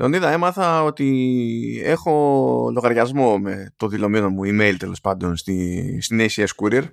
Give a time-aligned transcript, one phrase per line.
[0.00, 6.46] Λεωνίδα, έμαθα ότι έχω λογαριασμό με το δηλωμένο μου email τέλος πάντων στη, στην ACS
[6.56, 6.84] Courier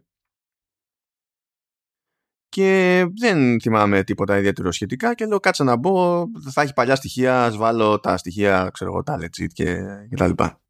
[2.50, 7.44] και δεν θυμάμαι τίποτα ιδιαίτερο σχετικά και λέω κάτσε να μπω, θα έχει παλιά στοιχεία,
[7.44, 9.76] ας βάλω τα στοιχεία, ξέρω εγώ, τα legit και,
[10.10, 10.62] και τα λοιπά.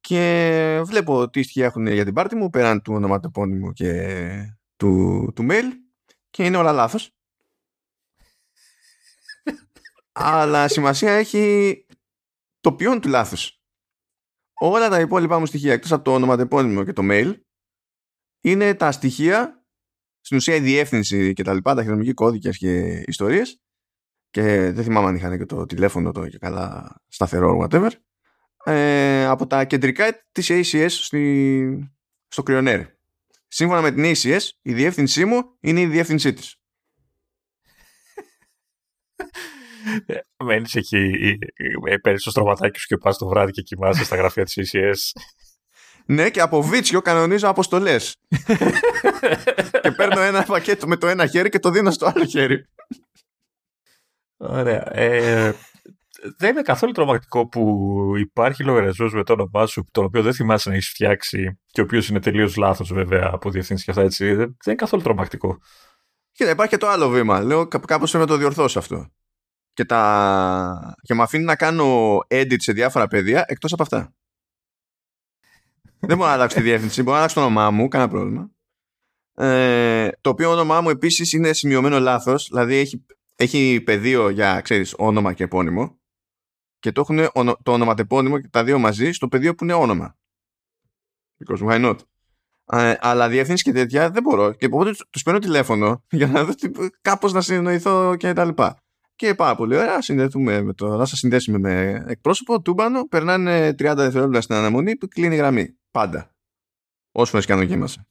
[0.00, 4.20] Και βλέπω τι στοιχεία έχουν για την πάρτη μου πέραν του ονοματεπώνυμου και
[4.76, 5.64] του, του mail
[6.30, 7.15] και είναι όλα λάθος.
[10.18, 11.86] Αλλά σημασία έχει
[12.60, 13.60] το ποιόν του λάθους.
[14.52, 17.34] Όλα τα υπόλοιπα μου στοιχεία εκτός από το ονοματεπώνυμο και το mail
[18.40, 19.64] είναι τα στοιχεία
[20.20, 23.60] στην ουσία η διεύθυνση και τα λοιπά, τα χειρονομικοί κώδικες και ιστορίες
[24.30, 27.90] και δεν θυμάμαι αν είχαν και το τηλέφωνο το και καλά σταθερό whatever
[28.64, 31.92] ε, από τα κεντρικά της ACS στη,
[32.28, 32.98] στο κρυονέρι.
[33.48, 36.60] Σύμφωνα με την ACS η διεύθυνσή μου είναι η διεύθυνσή της.
[40.44, 41.38] Μένεις εκεί,
[42.02, 45.20] παίρνεις το στρωματάκι σου και πας το βράδυ και κοιμάσαι στα γραφεία της ACS.
[46.06, 48.16] Ναι, και από βίτσιο κανονίζω αποστολές.
[49.82, 52.66] και παίρνω ένα πακέτο με το ένα χέρι και το δίνω στο άλλο χέρι.
[54.36, 54.96] Ωραία.
[54.96, 55.54] Ε,
[56.36, 60.68] δεν είναι καθόλου τρομακτικό που υπάρχει λογαριασμός με το όνομά σου, τον οποίο δεν θυμάσαι
[60.68, 64.34] να έχεις φτιάξει και ο οποίος είναι τελείως λάθος βέβαια από διευθύνσεις και αυτά έτσι.
[64.34, 65.58] Δεν είναι καθόλου τρομακτικό.
[66.32, 67.42] Κοίτα, υπάρχει και το άλλο βήμα.
[67.42, 69.10] Λέω κάπως πρέπει να το διορθώσω αυτό.
[69.76, 70.96] Και, τα...
[71.02, 74.14] και με αφήνει να κάνω edit σε διάφορα πεδία εκτός από αυτά.
[75.98, 77.02] Δεν μπορώ να αλλάξω τη διεύθυνση.
[77.02, 78.50] Μπορώ να αλλάξω το όνομά μου, κανένα πρόβλημα.
[79.34, 82.48] Ε, το οποίο όνομά μου επίσης είναι σημειωμένο λάθος.
[82.50, 85.98] Δηλαδή έχει, έχει πεδίο για ξέρεις, όνομα και επώνυμο.
[86.78, 87.16] Και το έχουν
[87.62, 90.16] το ονοματεπώνυμο και τα δύο μαζί στο πεδίο που είναι όνομα.
[91.38, 91.96] Because why not?
[92.72, 94.52] Ε, αλλά διεύθυνση και τέτοια δεν μπορώ.
[94.52, 96.52] Και οπότε τους παίρνω τηλέφωνο για να δω
[97.00, 98.80] κάπως να συνεννοηθώ και τα λοιπά.
[99.16, 103.74] Και πάρα πολύ ωραία, συνδεθούμε με το, θα σα συνδέσουμε με εκπρόσωπο, τούμπανο, περνάνε 30
[103.76, 105.78] δευτερόλεπτα στην αναμονή που κλείνει η γραμμή.
[105.90, 106.34] Πάντα.
[107.12, 108.06] Όσο φορέ και αν δοκίμασα.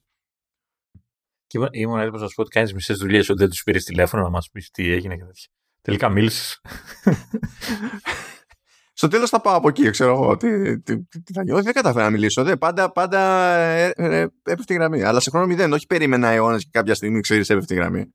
[1.46, 4.22] Και ήμουν έτοιμος να σου πω ότι κάνεις μισές δουλειές ότι δεν τους πήρες τηλέφωνο
[4.22, 5.48] να μας πεις τι έγινε και τέτοια.
[5.82, 6.60] Τελικά μίλησες.
[8.98, 10.36] Στο τέλος θα πάω από εκεί, ξέρω εγώ.
[10.36, 12.44] Τι, τι, τι, θα νιώθει, δεν κατάφερα να μιλήσω.
[12.44, 13.20] Δε, πάντα πάντα
[13.54, 15.02] ε, ε, έπεφτε η γραμμή.
[15.02, 18.14] Αλλά σε χρόνο μηδέν, όχι περίμενα αιώνες και κάποια στιγμή ξέρεις έπεφτε η γραμμή.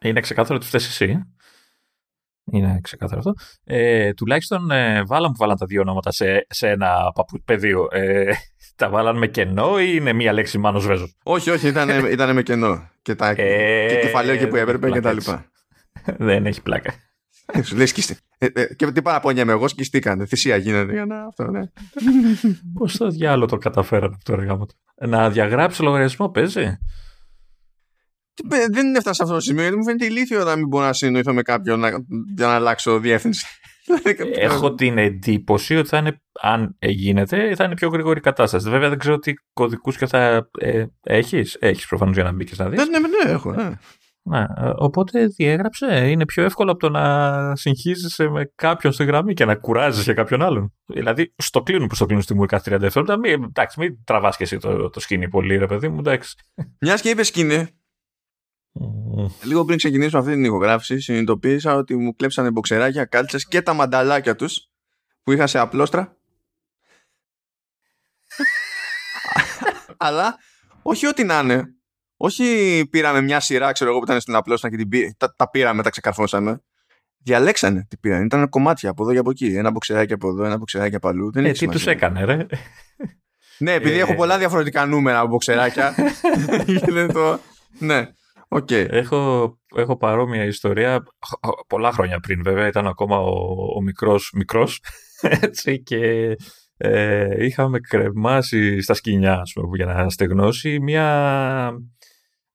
[0.00, 1.35] Είναι ξεκάθαρο ότι φταίεις εσύ.
[2.52, 3.34] Είναι ξεκάθαρο αυτό.
[3.64, 7.88] Ε, τουλάχιστον ε, βάλαν που βάλαν τα δύο ονόματα σε, σε ένα παπου, πεδίο.
[7.90, 8.32] Ε,
[8.76, 11.16] τα βάλαν με κενό ή είναι μία λέξη Μάνος Βέζος.
[11.22, 12.90] Όχι, όχι, ήταν, ήταν με κενό.
[13.02, 15.50] Και, τα, ε, και κεφαλαίο και που έπρεπε και τα λοιπά.
[16.18, 16.94] Δεν έχει πλάκα.
[17.52, 18.16] Ε, σου λέει σκίστε.
[18.38, 20.26] Ε, ε, και τι παραπονιέμαι εγώ, σκιστήκανε.
[20.26, 21.60] Θυσία γίνεται για να αυτό, ναι.
[22.74, 24.66] Πώς το διάλογο το καταφέρανε αυτό, εργάμα
[25.06, 26.78] Να διαγράψει λογαριασμό, παίζει.
[28.70, 31.42] Δεν έφτασα σε αυτό το σημείο, μου φαίνεται ηλίθιο να μην μπορώ να συνοηθώ με
[31.42, 31.88] κάποιον να,
[32.36, 33.46] για να αλλάξω διεύθυνση.
[34.34, 38.70] Έχω την εντύπωση ότι θα είναι, αν γίνεται, θα είναι πιο γρήγορη κατάσταση.
[38.70, 41.56] Βέβαια δεν ξέρω τι κωδικούς και θα ε, έχεις.
[41.60, 42.88] Έχεις προφανώς για να μπει και να δεις.
[42.88, 43.52] Ναι, ναι, ναι, έχω.
[43.52, 43.70] Ναι.
[44.28, 44.46] Ναι,
[44.76, 46.08] οπότε διέγραψε.
[46.08, 50.14] Είναι πιο εύκολο από το να συγχύζεσαι με κάποιον στη γραμμή και να κουράζεις για
[50.14, 50.72] κάποιον άλλον.
[50.86, 53.18] Δηλαδή, στο κλείνουν που στο κλείνουν στη μουρή κάθε 30 δευτερόλεπτα.
[53.18, 55.98] Μην, εντάξει, μην τραβάς και εσύ το, το σκηνή πολύ, ρε παιδί μου.
[55.98, 56.34] Εντάξει.
[56.80, 57.68] Μιας και είπες σκηνή,
[59.42, 64.36] Λίγο πριν ξεκινήσω αυτή την ηχογράφηση, συνειδητοποίησα ότι μου κλέψανε μποξεράκια, κάλτσες και τα μανταλάκια
[64.36, 64.68] τους
[65.22, 66.16] που είχα σε απλόστρα.
[69.96, 70.36] Αλλά
[70.82, 71.64] όχι ό,τι να είναι.
[72.16, 75.82] Όχι πήραμε μια σειρά, ξέρω εγώ που ήταν στην απλόστρα και την τα, τα πήραμε,
[75.82, 76.62] τα ξεκαρφώσαμε.
[77.18, 78.24] Διαλέξανε τι πήραν.
[78.24, 79.46] Ήταν κομμάτια από εδώ και από εκεί.
[79.46, 81.32] Ένα μποξεράκι από εδώ, ένα μποξεράκι από αλλού.
[81.32, 82.46] Δεν ε, τι τους έκανε, ρε.
[83.58, 85.94] ναι, επειδή ε, έχω πολλά διαφορετικά νούμερα από μποξεράκια.
[87.12, 87.40] το...
[87.78, 88.08] Ναι.
[88.58, 88.86] Okay.
[88.90, 91.02] Έχω, έχω παρόμοια ιστορία
[91.68, 93.32] πολλά χρόνια πριν βέβαια, ήταν ακόμα ο,
[93.76, 94.82] ο μικρός μικρός
[95.40, 96.36] έτσι, και
[96.76, 101.72] ε, είχαμε κρεμάσει στα σκηνιά πούμε, για να στεγνώσει μια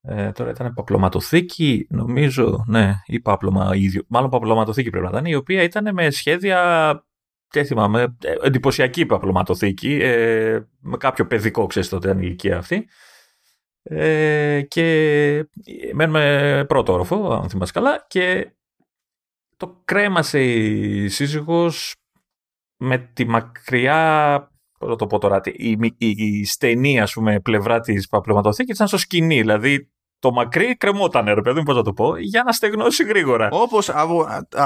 [0.01, 5.35] ε, τώρα ήταν παπλωματοθήκη νομίζω, ναι, ή παπλωμα, ίδιο, μάλλον παπλωματοθήκη πρέπει να ήταν, η
[5.35, 6.59] οποία ήταν με σχέδια
[7.51, 12.87] δεν θυμάμαι, ε, εντυπωσιακή παπλωματοθήκη, ε, με κάποιο παιδικό, ξέρεις τότε, ήταν η ηλικία αυτή.
[13.83, 15.49] Ε, και
[15.93, 18.51] μένουμε πρώτο όροφο, αν θυμάσαι καλά, και
[19.57, 21.95] το κρέμασε η σύζυγος
[22.77, 24.51] με τη μακριά
[24.81, 28.97] πώς το πω τώρα, η, η, η στενή ας πούμε, πλευρά της παπλωματοθήκης ήταν στο
[28.97, 33.49] σκηνή, δηλαδή το μακρύ κρεμόταν, ρε παιδί πώς να το πω, για να στεγνώσει γρήγορα.
[33.51, 33.89] Όπως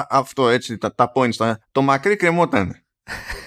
[0.09, 1.11] αυτό έτσι, τα, τα
[1.71, 2.75] το μακρύ κρεμόταν.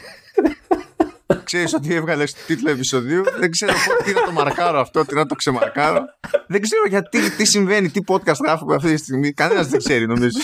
[1.44, 3.72] ξέρεις ότι έβγαλε τίτλο επεισοδίου; δεν ξέρω
[4.04, 6.04] τι να το μαρκάρω αυτό, τι να το ξεμαρκάρω.
[6.46, 9.32] δεν ξέρω γιατί, τι συμβαίνει, τι podcast γράφουμε αυτή τη στιγμή.
[9.32, 10.38] Κανένας δεν ξέρει, νομίζω.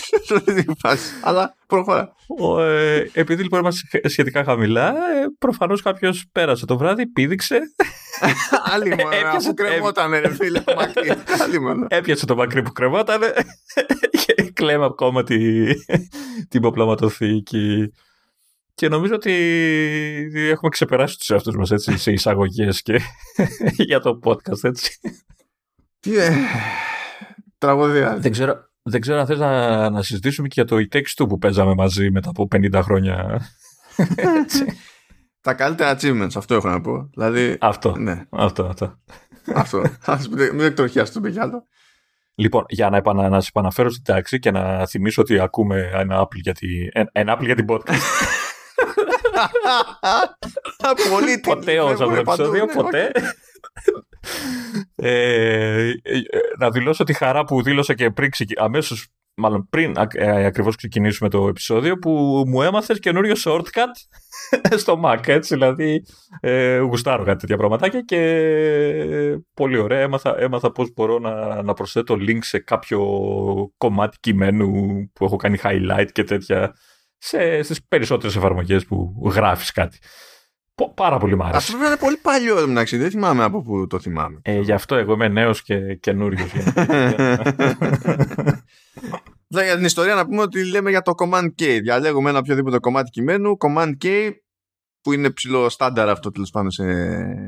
[1.23, 2.13] Αλλά προχωρά.
[2.59, 7.59] Ε, επειδή λοιπόν είμαστε σχετικά χαμηλά, ε, προφανώς κάποιος πέρασε το βράδυ, πήδηξε.
[8.73, 11.13] Άλλη μόνο, αφού κρεμόταν, ρε φίλε, μακρύ.
[11.89, 13.21] Έπιασε το μακρύ που κρεμόταν
[14.27, 15.77] και κλαίμε ακόμα την
[16.53, 17.93] υποπλωματοθήκη.
[18.75, 19.33] Και νομίζω ότι
[20.35, 23.01] έχουμε ξεπεράσει τους εαυτούς μας έτσι, σε εισαγωγές και
[23.89, 24.99] για το podcast, έτσι.
[26.01, 26.31] Τι ε,
[27.59, 28.17] τραγωδία.
[28.19, 31.39] Δεν ξέρω, δεν ξέρω αν θες να, να συζητήσουμε και για το e του που
[31.39, 33.41] παίζαμε μαζί μετά από 50 χρόνια.
[35.41, 37.11] Τα καλύτερα achievements, αυτό έχω να πω.
[37.15, 38.25] Δηλαδή, αυτό, ναι.
[38.31, 38.99] αυτό, αυτό.
[39.55, 39.83] αυτό.
[40.05, 41.67] Ας μην εκτροχιαστούμε κι άλλο.
[42.35, 46.23] Λοιπόν, για να, επανα, να σε επαναφέρω στην τάξη και να θυμίσω ότι ακούμε ένα
[46.23, 46.67] Apple για, τη,
[47.13, 48.44] ένα Apple για την podcast.
[51.11, 53.13] Πολύ Ποτέ όσο αυτό το επεισόδιο, ποτέ.
[54.97, 56.21] Ε, ε,
[56.59, 61.49] να δηλώσω τη χαρά που δήλωσα και πριν αμέσως μάλλον πριν ε, ακριβώς ξεκινήσουμε το
[61.49, 63.93] επεισόδιο που μου έμαθες καινούριο shortcut
[64.83, 66.05] στο Mac έτσι δηλαδή
[66.41, 70.01] ε, γουστάρω κάτι τέτοια πραγματάκια και πολύ ωραία.
[70.01, 73.01] Έμαθα, έμαθα πώς μπορώ να, να προσθέτω link σε κάποιο
[73.77, 74.71] κομμάτι κειμένου
[75.13, 76.75] που έχω κάνει highlight και τέτοια
[77.25, 79.99] σε, στις περισσότερες εφαρμογές που γράφεις κάτι.
[80.95, 81.57] Πάρα πολύ μ' άρεσε.
[81.57, 84.41] Αυτό είναι πολύ παλιό εντάξει, δεν θυμάμαι από πού το θυμάμαι.
[84.43, 86.53] Ε, γι' αυτό εγώ είμαι νέος και καινούριος.
[89.49, 91.79] για την ιστορία να πούμε ότι λέμε για το Command K.
[91.83, 94.31] Διαλέγουμε ένα οποιοδήποτε κομμάτι κειμένου, Command K
[95.01, 96.85] που είναι ψηλό στάνταρ αυτό τέλος πάντων σε,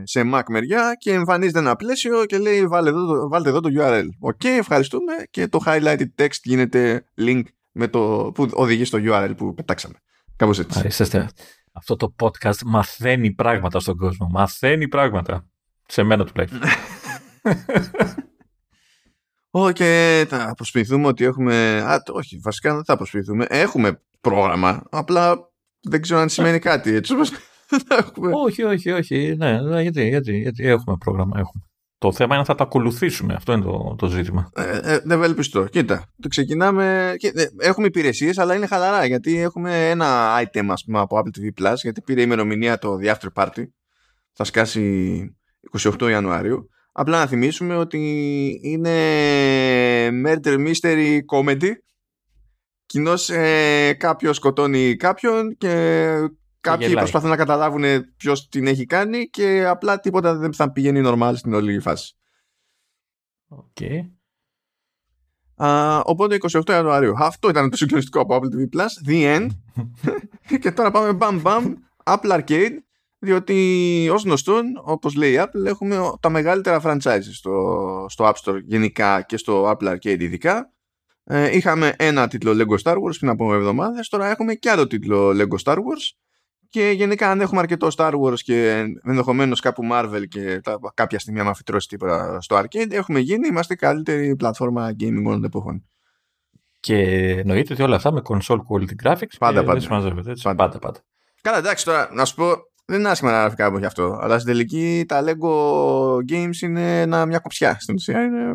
[0.03, 4.07] σε Mac μεριά και εμφανίζεται ένα πλαίσιο και λέει βάλτε εδώ, βάλτε εδώ το URL.
[4.21, 7.43] OK, okay, ευχαριστούμε και το highlighted text γίνεται link
[7.77, 9.95] με το, που οδηγεί στο URL που πετάξαμε.
[10.37, 11.27] Κάπως έτσι.
[11.73, 14.29] Αυτό το podcast μαθαίνει πράγματα στον κόσμο.
[14.31, 15.47] Μαθαίνει πράγματα.
[15.87, 16.61] Σε μένα τουλάχιστον.
[19.51, 21.79] Όχι, και θα προσποιηθούμε ότι έχουμε.
[21.87, 23.47] Α, όχι, βασικά δεν θα προσποιηθούμε.
[23.49, 24.83] Έχουμε πρόγραμμα.
[24.91, 25.51] Απλά
[25.81, 26.95] δεν ξέρω αν σημαίνει κάτι.
[26.95, 27.33] Έτσι όπως...
[28.47, 29.35] όχι, όχι, όχι.
[29.37, 31.39] Ναι, ναι, γιατί, γιατί, γιατί έχουμε πρόγραμμα.
[31.39, 31.65] Έχουμε.
[32.07, 33.35] Το θέμα είναι να θα το ακολουθήσουμε.
[33.35, 34.51] Αυτό είναι το, το ζήτημα.
[34.55, 35.65] Ε, ε, δεν ευελπιστώ.
[35.65, 37.15] Κοίτα, το ξεκινάμε.
[37.21, 41.63] Ε, έχουμε υπηρεσίες, αλλά είναι χαλαρά γιατί έχουμε ένα item ας πούμε, από Apple TV
[41.63, 41.75] Plus.
[41.83, 43.65] Γιατί πήρε ημερομηνία το The After Party.
[44.33, 45.37] Θα σκάσει
[45.79, 46.69] 28 Ιανουαρίου.
[46.93, 47.99] Απλά να θυμίσουμε ότι
[48.63, 48.95] είναι
[50.09, 51.71] murder mystery comedy.
[52.87, 56.07] Κοινώς ε, κάποιος σκοτώνει κάποιον και
[56.71, 57.85] Κάποιοι προσπαθούν να καταλάβουν
[58.17, 62.17] ποιος την έχει κάνει και απλά τίποτα δεν θα πηγαίνει normal στην όλη φάση.
[63.49, 64.01] Okay.
[65.59, 67.15] Uh, οπότε 28 Ιανουαρίου.
[67.19, 69.11] Αυτό ήταν το συγκλονιστικό από Apple TV Plus.
[69.11, 69.47] The end.
[70.61, 71.75] και τώρα πάμε μπαμ μπαμ
[72.05, 72.77] Apple Arcade.
[73.19, 78.61] Διότι ως γνωστόν, όπως λέει η Apple, έχουμε τα μεγαλύτερα franchises στο, στο App Store
[78.65, 80.73] γενικά και στο Apple Arcade ειδικά.
[81.25, 85.31] Ε, είχαμε ένα τίτλο Lego Star Wars πριν από εβδομάδες, τώρα έχουμε και άλλο τίτλο
[85.31, 86.26] Lego Star Wars
[86.71, 91.41] και γενικά, αν έχουμε αρκετό Star Wars και ενδεχομένως κάπου Marvel και τα, κάποια στιγμή,
[91.41, 95.85] άμα φυτρώσει τίποτα στο arcade, έχουμε γίνει, είμαστε η καλύτερη πλατφόρμα gaming όλων των εποχών.
[96.81, 96.99] Και
[97.31, 99.37] εννοείται ότι όλα αυτά με console quality graphics.
[99.39, 99.73] Πάντα, πάντα.
[99.73, 100.43] Έτσι.
[100.43, 100.55] Πάντα.
[100.55, 101.01] πάντα, πάντα.
[101.41, 102.53] Καλά, εντάξει, τώρα να σου πω,
[102.85, 104.19] δεν είναι άσχημα να γράφει κάπου γι' αυτό.
[104.23, 107.77] Αλλά στην τελική τα Lego Games είναι ένα, μια κοψιά.
[107.81, 108.55] Στην ουσία είναι.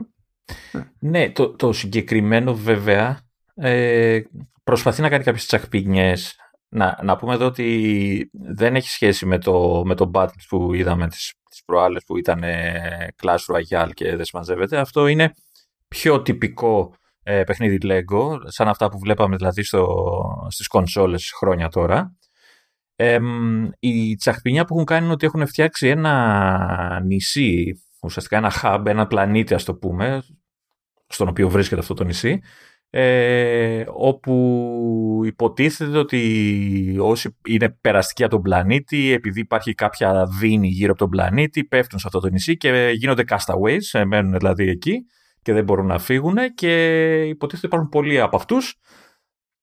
[1.00, 3.20] Ναι, το, το συγκεκριμένο βέβαια
[3.56, 4.22] ε,
[4.64, 6.36] προσπαθεί να κάνει κάποιες τσακπινιές
[6.74, 11.08] να, να πούμε εδώ ότι δεν έχει σχέση με το, με το Battles που είδαμε
[11.08, 12.44] τις, τις προάλλες που ήταν
[13.24, 14.78] Clash Royale και δεν συμμαζεύεται.
[14.78, 15.34] Αυτό είναι
[15.88, 20.06] πιο τυπικό ε, παιχνίδι Lego, σαν αυτά που βλέπαμε δηλαδή στο,
[20.50, 22.16] στις κονσόλες χρόνια τώρα.
[22.96, 23.20] Ε,
[23.80, 29.08] η τσαχπινιά που έχουν κάνει είναι ότι έχουν φτιάξει ένα νησί, ουσιαστικά ένα hub, ένα
[29.08, 30.24] πλανήτη ας το πούμε,
[31.08, 32.42] στον οποίο βρίσκεται αυτό το νησί,
[32.94, 40.92] ε, όπου υποτίθεται ότι όσοι είναι περαστικοί από τον πλανήτη, επειδή υπάρχει κάποια δίνη γύρω
[40.92, 45.06] από τον πλανήτη, πέφτουν σε αυτό το νησί και γίνονται castaways, ε, μένουν δηλαδή εκεί
[45.42, 48.76] και δεν μπορούν να φύγουν και υποτίθεται υπάρχουν πολλοί από αυτούς.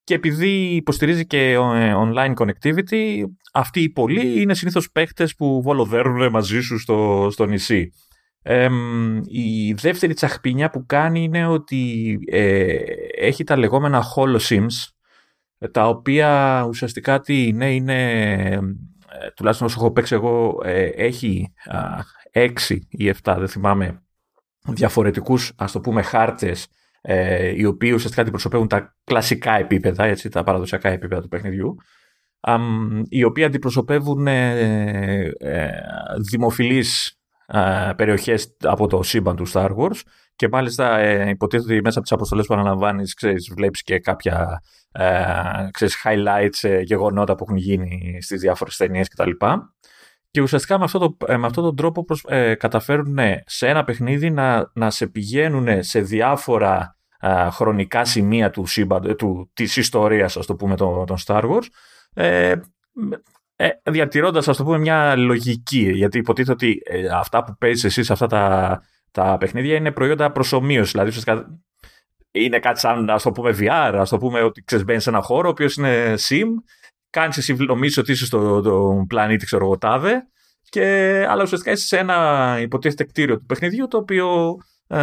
[0.05, 6.31] Και επειδή υποστηρίζει και ε, online connectivity, αυτοί οι πολλοί είναι συνήθως παίχτες που βολοδέρουν
[6.31, 7.93] μαζί σου στο, στο νησί
[9.27, 12.77] η δεύτερη τσαχπινιά που κάνει είναι ότι ε,
[13.17, 14.93] έχει τα λεγόμενα holosims
[15.71, 18.13] τα οποία ουσιαστικά τι είναι, είναι
[18.53, 21.53] ε, τουλάχιστον όσο έχω παίξει εγώ ε, έχει
[22.31, 24.03] έξι ή εφτά δεν θυμάμαι
[24.67, 26.67] διαφορετικούς ας το πούμε χάρτες
[27.57, 31.77] οι οποίοι ουσιαστικά αντιπροσωπεύουν τα κλασικά επίπεδα, έτσι, τα παραδοσιακά επίπεδα του παιχνιδιού
[33.09, 35.71] οι οποίοι αντιπροσωπεύουν ε, ε,
[36.31, 37.18] δημοφιλείς
[37.53, 40.01] ε, περιοχές από το σύμπαν του Star Wars
[40.37, 44.63] και μάλιστα ε, υποτίθεται ότι μέσα από τις αποστολές που αναλαμβάνεις ξέρεις, βλέπεις και κάποια
[44.93, 49.31] ε, ξέρεις, highlights, ε, γεγονότα που έχουν γίνει στις διάφορες ταινίες κτλ.
[50.31, 53.85] Και ουσιαστικά με, αυτό το, ε, με αυτόν τον τρόπο προς, ε, καταφέρουν σε ένα
[53.85, 56.97] παιχνίδι να, να σε πηγαίνουν σε διάφορα
[57.51, 61.67] χρονικά σημεία του, σύμπαν, του, της ιστορίας, ας το πούμε, των, των Star Wars,
[63.61, 65.91] ε, ε, διατηρώντας, ας το πούμε, μια λογική.
[65.93, 70.33] Γιατί υποτίθεται ότι ε, αυτά που παίζεις εσύ σε αυτά τα, τα παιχνίδια είναι προϊόντα
[70.33, 70.91] προσωμείωσης.
[70.91, 71.61] Δηλαδή, ουσιαστικά
[72.31, 75.49] είναι κάτι σαν, ας το πούμε, VR, ας το πούμε ότι ξέρεις, σε ένα χώρο,
[75.49, 76.47] ο οποίος είναι sim,
[77.11, 80.27] κάνεις εσύ νομίζεις ότι είσαι στο το πλανήτη, ξέρω εγώ, τάδε,
[80.69, 80.85] και,
[81.29, 84.57] αλλά ουσιαστικά είσαι σε ένα υποτίθεται κτίριο του παιχνιδιού, το οποίο
[84.91, 84.99] ε,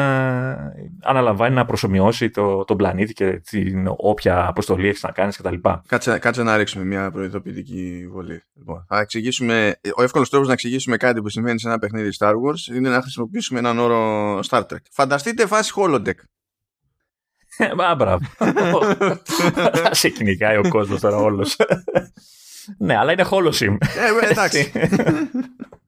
[1.02, 5.56] αναλαμβάνει να προσωμιώσει το, τον πλανήτη και την όποια αποστολή έχεις να κάνεις κτλ.
[5.88, 8.44] Κάτσε, κάτσε να ρίξουμε μια προειδοποιητική βολή.
[8.58, 12.32] Λοιπόν, θα εξηγήσουμε, ο εύκολος τρόπος να εξηγήσουμε κάτι που συμβαίνει σε ένα παιχνίδι Star
[12.32, 14.82] Wars είναι να χρησιμοποιήσουμε έναν όρο Star Trek.
[14.92, 16.18] Φανταστείτε φάση holodeck.
[17.76, 18.26] Μα μπράβο.
[19.84, 21.56] Θα σε κυνηγάει ο κόσμος τώρα όλος.
[22.78, 23.78] ναι, αλλά είναι holosim.
[23.80, 24.72] Ε, εντάξει.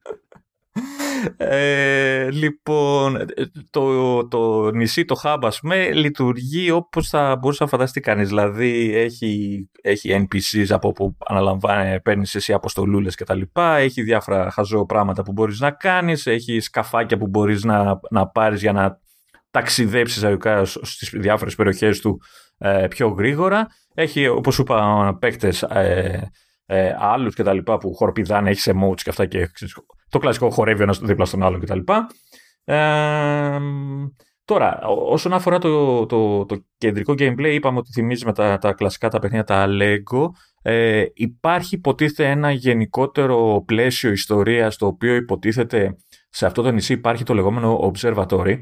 [1.36, 3.26] Ε, λοιπόν,
[3.70, 8.28] το, το νησί, το hub, ας πούμε, λειτουργεί όπως θα μπορούσε να φανταστεί κανείς.
[8.28, 14.50] Δηλαδή, έχει, έχει NPCs από όπου αναλαμβάνει, παίρνεις εσύ αποστολούλες και τα λοιπά, έχει διάφορα
[14.50, 19.00] χαζό πράγματα που μπορείς να κάνεις, έχει σκαφάκια που μπορείς να, να πάρεις για να
[19.50, 22.20] ταξιδέψεις αγιουκά στις διάφορες περιοχές του
[22.58, 23.66] ε, πιο γρήγορα.
[23.94, 26.30] Έχει, όπως είπα, παίκτες ε,
[26.66, 29.48] ε, άλλους και τα λοιπά που χορπηδάνε, έχεις emotes και αυτά και
[30.08, 31.80] το κλασικό χορεύει ένας δίπλα στον άλλο κτλ.
[32.64, 33.58] Ε,
[34.44, 39.08] τώρα, όσον αφορά το, το, το κεντρικό gameplay, είπαμε ότι θυμίζει με τα, τα κλασικά
[39.08, 40.28] τα παιχνίδια, τα Lego.
[40.62, 45.96] Ε, υπάρχει υποτίθεται ένα γενικότερο πλαίσιο ιστορίας το οποίο υποτίθεται
[46.30, 48.56] σε αυτό το νησί υπάρχει το λεγόμενο Observatory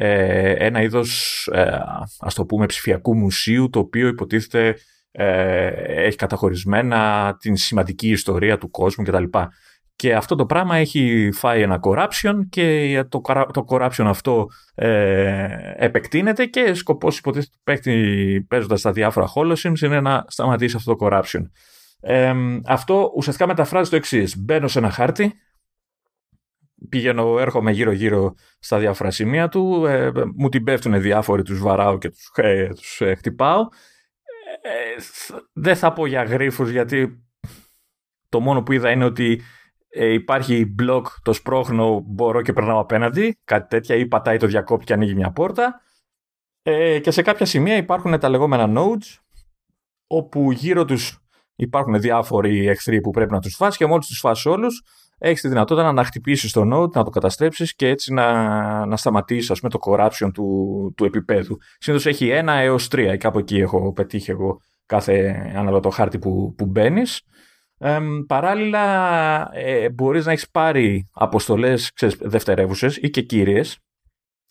[0.00, 1.78] ε, ένα είδος ε,
[2.18, 4.76] ας το πούμε ψηφιακού μουσείου το οποίο υποτίθεται
[5.10, 5.66] ε,
[6.04, 9.24] έχει καταχωρισμένα την σημαντική ιστορία του κόσμου κτλ.
[9.98, 13.20] Και αυτό το πράγμα έχει φάει ένα corruption και το,
[13.52, 20.00] το corruption αυτό ε, επεκτείνεται και σκοπός υποτίθεται του παίκτη παίζοντας τα διάφορα holosims είναι
[20.00, 21.42] να σταματήσει αυτό το corruption.
[22.00, 22.34] Ε,
[22.66, 24.36] αυτό ουσιαστικά μεταφράζει το εξής.
[24.38, 25.32] Μπαίνω σε ένα χάρτη,
[26.88, 32.10] πηγαίνω, έρχομαι γύρω-γύρω στα διάφορα σημεία του, ε, μου την πέφτουν διάφοροι, τους βαράω και
[32.10, 33.66] τους, ε, τους ε, χτυπάω.
[35.52, 37.22] δεν θα πω για γρίφους γιατί
[38.28, 39.42] το μόνο που είδα είναι ότι
[39.88, 44.84] ε, υπάρχει μπλοκ, το σπρώχνω, μπορώ και περνάω απέναντι, κάτι τέτοια, ή πατάει το διακόπτη
[44.84, 45.80] και ανοίγει μια πόρτα.
[46.62, 49.18] Ε, και σε κάποια σημεία υπάρχουν τα λεγόμενα nodes,
[50.06, 51.18] όπου γύρω τους
[51.54, 54.82] υπάρχουν διάφοροι εχθροί που πρέπει να τους φας και μόλις τους φας όλους,
[55.18, 59.50] έχεις τη δυνατότητα να χτυπήσεις το node, να το καταστρέψεις και έτσι να, να σταματήσεις
[59.50, 61.58] ας πούμε, το corruption του, του επίπεδου.
[61.78, 66.54] Συνήθως έχει ένα έως τρία, κάπου εκεί έχω πετύχει εγώ κάθε ανάλογο το χάρτη που,
[66.56, 67.22] που μπαίνεις.
[67.78, 73.78] Ε, παράλληλα, ε, μπορείς να έχεις πάρει αποστολές δευτερεύουσες ή και κύριες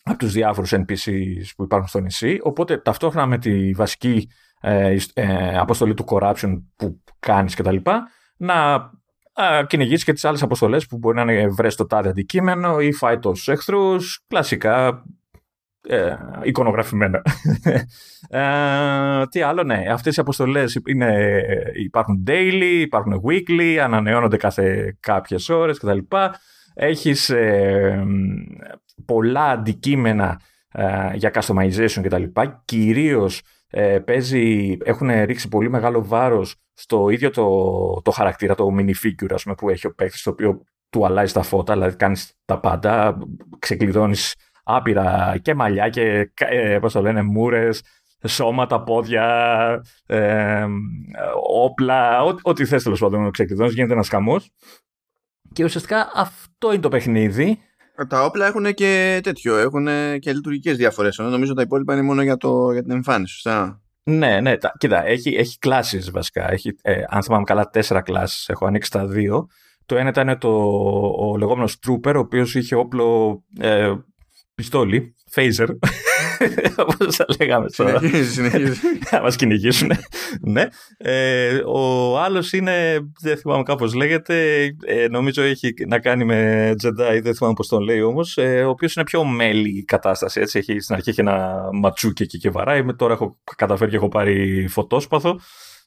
[0.02, 4.28] από τους διάφορους NPCs που υπάρχουν στο νησί, οπότε ταυτόχρονα με τη βασική
[4.60, 7.76] ε, ε, αποστολή του corruption που κάνεις κτλ.
[8.36, 8.90] να
[9.66, 13.18] κυνηγήσεις και τις άλλες αποστολές που μπορεί να είναι βρες το τάδε αντικείμενο ή φάει
[13.18, 15.04] τόσους εχθρούς, κλασικά
[15.86, 17.22] ε, εικονογραφημένα.
[18.28, 19.84] ε, τι άλλο, ναι.
[19.90, 21.42] Αυτές οι αποστολές είναι,
[21.74, 25.98] υπάρχουν daily, υπάρχουν weekly, ανανεώνονται κάθε κάποιες ώρες κτλ.
[26.74, 28.06] Έχεις ε,
[29.04, 30.40] πολλά αντικείμενα
[30.72, 32.22] ε, για customization κτλ.
[32.64, 39.32] Κυρίως ε, παίζει, έχουν ρίξει πολύ μεγάλο βάρος στο ίδιο το, το χαρακτήρα, το minifigure
[39.32, 42.60] ας πούμε, που έχει ο παίκτης, το οποίο του αλλάζει τα φώτα, δηλαδή κάνεις τα
[42.60, 43.18] πάντα,
[43.58, 44.34] ξεκλειδώνεις
[44.68, 47.82] άπειρα και μαλλιά και ε, πώς το λένε, μούρες,
[48.26, 49.26] σώματα, πόδια,
[50.06, 50.66] ε,
[51.64, 54.50] όπλα, ό,τι θες τέλος πάντων ξεκλειδώνεις, γίνεται ένας χαμός.
[55.52, 57.58] Και ουσιαστικά αυτό είναι το παιχνίδι.
[57.96, 59.86] Ε, τα όπλα έχουν και τέτοιο, έχουν
[60.18, 61.18] και λειτουργικές διαφορές.
[61.18, 65.06] Νομίζω τα υπόλοιπα είναι μόνο για, το, για την εμφάνιση, σωστά; Ναι, ναι, τα, κοίτα,
[65.06, 66.52] έχει, έχει κλάσεις βασικά.
[66.52, 68.48] Έχει, ε, αν θυμάμαι καλά, τέσσερα κλάσεις.
[68.48, 69.46] Έχω ανοίξει τα δύο.
[69.86, 70.48] Το ένα ήταν το,
[71.18, 73.92] ο λεγόμενος Trooper, ο οποίος είχε όπλο ε,
[74.58, 75.66] πιστόλι, phaser,
[76.86, 78.00] όπως θα λέγαμε τώρα.
[78.32, 79.90] Συνεχίζει, Να μας κυνηγήσουν.
[80.40, 80.64] ναι.
[80.96, 87.20] Ε, ο άλλος είναι, δεν θυμάμαι κάπως λέγεται, ε, νομίζω έχει να κάνει με Jedi,
[87.22, 90.80] δεν θυμάμαι πώς τον λέει όμως, ε, ο οποίος είναι πιο μέλη κατάσταση, έτσι, έχει,
[90.80, 95.40] στην αρχή έχει ένα ματσούκι εκεί και βαράει, τώρα έχω καταφέρει και έχω πάρει φωτόσπαθο.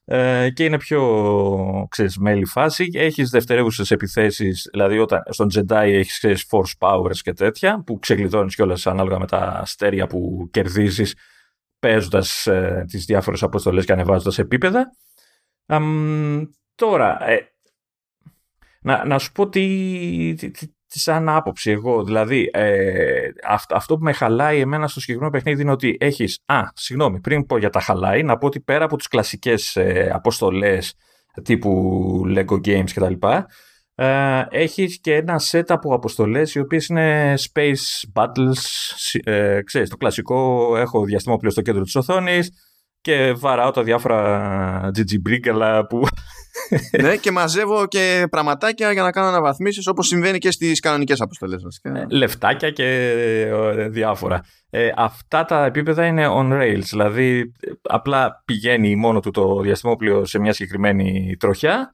[0.06, 2.90] Ε, και είναι πιο ξέρεις, μέλη φάση.
[2.94, 8.56] Έχεις δευτερεύουσες επιθέσεις, δηλαδή όταν στον Jedi έχεις ξέρεις, force powers και τέτοια, που ξεκλειδώνεις
[8.56, 11.16] κιόλας ανάλογα με τα αστέρια που κερδίζεις
[11.80, 14.92] παίζοντας ε, τις διάφορες αποστολές και ανεβάζοντας επίπεδα.
[16.76, 17.52] τώρα, ε,
[18.82, 20.68] να, να σου πω τι, τι, τι,
[21.00, 22.04] σαν άποψη εγώ.
[22.04, 26.40] Δηλαδή, ε, αυτό, αυτό που με χαλάει εμένα στο συγκεκριμένο παιχνίδι είναι ότι έχεις...
[26.46, 30.12] Α, συγγνώμη, πριν πω για τα χαλάει, να πω ότι πέρα από τις κλασικές ε,
[30.14, 30.94] αποστολές
[31.44, 33.28] τύπου Lego Games κτλ.
[33.96, 38.54] Ε, έχεις και ένα set από αποστολές οι οποίες είναι space battles
[39.24, 42.52] ε, ξέρεις το κλασικό έχω διαστημόπλαιο στο κέντρο της οθόνης
[43.02, 45.18] και βαράω τα διάφορα GG
[45.90, 46.08] που
[47.02, 51.64] ναι, και μαζεύω και πραγματάκια για να κάνω αναβαθμίσεις όπως συμβαίνει και στις κανονικές αποστολές.
[51.82, 52.86] Ε, λεφτάκια και
[53.50, 54.44] ε, διάφορα.
[54.70, 56.84] Ε, αυτά τα επίπεδα είναι on rails.
[56.90, 61.92] Δηλαδή, απλά πηγαίνει μόνο του το διαστημόπλαιο σε μια συγκεκριμένη τροχιά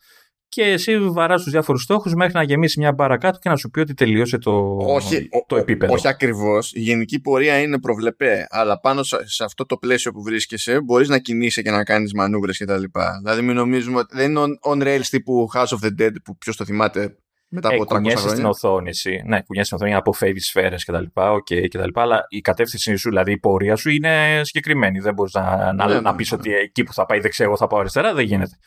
[0.49, 3.69] και εσύ βαράς τους διάφορους στόχους μέχρι να γεμίσει μια μπάρα κάτω και να σου
[3.69, 5.93] πει ότι τελείωσε το, όχι, το επίπεδο.
[5.93, 6.73] Όχι ακριβώς.
[6.73, 8.45] Η γενική πορεία είναι προβλεπέ.
[8.49, 12.57] Αλλά πάνω σε αυτό το πλαίσιο που βρίσκεσαι μπορείς να κινείσαι και να κάνεις μανούβρες
[12.57, 12.83] κτλ.
[13.23, 16.55] Δηλαδή, μην νομίζουμε ότι δεν είναι on, rails τύπου House of the Dead που ποιος
[16.55, 17.17] το θυμάται
[17.49, 18.17] μετά από ε, 300 χρόνια.
[18.17, 18.91] στην οθόνη.
[19.25, 21.03] Ναι, κουνιέσαι στην οθόνη, αποφεύγεις σφαίρες κτλ.
[21.13, 21.89] Okay, κτλ.
[21.93, 24.99] Αλλά η κατεύθυνση σου, δηλαδή η πορεία σου είναι συγκεκριμένη.
[24.99, 26.37] Δεν μπορείς να, να, ναι, να, να ναι, πεις ναι.
[26.37, 28.13] ότι εκεί που θα πάει δεξιά, εγώ θα πάω αριστερά.
[28.13, 28.57] Δεν γίνεται.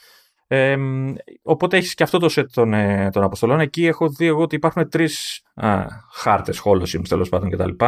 [0.52, 0.76] Ε,
[1.42, 3.60] οπότε έχεις και αυτό το set των, ε, των αποστολών.
[3.60, 5.42] Εκεί έχω δει εγώ ότι υπάρχουν τρεις
[6.14, 7.84] χάρτες, holosims τέλος πάντων κτλ.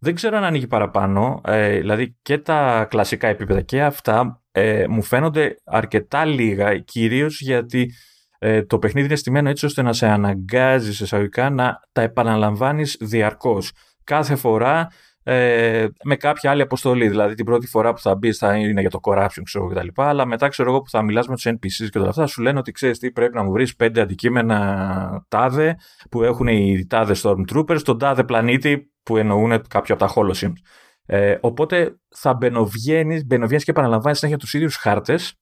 [0.00, 1.40] Δεν ξέρω αν ανοίγει παραπάνω.
[1.44, 7.92] Ε, δηλαδή και τα κλασικά επίπεδα και αυτά ε, μου φαίνονται αρκετά λίγα, κυρίως γιατί
[8.38, 13.72] ε, το παιχνίδι είναι στημένο έτσι ώστε να σε αναγκάζει εισαγωγικά να τα επαναλαμβάνεις διαρκώς.
[14.04, 14.88] Κάθε φορά
[15.30, 17.08] ε, με κάποια άλλη αποστολή.
[17.08, 19.88] Δηλαδή την πρώτη φορά που θα μπεις θα είναι για το corruption ξέρω κτλ.
[19.94, 22.58] Αλλά μετά ξέρω εγώ που θα μιλάς με τους NPCs και όλα αυτά σου λένε
[22.58, 25.76] ότι ξέρεις τι πρέπει να μου βρεις πέντε αντικείμενα τάδε
[26.10, 30.52] που έχουν οι τάδε Stormtroopers στον τάδε πλανήτη που εννοούν κάποια από τα Holosims.
[31.06, 35.34] Ε, οπότε θα μπαινοβγαίνεις, μπαινοβγαίνεις και επαναλαμβάνεις συνέχεια τους ίδιους χάρτες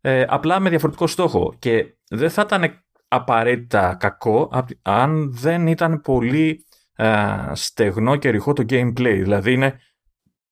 [0.00, 4.50] ε, απλά με διαφορετικό στόχο και δεν θα ήταν απαραίτητα κακό
[4.82, 6.64] αν δεν ήταν πολύ
[7.00, 9.18] ε, στεγνό και ρηχό το gameplay.
[9.22, 9.80] Δηλαδή είναι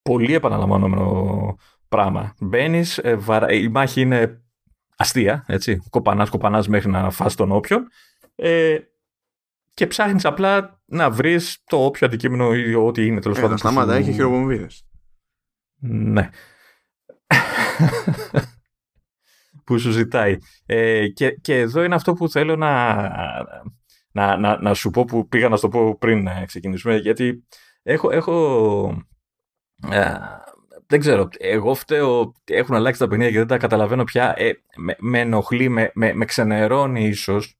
[0.03, 1.57] πολύ επαναλαμβανόμενο
[1.89, 2.35] πράγμα.
[2.41, 3.19] Μπαίνεις, ε,
[3.51, 4.43] η μάχη είναι
[4.97, 5.83] αστεία, έτσι.
[5.91, 7.89] Κοπανάς, κοπανάς μέχρι να φας τον όποιον.
[8.35, 8.79] Ε,
[9.75, 13.59] και ψάχνεις απλά να βρεις το όποιο αντικείμενο ή ό,τι είναι τέλος πάντων.
[13.59, 14.67] Σταμάτα, έχει χειροβομβίδε.
[15.81, 16.31] Ναι.
[19.65, 20.37] που σου ζητάει.
[20.67, 22.97] Ε, και, και εδώ είναι αυτό που θέλω να,
[24.19, 27.47] να, να, να σου πω που πήγα να σου το πω πριν να ξεκινήσουμε, γιατί
[27.83, 29.05] έχω, έχω
[29.91, 30.15] ε,
[30.87, 34.97] δεν ξέρω, εγώ φταίω, έχουν αλλάξει τα παιχνίδια και δεν τα καταλαβαίνω πια, ε, με,
[34.99, 37.59] με ενοχλεί, με, με, με ξενερώνει ίσως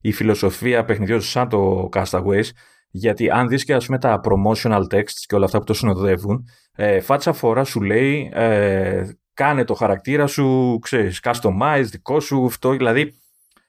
[0.00, 2.48] η φιλοσοφία παιχνιδιών σαν το Castaways,
[2.90, 6.48] γιατί αν δεις και ας πούμε τα promotional texts και όλα αυτά που το συνοδεύουν,
[6.76, 12.70] ε, φάτσα φορά σου λέει ε, κάνε το χαρακτήρα σου, ξέρεις, customize, δικό σου, αυτό,
[12.70, 13.14] δηλαδή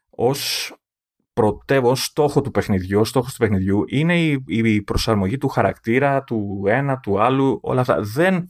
[0.10, 0.71] ως
[1.38, 7.00] πρωτεύω στόχος του παιχνιδιού, στόχος του παιχνιδιού είναι η, η προσαρμογή του χαρακτήρα, του ένα,
[7.00, 8.02] του άλλου, όλα αυτά.
[8.02, 8.50] Δεν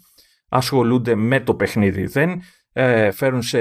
[0.49, 2.41] ασχολούνται με το παιχνίδι, δεν
[2.73, 3.59] ε, φέρουν σε,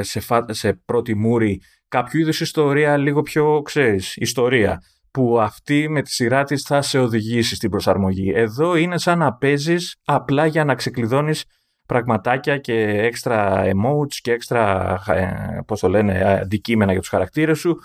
[0.00, 6.10] σε, σε πρώτη μούρη κάποιο είδους ιστορία λίγο πιο, ξέρεις, ιστορία που αυτή με τη
[6.10, 8.32] σειρά της θα σε οδηγήσει στην προσαρμογή.
[8.34, 11.44] Εδώ είναι σαν να παίζεις απλά για να ξεκλειδώνεις
[11.86, 17.78] πραγματάκια και έξτρα emotes και έξτρα, ε, πώς το λένε, αντικείμενα για τους χαρακτήρες σου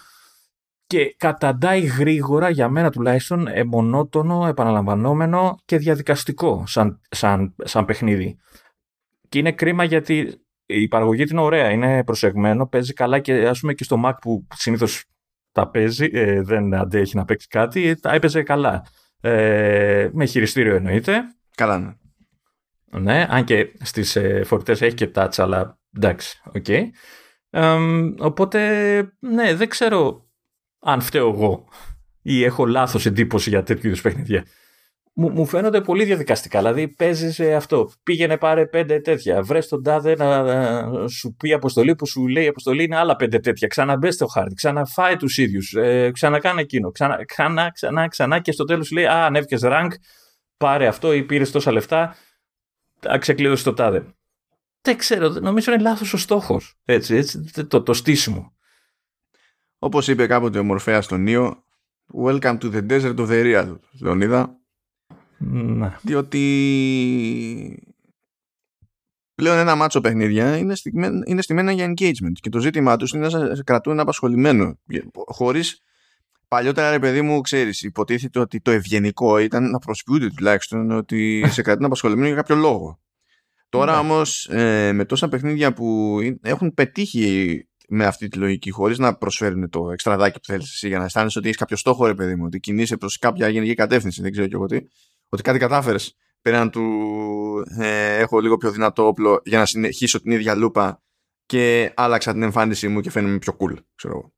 [0.90, 8.38] και καταντάει γρήγορα για μένα τουλάχιστον ε, μονότονο, επαναλαμβανόμενο και διαδικαστικό σαν, σαν, σαν παιχνίδι.
[9.30, 13.74] Και είναι κρίμα γιατί η παραγωγή είναι ωραία, είναι προσεγμένο, παίζει καλά και ας πούμε
[13.74, 15.06] και στο Mac που συνήθως
[15.52, 18.86] τα παίζει, ε, δεν αντέχει να παίξει κάτι, τα έπαιζε καλά.
[19.22, 21.22] Ε, με χειριστήριο εννοείται.
[21.56, 21.94] Καλά, ναι.
[23.00, 26.66] Ναι, αν και στις ε, φορητές έχει και touch, αλλά εντάξει, OK.
[26.68, 26.84] Okay.
[28.20, 28.60] οπότε,
[29.20, 30.29] ναι, δεν ξέρω
[30.80, 31.68] αν φταίω εγώ
[32.22, 34.46] ή έχω λάθος εντύπωση για τέτοιου είδους παιχνίδια.
[35.14, 36.60] Μου, μου φαίνονται πολύ διαδικαστικά.
[36.60, 37.92] Δηλαδή, παίζεις αυτό.
[38.04, 39.42] Πήγαινε πάρε πέντε τέτοια.
[39.42, 43.40] Βρες τον τάδε να, να σου πει αποστολή που σου λέει αποστολή είναι άλλα πέντε
[43.40, 43.68] τέτοια.
[43.68, 44.54] Ξαναμπες στο χάρτη.
[44.54, 45.74] Ξαναφάει τους ίδιους.
[45.74, 46.92] Ε, ξανακάνε εκείνο.
[46.92, 48.40] Ξανά, ξανά, ξανά, ξανά.
[48.40, 49.90] Και στο τέλος σου λέει Α, ανέβηκες rank.
[50.58, 52.16] Πάρε αυτό ή πήρες τόσα λεφτά.
[53.20, 54.04] Ξεκλείδωσες το τάδε.
[54.82, 55.30] Δεν ξέρω.
[55.30, 56.76] Νομίζω είναι λάθος ο στόχος.
[56.86, 58.54] Έτσι, έτσι, το, το στήσιμο.
[59.80, 61.64] Όπως είπε κάποτε ο Μορφέας στον Νίο,
[62.14, 64.60] Welcome to the desert of the real, Λεωνίδα.
[65.38, 65.96] Ναι.
[66.02, 66.44] Διότι
[69.36, 73.28] πλέον ένα μάτσο παιχνίδια είναι, στημένα, είναι στημένα για engagement και το ζήτημά τους είναι
[73.28, 74.80] να σε κρατούν απασχολημένο.
[75.26, 75.62] Χωρί
[76.48, 81.62] παλιότερα, ρε παιδί μου, ξέρεις, υποτίθεται ότι το ευγενικό ήταν να προσποιούνται τουλάχιστον ότι σε
[81.62, 83.00] κρατούν απασχολημένο για κάποιο λόγο.
[83.70, 84.00] Τώρα ναι.
[84.00, 89.70] όμως, ε, με τόσα παιχνίδια που έχουν πετύχει με αυτή τη λογική, χωρίς να προσφέρουν
[89.70, 92.44] το εξτραδάκι που θέλεις εσύ για να αισθάνεσαι ότι έχεις κάποιο στόχο, ρε παιδί μου,
[92.46, 94.80] ότι κινείσαι προς κάποια γενική κατεύθυνση, δεν ξέρω και εγώ τι,
[95.30, 96.84] ότι κάτι κατάφερες πέραν του
[97.80, 101.02] ε, έχω λίγο πιο δυνατό όπλο για να συνεχίσω την ίδια λούπα
[101.46, 104.34] και άλλαξα την εμφάνισή μου και φαίνομαι πιο cool, ξέρω εγώ.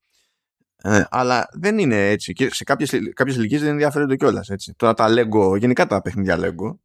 [0.84, 4.74] Ε, αλλά δεν είναι έτσι και σε κάποιες, κάποιες ηλικίες δεν ενδιαφέρονται κιόλας έτσι.
[4.78, 6.78] Τώρα τα Lego, γενικά τα παιχνίδια Lego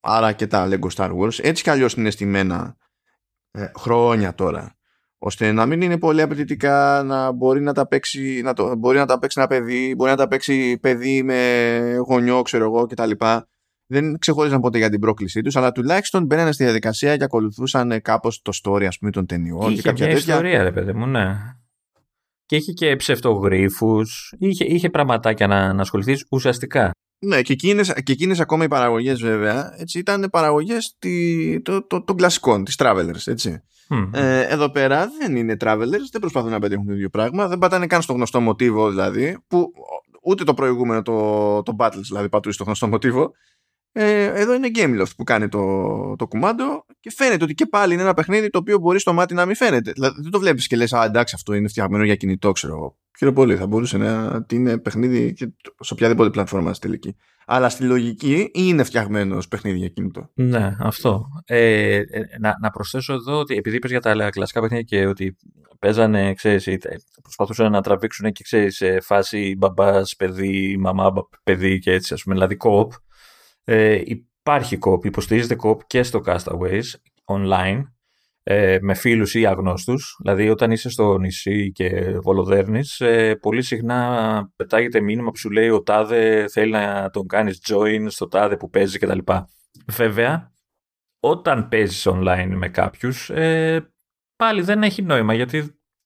[0.00, 2.76] άρα και τα Lego Star Wars έτσι κι αλλιώς είναι στημένα
[3.50, 4.77] ε, χρόνια τώρα
[5.18, 9.06] ώστε να μην είναι πολύ απαιτητικά να μπορεί να τα παίξει να το, μπορεί να
[9.06, 13.10] τα παίξει ένα παιδί μπορεί να τα παίξει παιδί με γονιό ξέρω εγώ κτλ
[13.90, 18.42] δεν ξεχώριζαν ποτέ για την πρόκλησή τους, αλλά τουλάχιστον μπαίνανε στη διαδικασία και ακολουθούσαν κάπως
[18.42, 19.70] το story ας πούμε, των ταινιών.
[19.70, 20.34] Είχε και κάποια μια τέτοια.
[20.34, 21.36] ιστορία, ρε παιδί μου, ναι.
[22.46, 24.00] Και είχε και ψευτογρήφου,
[24.38, 26.90] είχε, είχε πραγματάκια να, να ασχοληθείς ουσιαστικά.
[27.18, 32.14] Ναι, και εκείνες, και εκείνες ακόμα οι παραγωγές, βέβαια έτσι, ήταν παραγωγές των το, το,
[32.14, 33.62] κλασικών, της Travelers έτσι.
[34.12, 37.86] Ε, εδώ πέρα δεν είναι Travelers, δεν προσπαθούν να πετύχουν το ίδιο πράγμα, δεν πατάνε
[37.86, 39.72] καν στο γνωστό μοτίβο δηλαδή, που
[40.22, 43.32] ούτε το προηγούμενο το, το Battles δηλαδή πατούσε στο γνωστό μοτίβο.
[43.92, 48.02] Ε, εδώ είναι Gameloft που κάνει το, το κουμάντο και φαίνεται ότι και πάλι είναι
[48.02, 49.92] ένα παιχνίδι το οποίο μπορεί στο μάτι να μην φαίνεται.
[49.92, 53.32] Δηλαδή δεν το βλέπεις και λες, Α, εντάξει, αυτό είναι φτιαγμένο για κινητό, ξέρω εγώ.
[53.32, 53.56] Χαίρομαι πολύ.
[53.56, 55.48] Θα μπορούσε να είναι παιχνίδι και
[55.80, 57.16] σε οποιαδήποτε πλατφόρμα στη τελική.
[57.46, 60.30] Αλλά στη λογική είναι φτιαγμένος ως παιχνίδι για κινητό.
[60.34, 61.26] Ναι, αυτό.
[61.44, 62.04] Ε, ε,
[62.40, 65.36] να, να προσθέσω εδώ ότι επειδή είπες για τα κλασικά παιχνίδια και ότι
[65.78, 66.68] παίζανε, ξέρεις,
[67.22, 72.34] προσπαθούσαν να τραβήξουν και ξέρεις σε φάση μπαμπάς, παιδί, μαμά, παιδί και έτσι, ας πούμε,
[72.34, 72.92] δηλαδή κοπ
[73.64, 76.84] ε, υπάρχει κόπ, υποστηρίζεται κόπ και στο Castaways
[77.24, 77.82] online
[78.50, 80.16] ε, με φίλους ή αγνώστους.
[80.22, 85.68] Δηλαδή όταν είσαι στο νησί και βολοδέρνεις, ε, πολύ συχνά πετάγεται μήνυμα που σου λέει
[85.68, 89.18] ο τάδε θέλει να τον κάνεις join στο τάδε που παίζει κτλ.
[89.86, 90.52] Βέβαια,
[91.20, 93.92] όταν παίζεις online με κάποιους, ε,
[94.36, 95.58] πάλι δεν έχει νόημα γιατί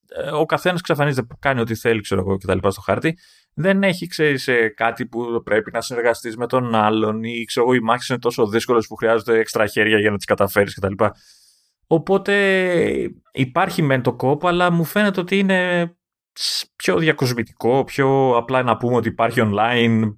[0.07, 2.67] ε, ο καθένας ξαφανίζεται, κάνει ό,τι θέλει ξέρω εγώ κτλ.
[2.67, 3.17] στο χάρτη
[3.53, 7.75] δεν έχει, ξέρεις, ε, κάτι που πρέπει να συνεργαστείς με τον άλλον ή ξέρω εγώ,
[7.75, 11.03] οι μάχες είναι τόσο δύσκολες που χρειάζονται έξτρα χέρια για να τις καταφέρεις κτλ.
[11.93, 12.33] Οπότε
[13.31, 15.91] υπάρχει μεν το κόπο, αλλά μου φαίνεται ότι είναι
[16.75, 20.15] πιο διακοσμητικό, πιο απλά να πούμε ότι υπάρχει online.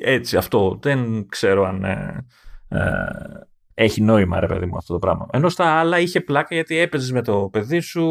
[0.00, 0.78] Έτσι, αυτό.
[0.82, 2.26] Δεν ξέρω αν ε,
[2.68, 2.80] ε,
[3.74, 5.26] έχει νόημα, ρε παιδί μου, αυτό το πράγμα.
[5.32, 8.04] Ενώ στα άλλα είχε πλάκα γιατί έπαιζες με το παιδί σου,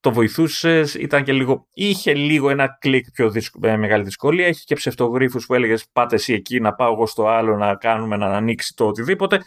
[0.00, 1.66] το βοηθούσες, ήταν και λίγο.
[1.72, 4.48] είχε λίγο ένα κλικ πιο δυσκο, μεγάλη δυσκολία.
[4.48, 8.16] Είχε και ψευτογρήφου που έλεγες Πάτε εσύ εκεί, να πάω εγώ στο άλλο, να κάνουμε
[8.16, 9.40] να ανοίξει το οτιδήποτε.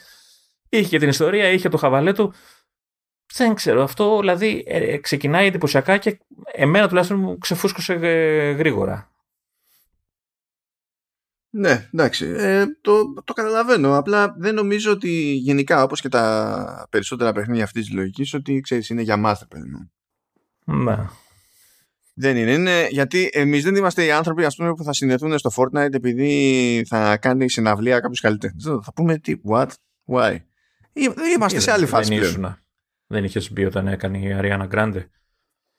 [0.69, 2.33] Είχε και την ιστορία, είχε το χαβαλέ του.
[3.33, 6.19] Δεν ξέρω, αυτό δηλαδή ε, ξεκινάει εντυπωσιακά και
[6.53, 9.11] εμένα τουλάχιστον μου ξεφούσκωσε ε, γρήγορα.
[11.53, 12.33] Ναι, εντάξει.
[12.37, 13.97] Ε, το, το καταλαβαίνω.
[13.97, 18.89] Απλά δεν νομίζω ότι γενικά, όπως και τα περισσότερα παιχνίδια αυτής της λογικής, ότι ξέρεις,
[18.89, 19.89] είναι για master παιδί
[20.63, 20.97] Ναι.
[22.13, 22.87] Δεν είναι, είναι.
[22.89, 27.17] Γιατί εμείς δεν είμαστε οι άνθρωποι ας πούμε, που θα συνδεθούν στο Fortnite επειδή θα
[27.17, 28.61] κάνει συναυλία κάποιος καλλιτέχνη.
[28.61, 29.67] Θα πούμε τι, what,
[30.05, 30.37] why.
[31.35, 32.15] Είμαστε σε άλλη φάση.
[32.15, 32.57] Δεν, ήσουν,
[33.11, 35.03] δεν είχες πει όταν έκανε η Ariana Grande;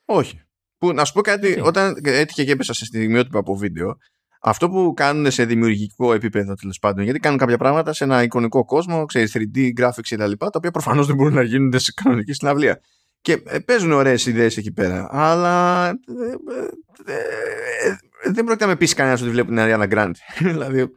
[0.05, 0.40] Όχι.
[0.79, 3.97] Που, να σου πω κάτι, όταν έτυχε και έπεσα σε στιγμιότυπα από βίντεο,
[4.45, 8.64] αυτό που κάνουν σε δημιουργικό επίπεδο τέλος πάντων, γιατί κάνουν κάποια πράγματα σε ένα εικονικό
[8.64, 12.33] κόσμο, ξέρεις, 3D graphics κτλ., τα, τα οποία προφανώς δεν μπορούν να γίνονται σε κανονική
[12.33, 12.81] συναυλία.
[13.21, 17.97] Και ε, παίζουν ωραίες ιδέες εκεί πέρα, αλλά ε, ε,
[18.33, 20.12] δεν πρόκειται να με πείσει κανένας ότι βλέπουν την Ariana Grande.
[20.51, 20.90] δηλαδή.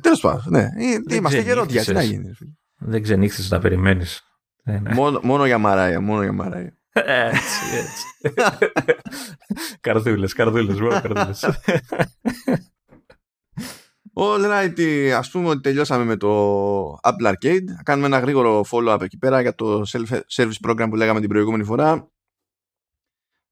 [0.00, 0.68] Τέλος πάντων, ναι.
[1.10, 1.84] Είμαστε γερόντια.
[1.84, 2.30] Τι να γίνει.
[2.86, 4.22] Δεν ξενύχθησε να περιμένεις.
[4.94, 6.76] Μόνο, μόνο για Μαράια, μόνο για Μαράια.
[6.92, 8.34] Έτσι, έτσι.
[9.80, 11.44] καρδούλες, καρδούλες, μόνο καρδούλες.
[14.14, 17.64] All right, ας πούμε ότι τελειώσαμε με το Apple Arcade.
[17.82, 22.10] Κάνουμε ένα γρήγορο follow-up εκεί πέρα για το self-service program που λέγαμε την προηγούμενη φορά.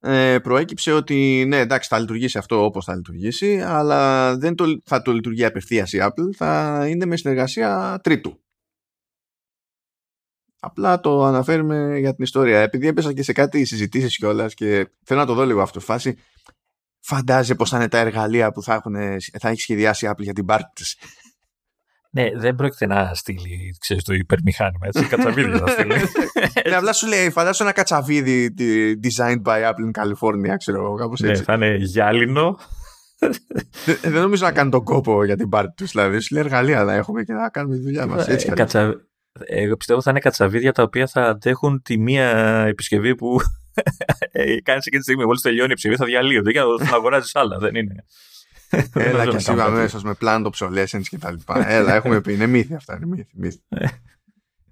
[0.00, 5.02] Ε, προέκυψε ότι ναι εντάξει θα λειτουργήσει αυτό όπως θα λειτουργήσει αλλά δεν το, θα
[5.02, 8.43] το λειτουργεί απευθείας η Apple θα είναι με συνεργασία τρίτου
[10.64, 12.60] Απλά το αναφέρουμε για την ιστορία.
[12.60, 15.80] Επειδή έπεσα και σε κάτι συζητήσεις κιόλας και θέλω να το δω λίγο αυτό.
[15.80, 16.16] Φάση,
[17.00, 18.94] φαντάζεσαι πώ θα είναι τα εργαλεία που θα, έχουν,
[19.40, 20.96] θα έχει σχεδιάσει η Apple για την πάρτι της.
[22.10, 25.94] Ναι, δεν πρόκειται να στείλει ξέρεις, το υπερμηχάνημα, έτσι, κατσαβίδι να στείλει.
[26.68, 28.54] ναι, απλά σου λέει, φαντάζομαι ένα κατσαβίδι
[29.02, 31.40] designed by Apple in California, ξέρω εγώ, κάπως ναι, έτσι.
[31.40, 32.58] Ναι, θα είναι γυάλινο.
[34.02, 36.20] δεν, νομίζω να κάνει τον κόπο για την πάρτι τους, δηλαδή.
[36.20, 38.28] Σου λέει εργαλεία να έχουμε και να κάνουμε τη δουλειά μας.
[38.28, 39.06] Έτσι, κατσα,
[39.46, 42.28] εγώ πιστεύω θα είναι κατσαβίδια τα οποία θα αντέχουν τη μία
[42.66, 43.40] επισκευή που
[44.68, 45.24] κάνει εκείνη τη στιγμή.
[45.24, 47.58] Μόλις τελειώνει η επισκευή θα διαλύονται και θα αγοράζει άλλα.
[47.58, 48.04] Δεν είναι.
[48.92, 51.70] Έλα και εσύ αμέσω με πλάνο obsolescence και τα λοιπά.
[51.70, 52.32] Έλα, έχουμε πει.
[52.32, 52.96] Είναι μύθι αυτά.
[52.96, 53.30] Είναι μύθι.
[53.34, 53.60] μύθι.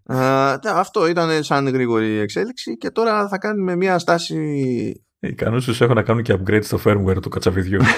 [0.09, 4.37] Uh, αυτό ήταν σαν γρήγορη εξέλιξη και τώρα θα κάνουμε μια στάση.
[5.19, 7.81] Οι κανόνες τους έχουν να κάνουν και upgrade στο firmware του κατσαβιδιού.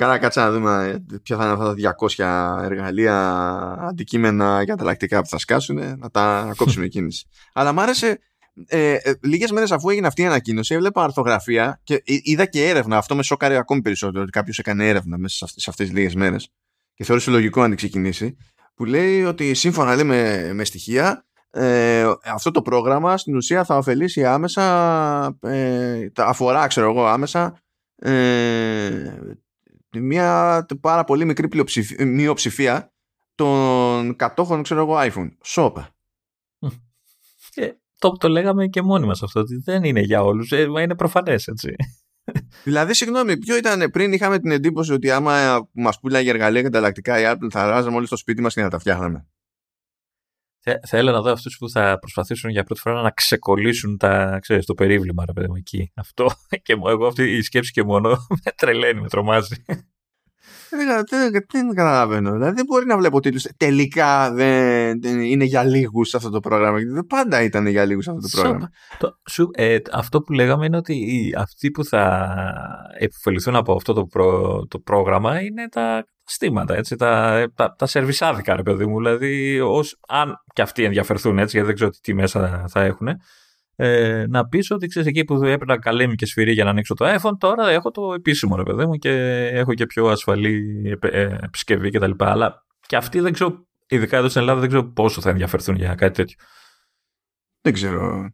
[0.00, 1.96] Κάνα κάτσα να δούμε ποια θα είναι αυτά τα
[2.58, 3.16] 200 εργαλεία,
[3.80, 7.26] αντικείμενα και ανταλλακτικά που θα σκάσουν, να τα κόψουμε κίνηση.
[7.52, 8.18] Αλλά μ' άρεσε,
[8.66, 12.96] ε, ε, λίγες μέρες αφού έγινε αυτή η ανακοίνωση, έβλεπα αρθογραφία και είδα και έρευνα.
[12.96, 16.48] Αυτό με σοκάρει ακόμη περισσότερο, ότι κάποιος έκανε έρευνα μέσα σε αυτές τις λίγες μέρες
[16.94, 18.36] και θεώρησε λογικό να την ξεκινήσει.
[18.74, 23.76] Που λέει ότι σύμφωνα λέει, με, με στοιχεία, ε, αυτό το πρόγραμμα στην ουσία θα
[23.76, 27.60] ωφελήσει άμεσα, ε, αφορά ξέρω εγώ άμεσα
[27.96, 29.14] ε,
[29.98, 31.48] μια πάρα πολύ μικρή
[31.98, 32.92] μειοψηφία
[33.34, 35.28] των κατόχων, ξέρω εγώ, iPhone.
[35.44, 35.88] Σόπα.
[37.54, 40.82] Ε, το, το λέγαμε και μόνοι μας αυτό, ότι δεν είναι για όλους, ε, μα
[40.82, 41.74] είναι προφανές, έτσι.
[42.64, 47.22] Δηλαδή, συγγνώμη, ποιο ήταν πριν είχαμε την εντύπωση ότι άμα μας πουλάγε εργαλεία καταλλακτικά η
[47.26, 49.26] Apple θα ράζαμε όλοι στο σπίτι μας και να τα φτιάχναμε.
[50.88, 54.74] Θέλω να δω αυτούς που θα προσπαθήσουν για πρώτη φορά να ξεκολλήσουν τα, ξέρεις, το
[54.74, 55.92] περίβλημα, ρε παιδί μου, εκεί.
[55.94, 56.30] Αυτό
[56.64, 58.08] και εγώ αυτή η σκέψη και μόνο
[58.44, 59.64] με τρελαίνει, με τρομάζει.
[61.50, 62.32] Δεν καταλαβαίνω.
[62.32, 63.46] Δηλαδή δεν μπορεί να βλέπω τίτλους.
[63.56, 66.78] Τελικά δεν είναι για λίγους αυτό το πρόγραμμα.
[67.08, 68.70] Πάντα ήταν για λίγους αυτό το πρόγραμμα.
[69.52, 72.32] Ε, αυτό που λέγαμε είναι ότι αυτοί που θα
[72.98, 74.06] επιφεληθούν από αυτό το,
[74.68, 78.96] το πρόγραμμα είναι τα στήματα, έτσι, τα, τα, τα σερβισάδικα, ρε παιδί μου.
[78.96, 83.08] Δηλαδή, ως, αν και αυτοί ενδιαφερθούν έτσι, γιατί δεν ξέρω τι μέσα θα έχουν,
[83.76, 87.14] ε, να πεις ότι ξέρεις εκεί που έπαιρνα καλέμι και σφυρί για να ανοίξω το
[87.14, 89.10] iPhone, τώρα έχω το επίσημο ρε παιδί μου και
[89.52, 90.62] έχω και πιο ασφαλή
[91.00, 92.10] ε, επισκευή κτλ.
[92.18, 95.94] Αλλά και αυτοί δεν ξέρω, ειδικά εδώ στην Ελλάδα, δεν ξέρω πόσο θα ενδιαφερθούν για
[95.94, 96.36] κάτι τέτοιο.
[97.60, 98.30] Δεν ξέρω.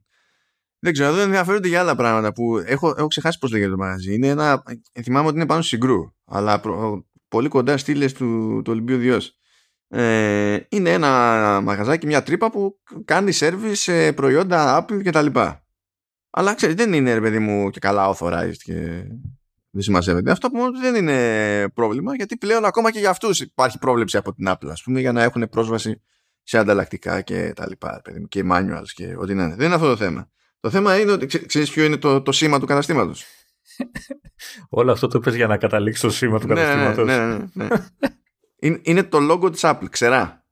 [0.78, 4.14] Δεν ξέρω, δεν ενδιαφέρονται για άλλα πράγματα που έχω, έχω ξεχάσει πώς λέγεται το μαγαζί.
[4.14, 4.62] Είναι ένα.
[5.02, 6.00] Θυμάμαι ότι είναι πάνω συγκρού.
[6.24, 6.60] Αλλά
[7.36, 9.36] πολύ κοντά στήλες του, του Ολυμπίου Διός.
[9.88, 11.10] Ε, είναι ένα
[11.62, 15.66] μαγαζάκι, μια τρύπα που κάνει service σε προϊόντα Apple και τα λοιπά.
[16.30, 18.74] Αλλά ξέρεις, δεν είναι ρε παιδί μου και καλά authorized και
[19.70, 20.30] δεν συμμαζεύεται.
[20.30, 24.48] Αυτό που δεν είναι πρόβλημα γιατί πλέον ακόμα και για αυτούς υπάρχει πρόβλεψη από την
[24.48, 26.02] Apple ας πούμε για να έχουν πρόσβαση
[26.42, 29.54] σε ανταλλακτικά και τα λοιπά παιδί και manuals και ό,τι να είναι.
[29.54, 30.30] Δεν είναι αυτό το θέμα.
[30.60, 33.24] Το θέμα είναι ότι ξέρεις ποιο είναι το, το σήμα του καταστήματος.
[34.68, 37.06] Όλο αυτό το είπες για να καταλήξεις το σήμα του ναι, καταστήματος.
[37.06, 37.66] Ναι, ναι, ναι.
[38.60, 38.78] ναι.
[38.82, 40.44] είναι, το logo της Apple, ξερά.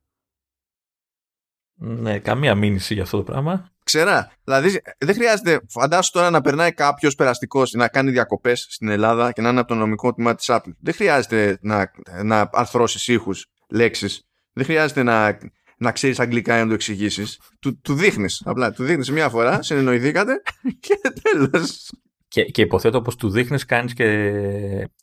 [1.77, 3.69] Ναι, καμία μήνυση για αυτό το πράγμα.
[3.83, 4.31] Ξερά.
[4.43, 9.41] Δηλαδή, δεν χρειάζεται, φαντάσου τώρα να περνάει κάποιος περαστικός να κάνει διακοπές στην Ελλάδα και
[9.41, 10.71] να είναι από το νομικό τμήμα της Apple.
[10.79, 11.91] Δεν χρειάζεται να,
[12.23, 14.27] να αρθρώσεις ήχους, λέξεις.
[14.53, 15.37] Δεν χρειάζεται να,
[15.77, 17.39] να ξέρεις αγγλικά για να το εξηγήσεις.
[17.59, 18.41] Του, του δείχνεις.
[18.45, 20.41] Απλά του δείχνεις μια φορά, συνεννοηθήκατε
[20.85, 21.91] και τέλος.
[22.27, 24.05] Και, και υποθέτω πως του δείχνεις, κάνεις και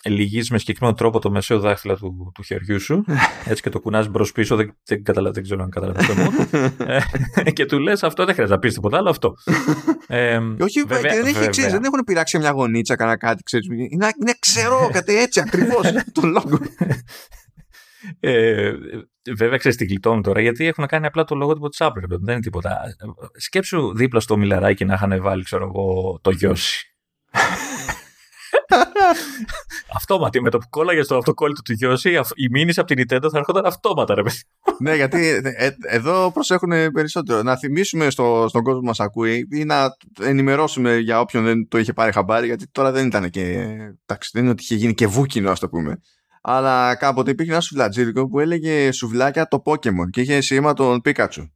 [0.04, 3.04] λυγίζεις με συγκεκριμένο τρόπο το μεσαίο δάχτυλο του, του χεριού σου
[3.50, 6.30] έτσι και το κουνάς μπρος πίσω, δεν, δεν, καταλα, δεν ξέρω αν καταλαβαίνεις το μου
[7.44, 9.34] ε, και του λες αυτό δεν χρειάζεται να πεις τίποτα άλλο αυτό.
[10.06, 13.86] Ε, όχι, βέβαια, δεν, έχει, ξέρεις, δεν έχουν πειράξει μια γονίτσα κανένα κάτι, ξέρεις, είναι,
[14.20, 16.58] είναι ξέρω κάτι έτσι ακριβώς το λόγο.
[18.20, 18.72] Ε,
[19.36, 22.02] βέβαια, ξέρεις τι γλιτώνουν τώρα, γιατί έχουν κάνει απλά το λόγο του Apple.
[22.08, 22.80] Δεν είναι τίποτα.
[23.36, 26.91] Σκέψου δίπλα στο μιλαράκι να είχαν βάλει, ξέρω εγώ, το γιώσι.
[29.96, 33.38] Αυτόματη με το που κόλλαγες στο αυτοκόλλητο του Γιώση, η μήνυση από την Nintendo θα
[33.38, 34.40] έρχονταν αυτόματα, ρε παιδί.
[34.78, 37.42] ναι, γιατί ε, ε, εδώ προσέχουν περισσότερο.
[37.42, 41.78] Να θυμίσουμε στο, στον κόσμο που μας ακούει ή να ενημερώσουμε για όποιον δεν το
[41.78, 43.42] είχε πάρει χαμπάρι, γιατί τώρα δεν ήταν και.
[44.06, 46.00] Εντάξει, δεν είναι ότι είχε γίνει και βούκινο, ας το πούμε.
[46.42, 51.48] Αλλά κάποτε υπήρχε ένα σουβλατζίδικο που έλεγε σουβλάκια το Pokémon και είχε σήμα τον Pikachu.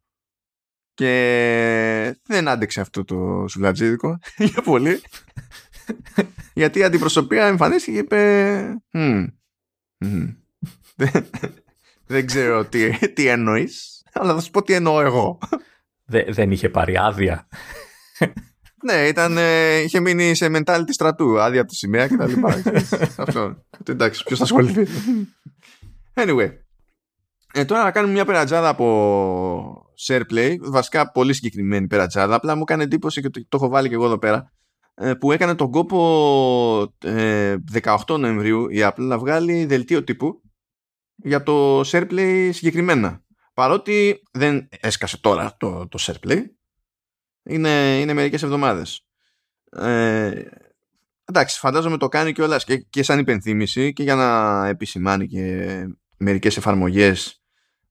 [0.95, 4.19] Και δεν άντεξε αυτό το σουβλατζίδικο
[4.53, 5.01] για πολύ.
[6.55, 8.83] Γιατί η αντιπροσωπεία εμφανίστηκε και είπε
[12.07, 15.39] δεν ξέρω τι, τι εννοείς αλλά θα σου πω τι εννοώ εγώ.
[16.29, 17.49] δεν είχε πάρει άδεια.
[18.85, 22.63] ναι, ήταν, ε, είχε μείνει σε mentality στρατού, άδεια από τη σημαία και τα λοιπά.
[23.25, 23.65] Αυτό.
[23.89, 24.87] Εντάξει, ποιος θα ασχοληθεί.
[26.15, 26.51] Anyway.
[27.53, 32.83] Ε, τώρα να κάνουμε μια περατζάδα από SharePlay, βασικά πολύ συγκεκριμένη περατζάδα, απλά μου έκανε
[32.83, 34.66] εντύπωση και το, το έχω βάλει και εγώ εδώ πέρα, ε,
[35.19, 35.99] που έκανε τον κόπο
[36.83, 36.91] 18
[38.09, 40.43] ε, Νοεμβρίου η Apple να βγάλει δελτίο τύπου
[41.17, 43.25] για το SharePlay συγκεκριμένα.
[43.55, 46.43] Παρότι δεν έσκασε τώρα το, το SharePlay,
[47.43, 49.07] είναι, είναι μερικές εβδομάδες.
[49.71, 50.43] Ε,
[51.25, 56.57] εντάξει, φαντάζομαι το κάνει κιόλας και, και σαν υπενθύμηση και για να επισημάνει και μερικές
[56.57, 57.43] εφαρμογές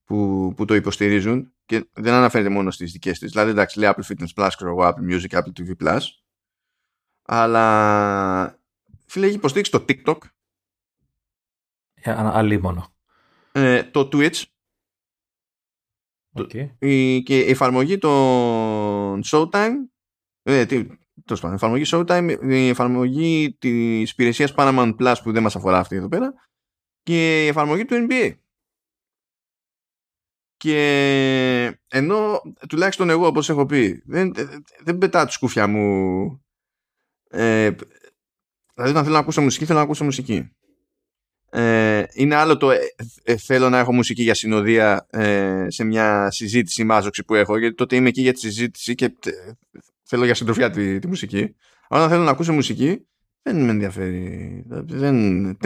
[0.03, 3.31] που, που το υποστηρίζουν και δεν αναφέρεται μόνο στις δικές της.
[3.31, 5.99] Δηλαδή, εντάξει, λέει Apple Fitness Plus, ξέρω Apple Music, Apple TV Plus.
[7.25, 8.59] Αλλά,
[9.05, 10.17] φίλε, έχει υποστήριξει το TikTok.
[11.93, 12.93] Ε, μόνο.
[13.51, 14.43] Ε, το Twitch.
[16.37, 16.69] Okay.
[16.79, 19.73] Η, και η εφαρμογή των Showtime
[20.47, 20.85] ε, τι,
[21.25, 25.95] τέλος πάντων, εφαρμογή Showtime, η εφαρμογή της υπηρεσίας Paramount Plus που δεν μας αφορά αυτή
[25.95, 26.33] εδώ πέρα
[27.03, 28.33] και η εφαρμογή του NBA.
[30.57, 34.33] Και ενώ τουλάχιστον εγώ όπως έχω πει δεν,
[34.83, 36.44] δεν πετά τη σκούφια μου
[37.29, 37.69] ε,
[38.73, 40.49] δηλαδή όταν θέλω να ακούσω μουσική θέλω να ακούσω μουσική.
[41.49, 42.79] Ε, είναι άλλο το ε,
[43.23, 47.75] ε, θέλω να έχω μουσική για συνοδεία ε, σε μια συζήτηση μάζοξη που έχω γιατί
[47.75, 49.15] τότε είμαι εκεί για τη συζήτηση και
[50.03, 51.55] θέλω για συντροφιά τη, τη μουσική.
[51.87, 53.07] Όταν θέλω να ακούσω μουσική,
[53.41, 54.63] δεν με ενδιαφέρει.
[54.67, 55.57] Δεν,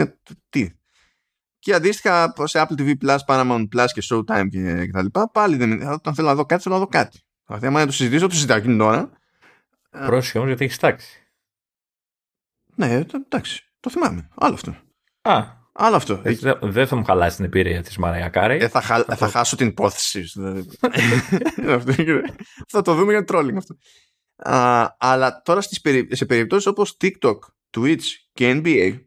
[0.48, 0.70] τι.
[1.58, 5.56] Και αντίστοιχα σε Apple TV Plus, Paramount Plus και Showtime και, και τα λοιπά, πάλι
[5.56, 7.18] δεν, όταν θέλω να δω κάτι, θέλω να δω κάτι.
[7.46, 9.10] Δηλαδή, άμα το συζητήσω, το συζητάω εκείνη την ώρα.
[9.90, 11.19] Πρόσεχε όμως γιατί έχεις τάξει.
[12.80, 13.62] Ναι, εντάξει.
[13.80, 14.28] Το θυμάμαι.
[14.34, 14.76] Άλλο αυτό.
[15.22, 15.58] Α.
[15.72, 16.20] Άλλο αυτό.
[16.24, 18.58] Ε, δεν θα μου χαλάσει την εμπειρία της Μαρία Κάρη.
[18.60, 19.04] Ε, θα, χα...
[19.04, 20.20] θα χάσω την υπόθεση.
[20.20, 20.66] Δηλαδή.
[22.68, 23.76] θα το δούμε για trolling αυτό.
[24.36, 26.08] Α, αλλά τώρα στις περι...
[26.10, 27.38] σε περιπτώσεις όπως TikTok,
[27.76, 29.00] Twitch και NBA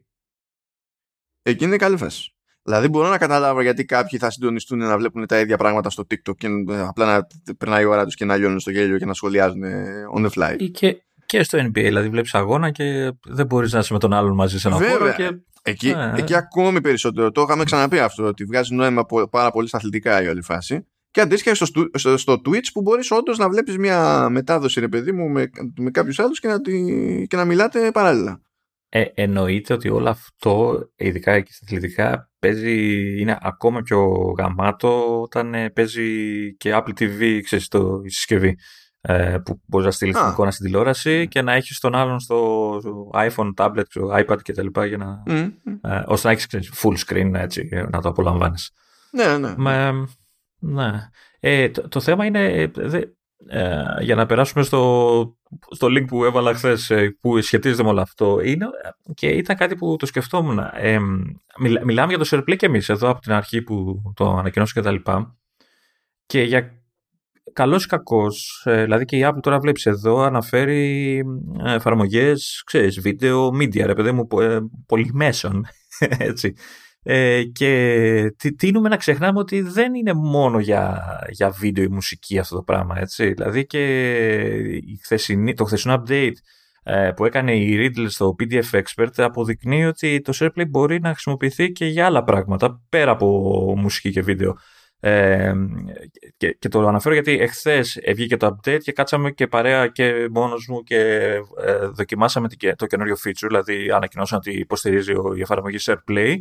[1.42, 2.34] εκεί είναι καλή φάση.
[2.62, 6.36] Δηλαδή μπορώ να καταλάβω γιατί κάποιοι θα συντονιστούν να βλέπουν τα ίδια πράγματα στο TikTok
[6.36, 6.48] και
[6.88, 9.62] απλά να περνάει η ώρα τους και να λιώνουν στο γέλιο και να σχολιάζουν
[10.16, 10.56] on the fly.
[10.58, 11.03] Ή και,
[11.36, 14.58] και στο NBA, δηλαδή βλέπεις αγώνα και δεν μπορείς να είσαι με τον άλλον μαζί
[14.58, 14.96] σε ένα Βέβαια.
[14.96, 15.38] χώρο και...
[15.62, 17.30] Εκεί, ε, εκεί ακόμη περισσότερο.
[17.30, 20.86] Το είχαμε ξαναπεί αυτό, ότι βγάζει νόημα πάρα πολύ στα αθλητικά η όλη φάση.
[21.10, 25.12] Και αντίστοιχα στο, στο, στο Twitch που μπορείς όντως να βλέπεις μια μετάδοση ρε παιδί
[25.12, 26.60] μου με, με κάποιους άλλους και να,
[27.26, 28.40] και να μιλάτε παράλληλα.
[28.88, 32.76] Ε, εννοείται ότι όλο αυτό, ειδικά και στα αθλητικά, παίζει,
[33.20, 34.06] είναι ακόμα πιο
[34.38, 38.56] γαμάτο όταν ε, παίζει και Apple TV, ξέρεις, το, η συσκευή.
[39.06, 43.10] Ε, που μπορείς να στείλεις την εικόνα στην τηλεόραση και να έχεις τον άλλον στο
[43.14, 43.82] iPhone, tablet,
[44.18, 44.84] iPad κτλ.
[44.86, 45.50] Για να, mm.
[45.82, 48.70] ε, ώστε να έχεις full screen έτσι, να το απολαμβάνεις.
[49.10, 49.54] Ναι, ναι.
[49.56, 50.06] Με,
[50.58, 51.08] ναι.
[51.40, 52.70] Ε, το, το, θέμα είναι, ε,
[53.48, 55.36] ε, για να περάσουμε στο,
[55.70, 58.66] στο link που έβαλα χθες ε, που σχετίζεται με όλο αυτό, είναι,
[59.14, 60.58] και ήταν κάτι που το σκεφτόμουν.
[60.72, 60.98] Ε,
[61.58, 64.80] μιλά, μιλάμε για το SharePlay και εμείς εδώ από την αρχή που το ανακοινώσω και
[64.80, 65.36] τα λοιπά.
[66.26, 66.83] Και για
[67.54, 71.22] καλός ή κακός, δηλαδή και η Apple τώρα βλέπεις εδώ, αναφέρει
[71.64, 74.26] εφαρμογές, ξέρεις, βίντεο, media, ρε παιδί μου,
[74.86, 75.66] πολυμέσων.
[76.18, 76.54] Έτσι.
[77.06, 82.56] Ε, και τίνουμε να ξεχνάμε ότι δεν είναι μόνο για, για βίντεο ή μουσική αυτό
[82.56, 83.32] το πράγμα, έτσι.
[83.32, 83.84] Δηλαδή και
[84.68, 86.32] η χθεσινή, το χθεσινό update
[86.82, 91.72] ε, που έκανε η Riddle στο PDF Expert αποδεικνύει ότι το SharePlay μπορεί να χρησιμοποιηθεί
[91.72, 93.26] και για άλλα πράγματα πέρα από
[93.76, 94.54] μουσική και βίντεο.
[95.06, 95.54] Ε,
[96.36, 100.66] και, και, το αναφέρω γιατί εχθές βγήκε το update και κάτσαμε και παρέα και μόνος
[100.68, 100.98] μου και
[101.64, 106.36] ε, δοκιμάσαμε το καινούριο feature, δηλαδή ανακοινώσαμε ότι υποστηρίζει η εφαρμογή SharePlay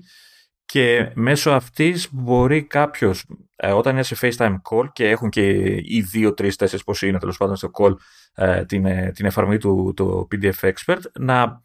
[0.65, 5.49] και μέσω αυτής μπορεί κάποιος ε, όταν είναι σε FaceTime call και έχουν και
[5.83, 7.93] οι δύο, τρεις, τέσσερις πώς είναι τέλος πάντων στο call
[8.33, 11.63] ε, την, ε, την εφαρμογή του το PDF Expert να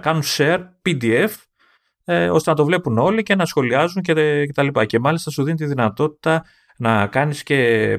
[0.00, 1.30] κάνουν share PDF
[2.06, 4.14] ώστε να το βλέπουν όλοι και να σχολιάζουν και,
[4.46, 4.84] και τα λοιπά.
[4.84, 6.44] Και μάλιστα σου δίνει τη δυνατότητα
[6.76, 7.98] να κάνεις και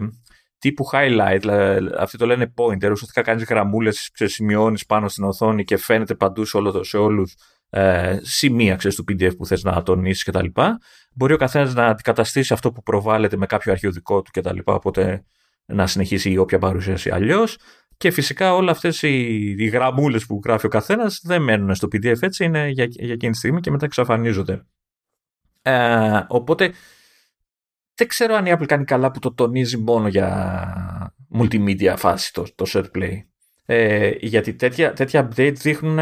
[0.58, 5.78] τύπου highlight, δηλαδή, αυτοί το λένε pointer, ουσιαστικά κάνεις γραμμούλες, σημειώνεις πάνω στην οθόνη και
[5.78, 7.36] φαίνεται παντού σε, όλο, σε όλους
[7.74, 10.46] ε, σημεία ξέρεις, του PDF που θες να τονίσεις κτλ.
[11.14, 14.58] Μπορεί ο καθένας να αντικαταστήσει αυτό που προβάλλεται με κάποιο αρχείο δικό του κτλ.
[14.64, 15.24] Οπότε
[15.66, 17.58] να συνεχίσει η όποια παρουσίαση αλλιώς.
[18.02, 22.22] Και φυσικά όλα αυτές οι, οι γραμμούλες που γράφει ο καθένας δεν μένουν στο PDF
[22.22, 24.66] έτσι, είναι για, για εκείνη τη στιγμή και μετά εξαφανίζονται.
[25.62, 26.74] Ε, οπότε
[27.96, 32.46] δεν ξέρω αν η Apple κάνει καλά που το τονίζει μόνο για multimedia φάση το,
[32.56, 33.18] το SharePlay.
[33.66, 36.00] Ε, γιατί τέτοια, τέτοια update δείχνουν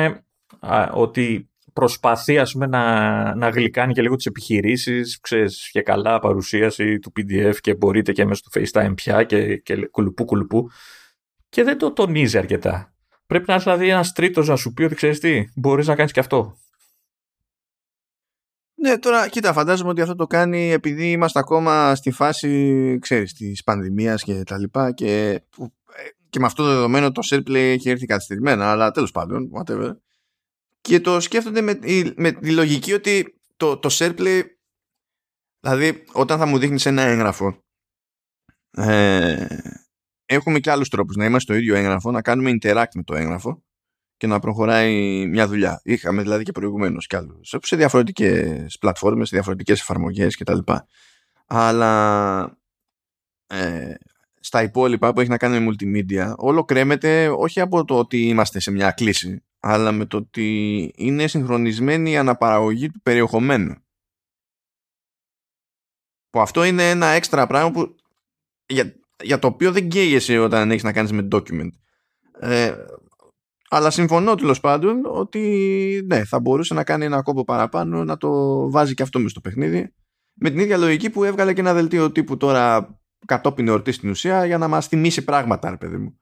[0.92, 7.00] ότι προσπαθεί ας πούμε, να, να γλυκάνει και λίγο τις επιχειρήσεις, ξέρεις, και καλά παρουσίαση
[7.00, 10.70] του PDF και μπορείτε και μέσα στο FaceTime πια και, και κουλουπού κουλουπού
[11.50, 12.94] και δεν το τονίζει αρκετά.
[13.26, 16.12] Πρέπει να είσαι δηλαδή ένας τρίτος να σου πει ότι ξέρεις τι, μπορείς να κάνεις
[16.12, 16.58] και αυτό.
[18.76, 23.64] Ναι, τώρα κοίτα, φαντάζομαι ότι αυτό το κάνει επειδή είμαστε ακόμα στη φάση, ξέρεις, της
[23.64, 25.42] πανδημίας και τα λοιπά και,
[26.30, 29.92] και με αυτό το δεδομένο το SharePlay έχει έρθει καθυστερημένα, αλλά τέλος πάντων, whatever
[30.82, 31.80] και το σκέφτονται με,
[32.16, 34.42] με τη λογική ότι το, το SharePlay
[35.60, 37.64] δηλαδή όταν θα μου δείχνεις ένα έγγραφο
[38.72, 39.46] ε,
[40.30, 43.64] έχουμε και άλλους τρόπους να είμαστε στο ίδιο έγγραφο να κάνουμε interact με το έγγραφο
[44.18, 45.82] και να προχωράει μια δουλειά.
[45.84, 50.60] Είχαμε δηλαδή και προηγουμένως κι άλλους σε διαφορετικές πλατφόρμες, σε διαφορετικές εφαρμογές κτλ.
[51.46, 52.58] Αλλά
[53.48, 53.94] ε,
[54.40, 58.60] στα υπόλοιπα που έχει να κάνει με multimedia όλο κρέμεται όχι από το ότι είμαστε
[58.60, 63.76] σε μια κλίση αλλά με το ότι είναι συγχρονισμένη η αναπαραγωγή του περιεχομένου.
[66.30, 67.96] Που αυτό είναι ένα έξτρα πράγμα που,
[68.66, 71.70] για, για το οποίο δεν καίγεσαι όταν έχεις να κάνεις με document.
[72.40, 72.74] Ε,
[73.70, 78.30] αλλά συμφωνώ τέλος πάντων ότι ναι, θα μπορούσε να κάνει ένα κόμπο παραπάνω να το
[78.72, 79.94] βάζει και αυτό μες στο παιχνίδι.
[80.34, 82.94] Με την ίδια λογική που έβγαλε και ένα δελτίο τύπου τώρα
[83.26, 86.20] κατόπιν εορτής στην ουσία για να μας θυμίσει πράγματα, ρε παιδί μου.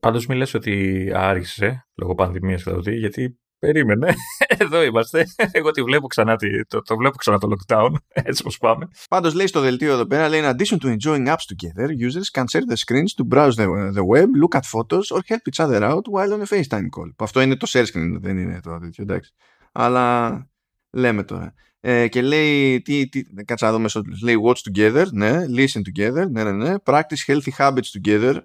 [0.00, 4.14] Πάντω μην λες ότι άργησες λόγω πανδημίας δηλαδή, γιατί περίμενε.
[4.46, 5.26] Εδώ είμαστε.
[5.52, 6.36] Εγώ τη βλέπω ξανά,
[6.68, 8.88] το, το βλέπω ξανά το lockdown, έτσι πως πάμε.
[9.08, 12.44] Πάντω λέει στο δελτίο εδώ πέρα, λέει, in addition to enjoying apps together, users can
[12.44, 15.82] share the screens to browse the, the web, look at photos or help each other
[15.82, 17.10] out while on a FaceTime call.
[17.16, 19.32] Αυτό είναι το share screen, δεν είναι το τέτοιο, εντάξει.
[19.72, 20.46] Αλλά
[20.90, 21.54] λέμε τώρα.
[21.80, 26.30] Ε, και λέει, τι, τι, κάτσα να δω μέσω λέει watch together, ναι, listen together,
[26.30, 28.36] ναι, ναι, ναι, practice healthy habits together,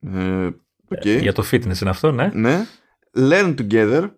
[0.00, 0.48] ε,
[0.94, 1.20] okay.
[1.20, 2.30] Για το fitness είναι αυτό, ναι.
[2.34, 2.66] Ναι.
[3.16, 4.10] Learn together,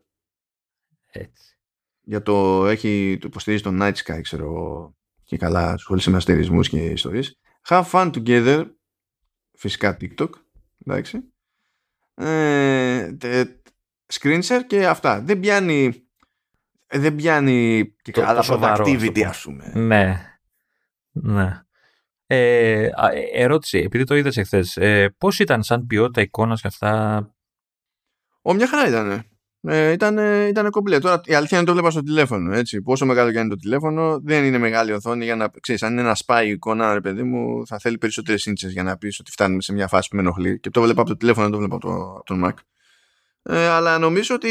[1.19, 1.57] έτσι.
[2.01, 4.95] Για το έχει, το υποστηρίζει το Night Sky, ξέρω
[5.25, 7.39] και καλά ασχολείσαι με αστερισμούς και ιστορίες.
[7.69, 8.67] Have fun together,
[9.53, 10.29] φυσικά TikTok,
[10.87, 11.19] εντάξει.
[12.15, 13.13] Ε,
[14.13, 15.21] screen share και αυτά.
[15.21, 16.07] Δεν πιάνει,
[16.87, 19.73] δεν πιάνει και το, καλά productivity, ας πούμε.
[19.75, 20.39] Ναι,
[21.11, 21.59] ναι.
[22.27, 22.89] Ε,
[23.33, 27.35] ερώτηση, επειδή το είδες εχθές, ε, πώς ήταν σαν ποιότητα εικόνας και αυτά;
[28.43, 29.25] Ο, μια χαρά ήταν.
[29.67, 30.99] Ε, ήταν, ήταν κομπλέ.
[30.99, 32.55] Τώρα η αλήθεια είναι το βλέπα στο τηλέφωνο.
[32.55, 32.83] Έτσι.
[32.83, 35.83] Πόσο μεγάλο και είναι το τηλέφωνο, δεν είναι μεγάλη οθόνη για να ξέρεις.
[35.83, 39.19] Αν είναι ένα σπάει εικόνα, ρε παιδί μου, θα θέλει περισσότερες σύνθεσει για να πεις
[39.21, 40.61] ότι φτάνουμε σε μια φάση που με ενοχλεί.
[40.61, 42.55] Και το βλέπα από το τηλέφωνο, δεν το βλέπα από, το, τον Mac.
[43.43, 44.51] Ε, αλλά νομίζω ότι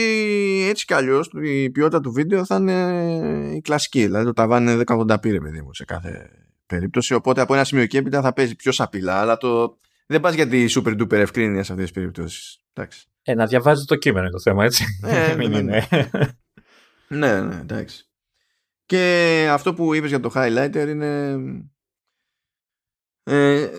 [0.69, 4.05] έτσι κι αλλιώς η ποιότητα του βίντεο θα είναι η κλασική.
[4.05, 6.29] Δηλαδή το ταβάνι είναι 1080p, ρε παιδί μου, σε κάθε
[6.65, 7.13] περίπτωση.
[7.13, 9.19] Οπότε από ένα σημείο και έπειτα θα παίζει πιο σαπίλα.
[9.19, 9.77] Αλλά το...
[10.05, 12.59] δεν πας για τη super duper ευκρίνεια σε αυτές τις περιπτώσεις.
[12.73, 13.07] Εντάξει.
[13.23, 14.85] Ε, να διαβάζει το κείμενο το θέμα, έτσι.
[15.03, 15.87] Ε, ναι, ναι, ναι.
[17.07, 18.07] ναι, ναι, εντάξει.
[18.85, 21.37] Και αυτό που είπες για το highlighter είναι...
[23.23, 23.69] Ε,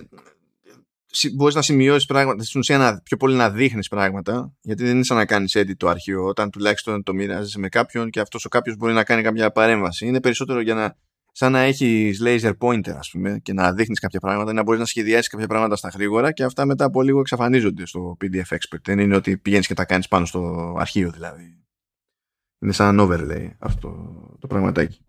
[1.34, 5.04] μπορείς να σημειώσεις πράγματα, στην ουσία να, πιο πολύ να δείχνεις πράγματα, γιατί δεν είναι
[5.04, 8.48] σαν να κάνεις edit το αρχείο, όταν τουλάχιστον το μοιράζεσαι με κάποιον και αυτός ο
[8.48, 10.06] κάποιος μπορεί να κάνει κάποια παρέμβαση.
[10.06, 10.96] Είναι περισσότερο για να
[11.36, 14.86] σαν να έχεις laser pointer, ας πούμε, και να δείχνεις κάποια πράγματα, να μπορείς να
[14.86, 18.80] σχεδιάσεις κάποια πράγματα στα γρήγορα και αυτά μετά από λίγο εξαφανίζονται στο PDF Expert.
[18.82, 21.64] Δεν είναι ότι πηγαίνεις και τα κάνεις πάνω στο αρχείο, δηλαδή.
[22.58, 23.90] Είναι σαν overlay αυτό
[24.40, 25.04] το πραγματάκι.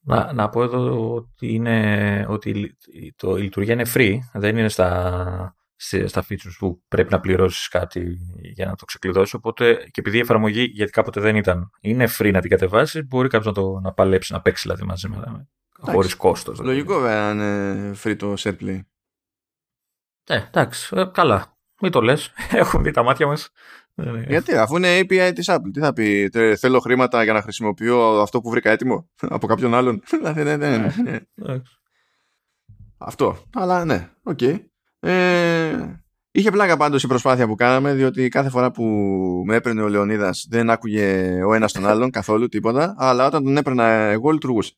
[0.00, 2.76] Να, να πω εδώ ότι, είναι, ότι
[3.16, 5.56] το, η λειτουργία είναι free, δεν είναι στα,
[6.06, 8.18] στα features που πρέπει να πληρώσεις κάτι
[8.54, 9.34] για να το ξεκλειδώσεις.
[9.34, 13.28] Οπότε και επειδή η εφαρμογή, γιατί κάποτε δεν ήταν, είναι free να την κατεβάσεις, μπορεί
[13.28, 15.48] κάποιος να, το, να παλέψει, να παίξει δηλαδή μαζί με,
[15.78, 16.58] Χωρίς κόστος.
[16.58, 16.76] Δηλαδή.
[16.76, 18.80] Λογικό βέβαια είναι free το SharePlay.
[20.26, 21.56] Ε, εντάξει, ε, καλά.
[21.80, 22.32] Μην το λες.
[22.50, 23.50] Έχουμε δει τα μάτια μας.
[23.94, 28.20] Ε, Γιατί, αφού είναι API της Apple, τι θα πει, θέλω χρήματα για να χρησιμοποιώ
[28.20, 30.02] αυτό που βρήκα έτοιμο από κάποιον άλλον.
[30.18, 31.18] Δηλαδή, ναι, ναι, ναι.
[32.98, 33.36] Αυτό.
[33.54, 34.38] Αλλά ναι, OK.
[34.40, 34.58] Okay.
[35.00, 38.84] Ε, είχε πλάκα πάντως η προσπάθεια που κάναμε, διότι κάθε φορά που
[39.46, 43.56] με έπαιρνε ο Λεωνίδας δεν άκουγε ο ένας τον άλλον καθόλου τίποτα, αλλά όταν τον
[43.56, 44.74] έπαιρνα εγώ λειτουργούσε.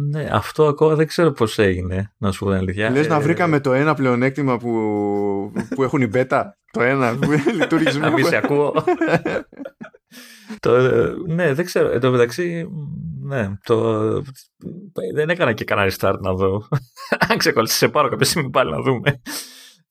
[0.00, 2.90] Ναι, αυτό ακόμα δεν ξέρω πώς έγινε, να σου πω την αλήθεια.
[2.90, 4.72] Λες να ε, βρήκαμε το ένα πλεονέκτημα που,
[5.74, 7.98] που έχουν οι beta, το ένα που λειτούργησε.
[7.98, 8.84] Να μην σε ακούω.
[10.60, 10.78] το,
[11.26, 11.90] ναι, δεν ξέρω.
[11.90, 12.68] Εν τω μεταξύ,
[13.22, 14.10] ναι, το,
[15.14, 16.68] δεν έκανα και κανένα restart να δω.
[17.28, 19.20] Αν ξεκολλήσει, σε πάρω κάποια στιγμή πάλι να δούμε.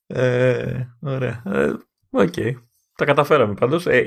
[0.07, 1.43] Ε, ωραία.
[1.45, 1.73] Ε,
[2.09, 2.33] OK.
[2.35, 2.51] okay.
[2.95, 3.85] Τα καταφέραμε πάντως.
[3.85, 4.05] Ε,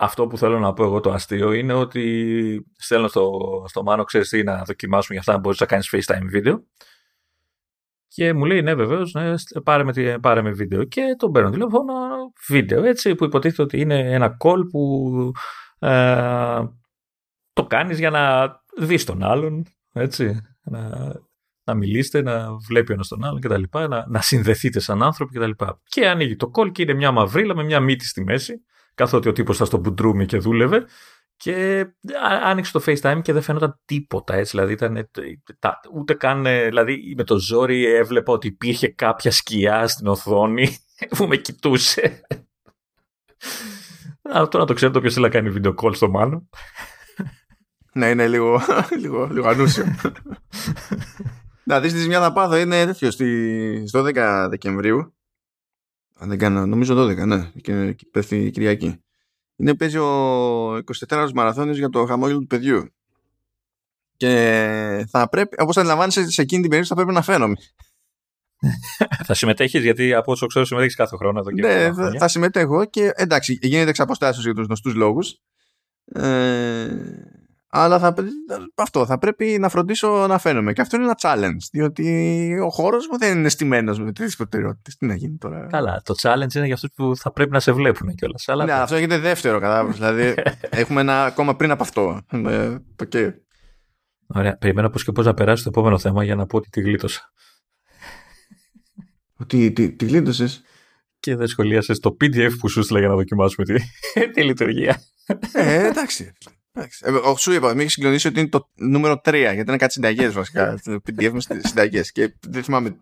[0.00, 3.30] αυτό που θέλω να πω εγώ το αστείο είναι ότι στέλνω στο,
[3.68, 6.64] στο Μάνο, ξέρεις τι, να δοκιμάσουμε για αυτά να μπορείς να κάνεις FaceTime βίντεο.
[8.08, 9.34] Και μου λέει, ναι, βεβαίως, ναι,
[9.64, 10.84] πάρε, με, πάρε με βίντεο.
[10.84, 11.94] Και τον παίρνω τηλέφωνο,
[12.48, 15.12] βίντεο, έτσι, που υποτίθεται ότι είναι ένα call που
[15.78, 16.62] ε,
[17.52, 21.12] το κάνεις για να δεις τον άλλον, έτσι, να,
[21.64, 23.62] να μιλήσετε, να βλέπει ο ένας τον άλλον κτλ.
[23.88, 25.50] Να, να συνδεθείτε σαν άνθρωποι κτλ.
[25.50, 28.64] Και, και ανοίγει το call και είναι μια μαυρίλα με μια μύτη στη μέση,
[28.98, 30.86] καθότι ο τύπος ήταν στο μπουντρούμι και δούλευε.
[31.36, 31.86] Και
[32.44, 34.50] άνοιξε το FaceTime και δεν φαίνονταν τίποτα έτσι.
[34.50, 35.08] Δηλαδή, ήταν,
[35.94, 36.42] ούτε καν.
[36.42, 40.76] Δηλαδή, με το ζόρι έβλεπα ότι υπήρχε κάποια σκιά στην οθόνη
[41.16, 42.20] που με κοιτούσε.
[44.36, 46.48] Α, τώρα το ξέρετε ποιο θέλει να κάνει video call στο Μάνο.
[47.92, 48.60] Ναι, είναι λίγο,
[49.02, 49.84] λίγο, λίγο ανούσιο.
[51.64, 55.17] Να δεις τη ζημιά θα πάθω είναι τέτοιο στις 12 Δεκεμβρίου
[56.18, 59.02] αν δεν κάνω, νομίζω 12, ναι, και, και πέφτει η Κυριακή.
[59.56, 62.92] Είναι παίζει ο 24ωρος μαραθώνιος για το χαμόγελο του παιδιού.
[64.16, 67.54] Και θα πρέπει, όπως αντιλαμβάνεσαι σε εκείνη την περίπτωση θα πρέπει να φαίνομαι.
[69.26, 72.84] θα συμμετέχεις, γιατί από όσο ξέρω συμμετέχεις κάθε χρόνο εδώ και Ναι, θα, θα συμμετέχω
[72.84, 75.40] και εντάξει, γίνεται εξ αποστάσεως για τους γνωστούς λόγους.
[76.04, 76.88] Ε,
[77.70, 78.14] αλλά θα,
[78.74, 80.72] αυτό θα πρέπει να φροντίσω να φαίνομαι.
[80.72, 81.68] Και αυτό είναι ένα challenge.
[81.72, 84.96] Διότι ο χώρος μου δεν είναι στημένος με τέτοιε προτεραιότητες.
[84.96, 86.02] Τι να γίνει τώρα; Καλά.
[86.04, 88.48] Το challenge είναι για αυτούς που θα πρέπει να σε βλέπουν κιόλας.
[88.48, 88.64] Αλλά...
[88.64, 89.96] Ναι, αυτό έγινε δεύτερο, κατάλαβες.
[89.98, 90.34] δηλαδή
[90.70, 92.20] έχουμε ένα ακόμα πριν από αυτό.
[92.32, 93.14] Okay.
[93.14, 93.30] Ε,
[94.26, 94.56] Ωραία.
[94.56, 97.32] Περιμένω πώς και πώς να περάσει το επόμενο θέμα για να πω ότι τη γλίτωσα.
[99.36, 100.62] Ότι τη, τη γλίτωσες;
[101.20, 103.74] Και δεν σχολίασες το PDF που σου έστειλα για να δοκιμάσουμε τη,
[104.34, 105.02] τη λειτουργία.
[105.52, 106.32] Ε, εντάξει.
[106.78, 110.32] Ε, σου είπα, με έχεις συγκλονίσει ότι είναι το νούμερο 3, γιατί είναι κάτι συνταγές
[110.32, 110.80] βασικά.
[110.84, 112.12] Το PDF με συνταγές.
[112.12, 112.96] Και δεν θυμάμαι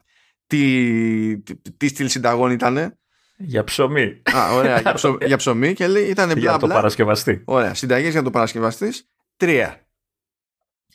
[0.47, 2.99] τι, τι, τι στυλ συνταγών ήταν.
[3.37, 4.23] Για ψωμί.
[4.37, 7.43] Α, ωραία, για, ψω, για ψωμί και λέει ήταν μπλα Για το παρασκευαστή.
[7.45, 9.09] Ωραία, συνταγές για το παρασκευαστής.
[9.37, 9.87] Τρία.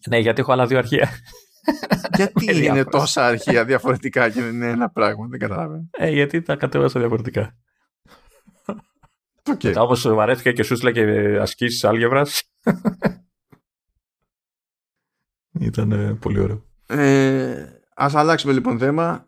[0.08, 1.10] Ναι, γιατί έχω άλλα δύο αρχεία.
[2.16, 5.90] Γιατί είναι τόσα αρχεία διαφορετικά και δεν είναι ένα πράγμα, δεν καταλαβαίνω.
[5.92, 7.56] Ε, γιατί τα κατέβασα διαφορετικά.
[9.44, 9.64] Okay.
[9.64, 11.02] Μετά όπως βαρέθηκα και σου έστειλα και
[11.40, 12.51] ασκήσεις άλγευρας.
[15.60, 16.66] Ήταν πολύ ωραίο.
[16.88, 19.26] Ε, ας αλλάξουμε λοιπόν θέμα.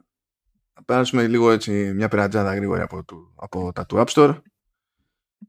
[0.74, 4.42] Θα περάσουμε λίγο έτσι μια περατζάδα γρήγορα από, του, από τα του App Store.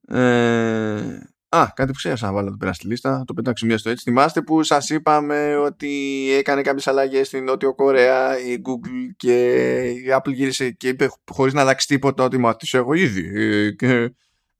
[0.08, 1.18] Ε,
[1.48, 3.24] α, κάτι που ξέχασα να βάλω εδώ πέρα στη λίστα.
[3.26, 4.02] Το πετάξω μια στο έτσι.
[4.04, 10.06] Θυμάστε που σας είπαμε ότι έκανε κάποιες αλλαγές στην Νότιο Κορέα η Google και η
[10.16, 13.30] Apple γύρισε και είπε χωρίς να αλλάξει τίποτα ότι μα τις έχω ήδη.
[13.76, 14.14] Και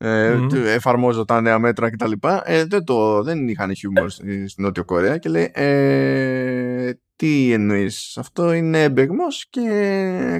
[0.05, 0.55] ε, mm.
[0.55, 2.13] εφαρμόζω τα νέα μέτρα κτλ.
[2.45, 8.53] Ε, δεν, το, δεν είχαν χιούμορ στην Νότιο Κορέα και λέει ε, τι εννοείς, αυτό
[8.53, 9.61] είναι έμπεγμο και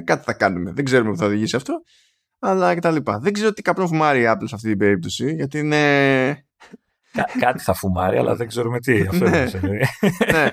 [0.03, 0.71] κάτι θα κάνουμε.
[0.71, 1.73] Δεν ξέρουμε που θα οδηγήσει αυτό,
[2.39, 2.95] αλλά κτλ.
[3.19, 6.45] Δεν ξέρω τι καπνό φουμάρει η Apple σε αυτή την περίπτωση, γιατί είναι.
[7.39, 9.01] κάτι θα φουμάρει, αλλά δεν ξέρουμε τι.
[9.01, 9.45] Αυτό ναι.
[10.31, 10.49] ναι.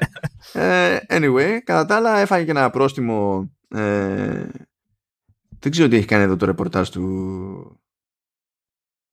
[0.52, 3.50] Ε, anyway, κατά τα άλλα έφαγε και ένα πρόστιμο.
[3.68, 4.46] Ε,
[5.58, 7.81] δεν ξέρω τι έχει κάνει εδώ το ρεπορτάζ του,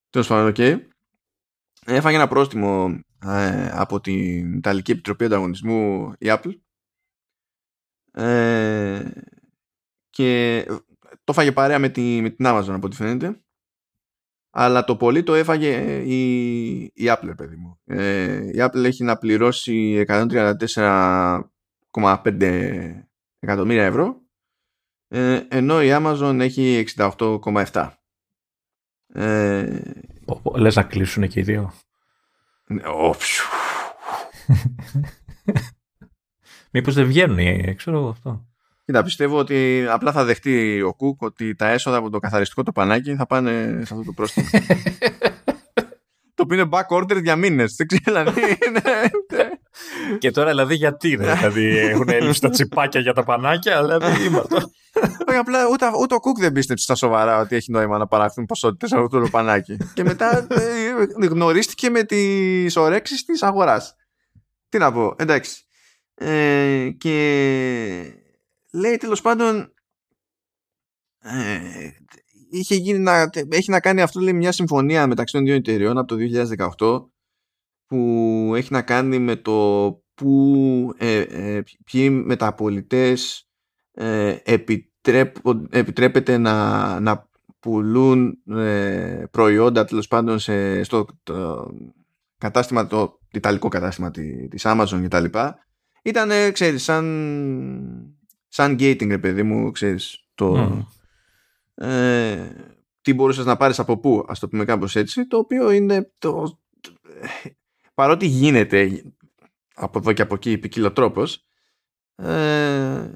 [0.10, 0.80] Τέλος πάντων, okay.
[1.86, 6.53] Έφαγε ένα πρόστιμο ε, από την Ιταλική Επιτροπή Ανταγωνισμού η Apple.
[8.12, 9.12] Ε,
[10.10, 10.66] και
[11.07, 13.43] το έφαγε παρέα με, τη, με την Amazon από ό,τι φαίνεται.
[14.51, 17.80] Αλλά το πολύ το έφαγε η, η Apple παιδί μου.
[17.86, 21.41] Ε, η Apple έχει να πληρώσει 134,5
[23.39, 24.22] εκατομμύρια ευρώ
[25.07, 27.89] ε, ενώ η Amazon έχει 68,7
[29.14, 29.82] ε...
[30.55, 31.74] Λες να κλείσουν και οι δύο;
[32.86, 33.47] Όψου.
[36.72, 38.47] Μήπως δεν βγαίνουν ξέρω εγώ αυτό.
[38.86, 42.72] Κοίτα, πιστεύω ότι απλά θα δεχτεί ο Κουκ ότι τα έσοδα από το καθαριστικό το
[42.72, 44.47] πανάκι θα πάνε σε αυτό το πρόστιμο.
[46.39, 47.75] το οποίο είναι back order για μήνες.
[47.75, 48.57] Δεν ξέρω, δηλαδή.
[50.19, 54.55] Και τώρα δηλαδή γιατί, ρε, δηλαδή έχουν έλλειψη τα τσιπάκια για τα πανάκια, δηλαδή είμαστε.
[55.27, 58.45] Όχι, απλά ούτε, ούτε ο Κουκ δεν πίστεψε στα σοβαρά ότι έχει νόημα να παραχθούν
[58.45, 59.77] ποσότητες από το πανάκι.
[59.93, 63.95] και μετά ε, γνωρίστηκε με τις ορέξει της αγοράς.
[64.69, 65.63] Τι να πω, εντάξει.
[66.15, 67.13] Ε, και
[68.71, 69.73] λέει τέλος πάντων
[71.19, 71.89] ε,
[72.49, 76.07] είχε γίνει να, έχει να κάνει αυτό λέει μια συμφωνία μεταξύ των δύο εταιριών από
[76.07, 76.15] το
[76.77, 77.05] 2018
[77.85, 79.53] που έχει να κάνει με το
[80.13, 83.49] που ε, ε, ποιοι μεταπολιτές
[83.93, 84.35] ε,
[85.69, 87.29] επιτρέπεται να, να
[87.59, 91.05] πουλούν ε, προϊόντα τέλος πάντων σε, στο
[92.37, 94.11] κατάστημα, το ιταλικό κατάστημα
[94.49, 95.25] της Amazon κτλ.
[96.03, 98.15] Ήταν, ξέρεις, σαν,
[98.47, 100.77] σαν gating, ρε παιδί μου, ξέρεις, το...
[101.82, 102.49] Ε,
[103.01, 106.59] τι μπορούσες να πάρεις από πού, ας το πούμε κάπως έτσι, το οποίο είναι το,
[107.93, 109.03] παρότι γίνεται
[109.73, 111.45] από εδώ και από εκεί ποικιλοτρόπος
[112.15, 113.11] ε,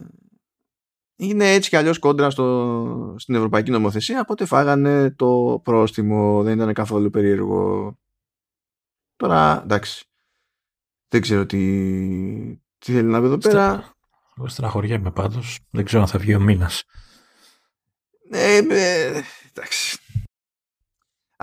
[1.16, 6.74] είναι έτσι κι αλλιώς κόντρα στο, στην Ευρωπαϊκή Νομοθεσία οπότε φάγανε το πρόστιμο δεν ήταν
[6.74, 7.95] καθόλου περίεργο.
[9.16, 10.05] Τώρα εντάξει
[11.07, 11.59] δεν ξέρω τι,
[12.78, 13.93] τι θέλει να πει εδώ πέρα.
[14.38, 16.84] εγώ στεναχωριέμαι πάντως δεν ξέρω αν θα βγει ο μήνας
[18.34, 19.97] ε, ε, εντάξει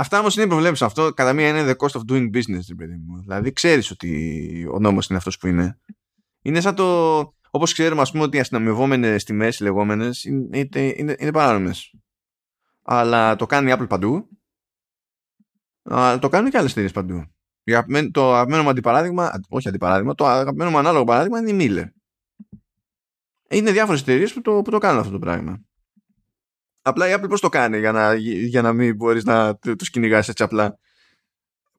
[0.00, 0.86] Αυτά όμως είναι προβλέψεις.
[0.86, 3.20] Αυτό κατά μία είναι the cost of doing business, παιδί μου.
[3.20, 5.78] Δηλαδή ξέρεις ότι ο νόμος είναι αυτός που είναι.
[6.42, 7.18] Είναι σαν το.
[7.50, 11.94] Όπως ξέρουμε, ας πούμε, ότι οι αστυνομευόμενες τιμές, οι λεγόμενες, είναι, είναι, είναι παράνομες.
[12.82, 14.28] Αλλά το κάνει η Apple παντού.
[15.82, 17.24] Αλλά το κάνουν και άλλες εταιρείες παντού.
[18.10, 21.88] Το αγαπημένο μου αντιπαράδειγμα, όχι αντιπαράδειγμα, το αγαπημένο μου ανάλογο παράδειγμα είναι η Miller.
[23.50, 25.60] Είναι διάφορες εταιρείες που το, που το κάνουν αυτό το πράγμα.
[26.90, 30.28] Απλά η Apple πώς το κάνει για να, για να μην μπορείς να τους κυνηγάς
[30.28, 30.78] έτσι απλά;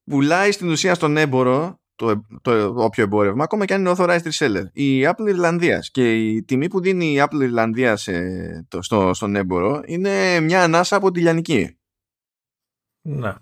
[0.03, 4.64] Πουλάει στην ουσία στον έμπορο το, το όποιο εμπόρευμα, ακόμα και αν είναι authorized reseller.
[4.72, 9.82] Η Apple Ιρλανδίας και η τιμή που δίνει η Apple Ιρλανδίας ε, στο, στον έμπορο
[9.86, 11.78] είναι μια ανάσα από τη Λιανική.
[13.01, 13.34] Ναι.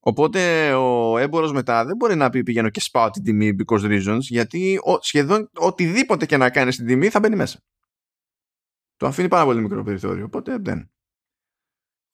[0.00, 4.20] Οπότε ο έμπορος μετά δεν μπορεί να πει πηγαίνω και σπάω την τιμή because reasons
[4.20, 7.60] γιατί ο, σχεδόν οτιδήποτε και να κάνει στην τιμή θα μπαίνει μέσα.
[8.96, 10.90] Το αφήνει πάρα πολύ μικρό περιθώριο, οπότε δεν.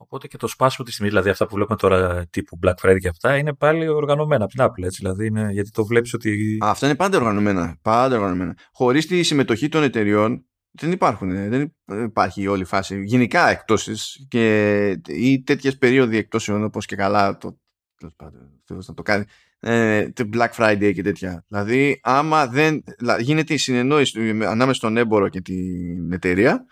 [0.04, 3.08] Οπότε και το σπάσιμο τη τιμή, δηλαδή αυτά που βλέπουμε τώρα τύπου Black Friday και
[3.08, 4.84] αυτά, είναι πάλι οργανωμένα από την Apple.
[4.84, 6.58] Έτσι, δηλαδή είναι, γιατί το βλέπεις ότι.
[6.64, 7.78] Α, αυτά είναι πάντα οργανωμένα.
[7.82, 8.56] Πάντα οργανωμένα.
[8.72, 11.30] Χωρίς τη συμμετοχή των εταιριών δεν υπάρχουν.
[11.30, 11.72] ε, Δεν
[12.04, 13.02] υπάρχει όλη η φάση.
[13.04, 17.58] Γενικά εκτόσεις και ή τέτοιες περίοδοι εκτόσεων όπως και καλά το.
[17.96, 19.24] τέλος πάντων, Θεός να το κάνει.
[19.58, 21.44] Ε, το Black Friday και τέτοια.
[21.48, 22.82] Δηλαδή, άμα δεν.
[22.98, 26.64] δηλαδή, γίνεται η συνεννόηση ανάμεσα στον έμπορο και την εταιρεία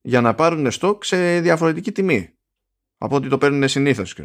[0.00, 2.28] για να πάρουν στόκ σε διαφορετική τιμή
[3.04, 4.16] από ό,τι το παίρνουν συνήθως.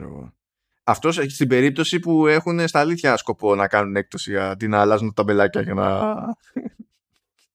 [0.84, 5.14] Αυτός στην περίπτωση που έχουν στα αλήθεια σκοπό να κάνουν έκπτωση αντί να αλλάζουν τα
[5.14, 6.16] ταμπελάκια για να,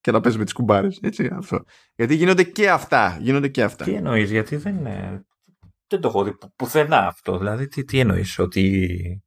[0.01, 1.01] και να παίζουν με τις κουμπάρες.
[1.33, 1.65] Αυτό.
[1.95, 3.19] Γιατί γίνονται και αυτά.
[3.21, 3.85] Γίνονται και αυτά.
[3.85, 5.25] Τι εννοείς, γιατί δεν είναι.
[5.87, 7.39] Δεν το έχω δει που- πουθενά αυτό.
[7.39, 9.23] Δηλαδή, τι, τι εννοείς, ότι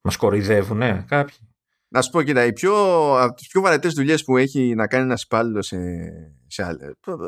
[0.00, 1.36] μας κοροϊδεύουν κάποιοι;
[1.88, 2.74] Να σου πω, κοίτα, οι πιο,
[3.22, 5.78] από τις πιο βαρετές δουλειές που έχει να κάνει ένας υπάλληλος σε,
[6.46, 6.76] σε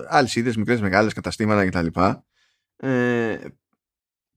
[0.09, 1.87] άλλες είδε, μικρές, μεγάλες καταστήματα κτλ.
[2.77, 3.39] Ε,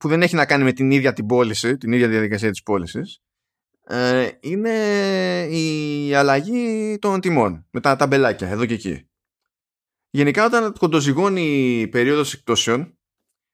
[0.03, 3.21] που δεν έχει να κάνει με την ίδια την πώληση, την ίδια διαδικασία της πώλησης,
[3.87, 4.73] ε, είναι
[5.49, 9.09] η αλλαγή των τιμών με τα ταμπελάκια εδώ και εκεί.
[10.09, 12.97] Γενικά όταν κοντοζυγώνει η περίοδος εκτόσεων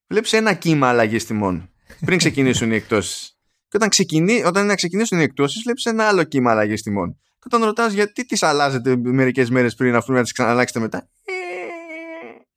[0.08, 1.70] βλέπεις ένα κύμα αλλαγής τιμών
[2.06, 3.38] πριν ξεκινήσουν οι εκτόσεις.
[3.68, 7.20] Και όταν, ξεκινεί, όταν είναι να ξεκινήσουν οι εκτόσεις βλέπεις ένα άλλο κύμα αλλαγής τιμών.
[7.24, 11.10] Και όταν ρωτάς γιατί τις αλλάζετε μερικές μέρες πριν αφού να τις ξαναλλάξετε μετά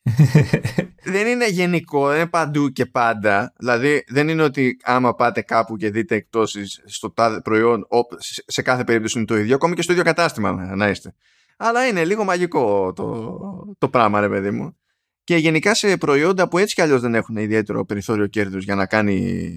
[1.12, 3.52] δεν είναι γενικό, δεν είναι παντού και πάντα.
[3.58, 8.44] Δηλαδή, δεν είναι ότι άμα πάτε κάπου και δείτε εκτόσει στο τάδε προϊόν, οπ, σε-
[8.46, 11.14] σε κάθε περίπτωση είναι το ίδιο, ακόμη και στο ίδιο κατάστημα να, να είστε.
[11.56, 13.38] Αλλά είναι λίγο μαγικό το,
[13.78, 14.76] το πράγμα, ρε παιδί μου.
[15.24, 18.86] Και γενικά σε προϊόντα που έτσι κι αλλιώς δεν έχουν ιδιαίτερο περιθώριο κέρδους για να
[18.86, 19.52] κάνει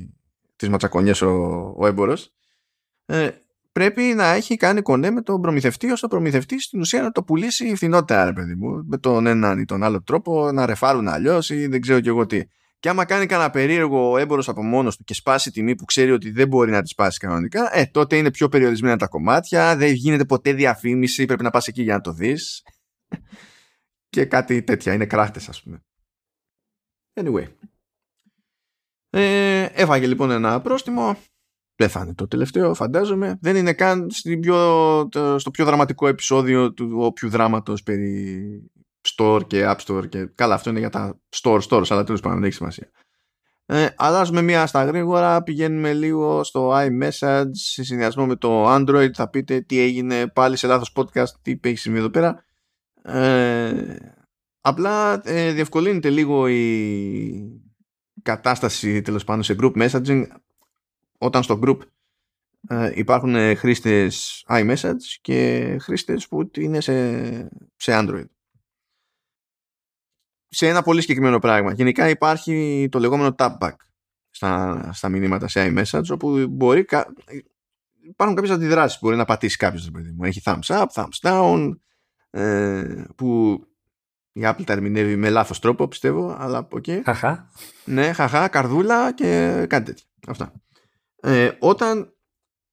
[0.55, 1.29] τις ματσακονιές ο,
[1.77, 2.17] ο έμπορο,
[3.05, 3.29] ε,
[3.79, 7.23] πρέπει να έχει κάνει κονέ με τον προμηθευτή, ώστε ο προμηθευτής στην ουσία να το
[7.23, 11.49] πουλήσει φθηνότερα, ρε παιδί μου, με τον έναν ή τον άλλο τρόπο, να ρεφάρουν αλλιώς
[11.49, 12.41] ή δεν ξέρω κι εγώ τι.
[12.79, 16.31] Και άμα κάνει κανένα περίεργο έμπορος από μόνος του και σπάσει τιμή που ξέρει ότι
[16.31, 20.25] δεν μπορεί να τη σπάσει κανονικά, ε, τότε είναι πιο περιορισμένα τα κομμάτια, δεν γίνεται
[20.25, 22.63] ποτέ διαφήμιση, πρέπει να πας εκεί για να το δεις.
[24.09, 25.83] και κάτι τέτοια, είναι κράχτες, ας πούμε.
[27.13, 27.47] Anyway.
[29.09, 31.17] Ε, έφαγε λοιπόν ένα πρόστιμο.
[31.77, 33.37] Δεν θα είναι το τελευταίο, φαντάζομαι.
[33.41, 34.57] Δεν είναι καν στην πιο,
[35.11, 38.71] το- στο πιο δραματικό επεισόδιο του όποιου δράματος περί
[39.15, 42.37] store και app store και καλά αυτό είναι για τα store stores αλλά τέλος πάντων
[42.37, 42.89] δεν έχει σημασία.
[43.67, 49.29] Ε, αλλάζουμε μία στα γρήγορα, πηγαίνουμε λίγο στο iMessage σε συνδυασμό με το Android θα
[49.29, 52.45] πείτε τι έγινε πάλι σε λάθος podcast, τι έχει συμβεί εδώ πέρα.
[53.01, 53.95] Ε,
[54.61, 57.61] απλά ε, διευκολύνεται λίγο η
[58.21, 60.23] κατάσταση τέλος πάντων σε group messaging
[61.25, 61.77] όταν στο group
[62.67, 68.25] ε, υπάρχουν ε, χρήστες iMessage και χρήστες που είναι σε, σε Android.
[70.47, 71.73] Σε ένα πολύ συγκεκριμένο πράγμα.
[71.73, 73.75] Γενικά υπάρχει το λεγόμενο tapback
[74.29, 77.13] στα, στα μηνύματα σε iMessage όπου μπορεί κα...
[78.01, 80.23] υπάρχουν κάποιες αντιδράσεις που μπορεί να πατήσει κάποιος παιδί μου.
[80.23, 81.71] Έχει thumbs up, thumbs down
[82.29, 83.59] ε, που
[84.31, 87.01] η Apple τα ερμηνεύει με λάθος τρόπο πιστεύω αλλά ok.
[87.03, 87.51] Χαχά.
[87.85, 90.05] Ναι, χαχά, καρδούλα και κάτι τέτοιο.
[90.27, 90.53] Αυτά.
[91.27, 92.13] Ε, όταν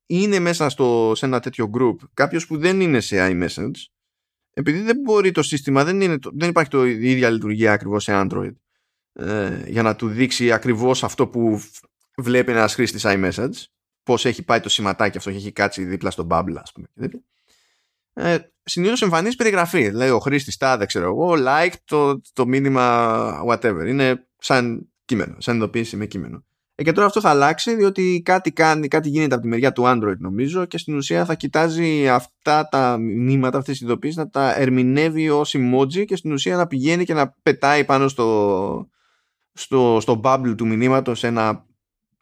[0.07, 3.70] είναι μέσα στο, σε ένα τέτοιο group κάποιος που δεν είναι σε iMessage,
[4.55, 8.03] επειδή δεν μπορεί το σύστημα, δεν, είναι, το- δεν υπάρχει το, η ίδια λειτουργία ακριβώς
[8.05, 8.53] σε Android
[9.12, 11.84] ε, για να του δείξει ακριβώς αυτό που φ-
[12.16, 13.64] βλέπει ένας χρήστης iMessage,
[14.03, 16.86] πώς έχει πάει το σηματάκι αυτό και έχει κάτσει δίπλα στο bubble, ας πούμε.
[16.94, 17.20] και τέτοια.
[18.12, 19.90] Ε, Συνήθως εμφανίζει περιγραφή.
[19.90, 23.84] Λέει ο χρήστης τάδε, ξέρω εγώ, like το, το μήνυμα whatever.
[23.86, 26.44] Είναι σαν κείμενο, σαν ειδοποίηση με κείμενο.
[26.83, 29.83] Ε, και τώρα αυτό θα αλλάξει διότι κάτι, κάνει, κάτι γίνεται από τη μεριά του
[29.87, 34.61] Android νομίζω και στην ουσία θα κοιτάζει αυτά τα μηνύματα, αυτές τις ειδοποίησεις να τα
[34.61, 38.89] ερμηνεύει ως emoji και στην ουσία να πηγαίνει και να πετάει πάνω στο,
[39.53, 41.64] στο, στο bubble του μηνύματος ένα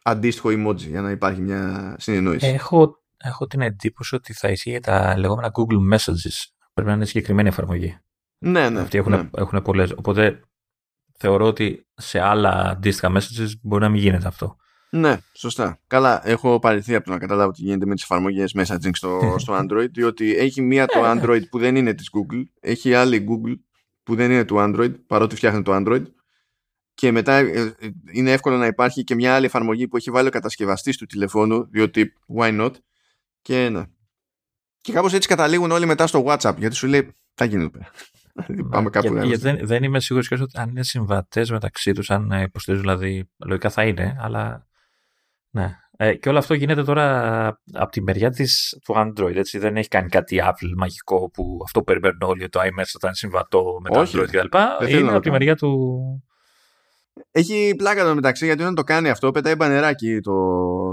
[0.03, 2.47] αντίστοιχο emoji για να υπάρχει μια συνεννόηση.
[2.47, 6.45] Έχω, έχω την εντύπωση ότι θα ισχύει για τα λεγόμενα Google Messages.
[6.73, 7.97] Πρέπει να είναι συγκεκριμένη εφαρμογή.
[8.37, 8.79] ναι, ναι.
[8.79, 9.29] Αυτοί έχουν, ναι.
[9.37, 9.91] έχουν πολλές.
[9.91, 10.41] Οπότε
[11.21, 14.55] θεωρώ ότι σε άλλα αντίστοιχα messages μπορεί να μην γίνεται αυτό.
[14.89, 15.79] Ναι, σωστά.
[15.87, 19.59] Καλά, έχω παρηθεί από το να καταλάβω τι γίνεται με τις εφαρμογές messaging στο, στο
[19.61, 23.55] Android, διότι έχει μία το Android που δεν είναι της Google, έχει άλλη Google
[24.03, 26.03] που δεν είναι του Android, παρότι φτιάχνει το Android,
[26.93, 30.27] και μετά ε, ε, είναι εύκολο να υπάρχει και μια άλλη εφαρμογή που έχει βάλει
[30.27, 32.71] ο κατασκευαστής του τηλεφώνου, διότι why not,
[33.41, 33.83] και ναι.
[34.81, 37.91] Και κάπως έτσι καταλήγουν όλοι μετά στο WhatsApp, γιατί σου λέει, θα γίνει εδώ πέρα.
[38.33, 41.91] Δηλαδή, πάμε κάπου γιατί, γιατί δεν, δεν είμαι σίγουρος και ότι αν είναι συμβατές μεταξύ
[41.91, 44.67] τους, αν υποστηρίζουν δηλαδή, λογικά θα είναι, αλλά
[45.49, 45.75] ναι.
[45.97, 49.57] Ε, και όλο αυτό γίνεται τώρα από τη μεριά της, του Android, έτσι.
[49.57, 53.79] Δεν έχει κάνει κάτι Apple μαγικό που αυτό περιμένουν όλοι, το iMessage θα είναι συμβατό
[53.81, 54.53] με το Android κλπ.
[54.89, 55.89] Είναι από τη μεριά του,
[57.31, 60.33] έχει πλάκα το μεταξύ γιατί όταν το κάνει αυτό πετάει μπανεράκι το,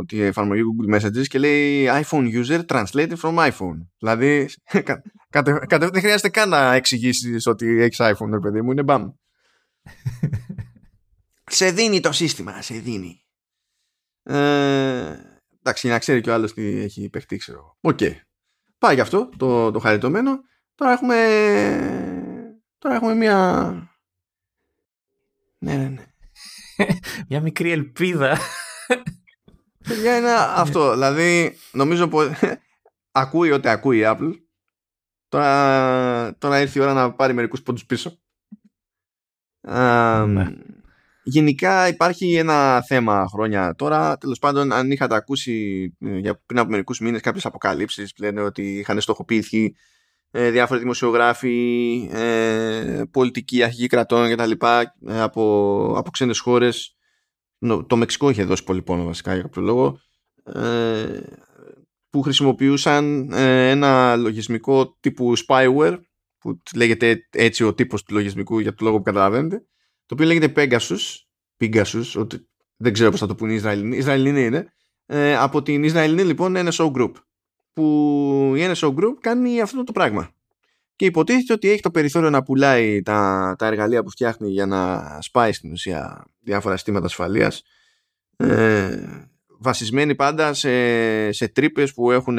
[0.04, 3.86] τη εφαρμογή Google Messages και λέει iPhone user translated from iPhone.
[3.98, 4.48] Δηλαδή
[5.30, 9.10] κατε, κατε, δεν χρειάζεται καν να εξηγήσεις ότι έχεις iPhone, ρε παιδί μου, είναι μπαμ.
[11.50, 13.22] σε δίνει το σύστημα, σε δίνει.
[14.22, 15.14] Ε,
[15.58, 17.76] εντάξει, να ξέρει και ο άλλος τι έχει παιχτεί, ξέρω.
[17.80, 17.98] OK.
[18.00, 18.12] Okay.
[18.78, 20.40] Πάει γι' αυτό το, το χαριτωμένο.
[20.74, 21.16] Τώρα έχουμε.
[22.78, 23.87] Τώρα έχουμε μια.
[25.58, 26.06] Ναι, ναι, ναι.
[27.28, 28.38] Μια μικρή ελπίδα.
[30.00, 30.32] Για είναι
[30.62, 30.92] αυτό.
[30.92, 32.30] Δηλαδή, νομίζω πως
[33.12, 34.32] ακούει ό,τι ακούει η Apple.
[35.28, 38.18] Τώρα, τώρα ήρθε η ώρα να πάρει μερικούς πόντους πίσω.
[40.26, 40.46] Ναι.
[41.22, 44.18] Γενικά υπάρχει ένα θέμα χρόνια τώρα.
[44.18, 48.40] Τέλος πάντων, αν είχατε ακούσει ε, για πριν από μερικούς μήνες κάποιες αποκαλύψεις που λένε
[48.40, 49.70] ότι είχαν στοχοποιηθεί ε,
[50.30, 54.50] διάφοροι δημοσιογράφοι, ε, πολιτικοί αρχηγοί κρατών κτλ.
[55.06, 56.96] Ε, από, από ξένες χώρες.
[57.86, 60.00] Το Μεξικό είχε δώσει πολύ πόνο βασικά για κάποιο λόγο.
[60.54, 61.20] Ε,
[62.10, 65.98] που χρησιμοποιούσαν ε, ένα λογισμικό τύπου spyware
[66.38, 69.66] που λέγεται έτσι ο τύπος του λογισμικού για το λόγο που καταλαβαίνετε
[70.06, 71.16] το οποίο λέγεται Pegasus
[71.60, 74.72] Pegasus, ότι δεν ξέρω πώς θα το πούνε οι Ισραηλινοί Ισραηλινοί είναι
[75.06, 77.12] ε, από την Ισραηλινή λοιπόν NSO Group
[77.78, 80.30] που η NSO Group κάνει αυτό το πράγμα.
[80.96, 85.18] Και υποτίθεται ότι έχει το περιθώριο να πουλάει τα, τα εργαλεία που φτιάχνει για να
[85.20, 87.62] σπάει στην ουσία διάφορα συστήματα ασφαλείας
[88.36, 88.98] ε,
[89.58, 92.38] βασισμένοι πάντα σε, σε τρύπες που έχουν,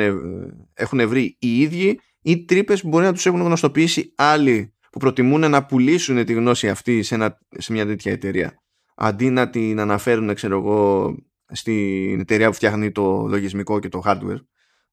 [0.74, 5.50] έχουν βρει οι ίδιοι ή τρύπες που μπορεί να τους έχουν γνωστοποιήσει άλλοι που προτιμούν
[5.50, 8.62] να πουλήσουν τη γνώση αυτή σε, ένα, σε μια τέτοια εταιρεία
[8.96, 11.16] αντί να την αναφέρουν ξέρω εγώ
[11.52, 14.40] στην εταιρεία που φτιάχνει το λογισμικό και το hardware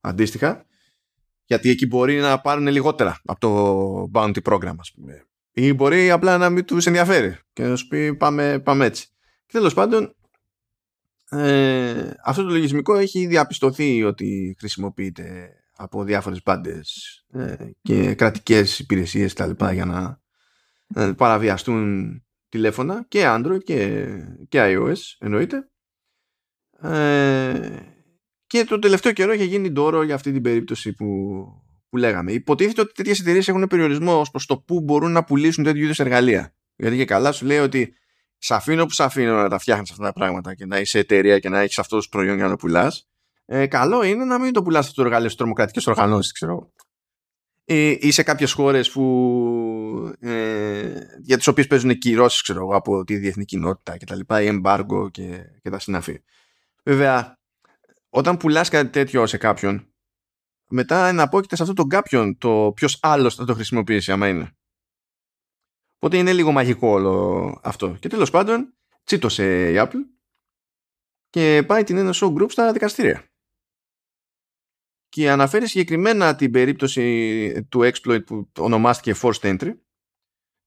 [0.09, 0.65] αντίστοιχα.
[1.45, 5.27] Γιατί εκεί μπορεί να πάρουν λιγότερα από το bounty program ας πούμε.
[5.53, 9.09] Ή μπορεί απλά να μην τους ενδιαφέρει και να σου πει πάμε, πάμε έτσι
[9.47, 10.15] και τέλος πάντων
[11.31, 19.33] ε, αυτό το λογισμικό έχει διαπιστωθεί ότι χρησιμοποιείται από διάφορες μπάντες ε, και κρατικές υπηρεσίες
[19.33, 20.21] τα λοιπά για να
[20.95, 22.11] ε, παραβιαστούν
[22.49, 24.07] τηλέφωνα και Android και,
[24.49, 25.71] και iOS εννοείται.
[26.81, 27.96] Ε,
[28.47, 31.07] και το τελευταίο καιρό έχει γίνει ντόρο για αυτή την περίπτωση που,
[31.89, 32.33] που λέγαμε.
[32.33, 35.99] Υποτίθεται ότι τέτοιες εταιρείες έχουν περιορισμό ως προς το πού μπορούν να πουλήσουν τέτοιου είδους
[35.99, 36.55] εργαλεία.
[36.77, 37.95] Γιατί και καλά σου λέει ότι
[38.39, 41.39] σε αφήνω που σε αφήνω να τα φτιάχνεις αυτά τα πράγματα και να είσαι εταιρεία
[41.39, 43.09] και να έχεις αυτός το προϊόν για να το πουλάς.
[43.45, 46.73] Ε, καλό είναι να μην το πουλάς αυτό το εργαλείο στις τρομοκρατικές οργανώσεις, ξέρω.
[47.65, 50.15] Ή, ή σε κάποιες χώρες που.
[50.21, 50.93] Ε,
[51.23, 54.21] για τις οποίες παίζουν κυρώσεις, ξέρω από τη διεθνή κοινότητα κτλ.
[54.43, 56.23] ή εμπάργκο και, και τα συναφή.
[56.85, 57.36] Βέβαια,
[58.17, 59.95] όταν πουλάς κάτι τέτοιο σε κάποιον,
[60.71, 64.57] μετά εναπόκειται σε αυτόν τον κάποιον το ποιος άλλος θα το χρησιμοποιήσει, άμα είναι.
[65.97, 67.97] Οπότε είναι λίγο μαγικό όλο αυτό.
[68.01, 70.01] Και τέλος πάντων, τσίτωσε η Apple
[71.29, 73.25] και πάει την NSO Group στα δικαστήρια.
[75.09, 79.73] Και αναφέρει συγκεκριμένα την περίπτωση του exploit που ονομάστηκε Forced Entry.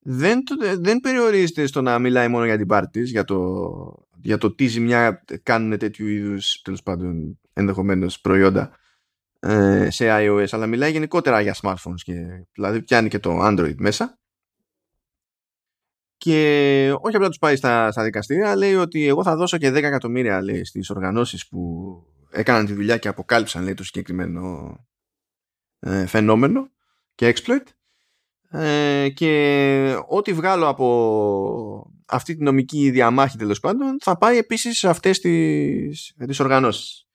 [0.05, 0.43] Δεν,
[0.79, 5.23] δεν περιορίζεται στο να μιλάει μόνο για την πάρτη για το, για το τι ζημιά
[5.43, 8.77] κάνουν τέτοιου είδους τέλος πάντων ενδεχομένως προϊόντα
[9.39, 10.47] ε, σε iOS.
[10.51, 14.19] Αλλά μιλάει γενικότερα για smartphones και, δηλαδή πιάνει και το Android μέσα.
[16.17, 19.73] Και όχι απλά τους πάει στα, στα δικαστήρια λέει ότι εγώ θα δώσω και 10
[19.73, 24.75] εκατομμύρια λέει, στις οργανώσεις που έκαναν τη δουλειά και αποκάλυψαν λέει, το συγκεκριμένο
[25.79, 26.71] ε, φαινόμενο
[27.15, 27.63] και exploit
[28.51, 34.89] ε, και ό,τι βγάλω από αυτή τη νομική διαμάχη τέλος πάντων θα πάει επίσης σε
[34.89, 37.07] αυτές τις, τις οργανώσεις.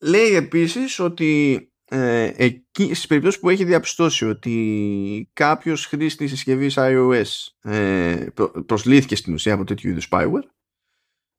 [0.00, 7.24] Λέει επίσης ότι ε, εκεί, στις περιπτώσεις που έχει διαπιστώσει ότι κάποιος χρήστης συσκευής iOS
[7.60, 8.26] ε,
[8.66, 10.48] προσλήθηκε στην ουσία από τέτοιου είδους spyware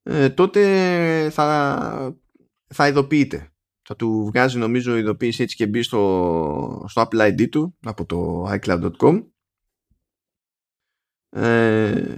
[0.04, 2.18] ε, τότε θα,
[2.68, 3.52] θα ειδοποιείται
[3.88, 8.50] θα του βγάζει νομίζω ειδοποίηση έτσι και μπει στο, στο Apple ID του από το
[8.50, 9.26] iCloud.com
[11.30, 12.16] ε,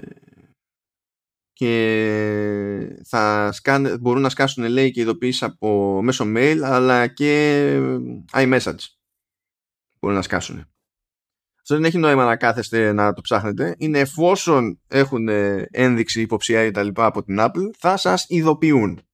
[1.54, 7.78] και θα σκάν, μπορούν να σκάσουν λέει και ειδοποίηση από μέσω mail αλλά και
[8.32, 8.86] iMessage
[10.00, 10.58] μπορούν να σκάσουν.
[11.62, 13.76] Αυτό δεν έχει νόημα να κάθεστε να το ψάχνετε.
[13.78, 15.28] Είναι εφόσον έχουν
[15.72, 19.09] ένδειξη υποψία ή τα λοιπά από την Apple θα σας ειδοποιούν.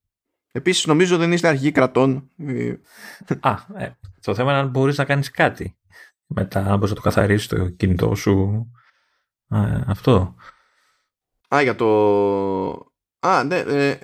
[0.56, 2.30] Επίσης νομίζω δεν είστε αρχηγοί κρατών.
[3.40, 5.78] Α, ε, το θέμα είναι αν μπορείς να κάνεις κάτι.
[6.26, 8.66] Μετά αν μπορείς να το καθαρίσεις το κινητό σου.
[9.50, 10.36] Ε, αυτό.
[11.56, 11.88] Α, για το...
[13.20, 14.00] Α, ναι, ε,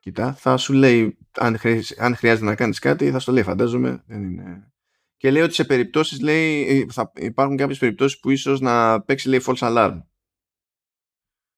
[0.00, 1.58] κοίτα, θα σου λέει αν,
[1.98, 4.02] αν χρειάζεται να κάνεις κάτι, θα στο λέει, φαντάζομαι.
[4.06, 4.72] Δεν είναι...
[5.16, 9.28] Και λέει ότι σε περιπτώσεις, λέει, ε, θα υπάρχουν κάποιες περιπτώσεις που ίσως να παίξει,
[9.28, 10.02] λέει, false alarm.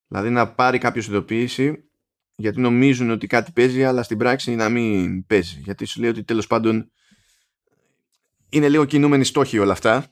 [0.06, 1.91] Δηλαδή να πάρει κάποιος ειδοποίηση
[2.42, 5.60] γιατί νομίζουν ότι κάτι παίζει αλλά στην πράξη να μην παίζει.
[5.64, 6.90] Γιατί σου λέει ότι τέλος πάντων
[8.48, 10.06] είναι λίγο κινούμενοι στόχοι όλα αυτά.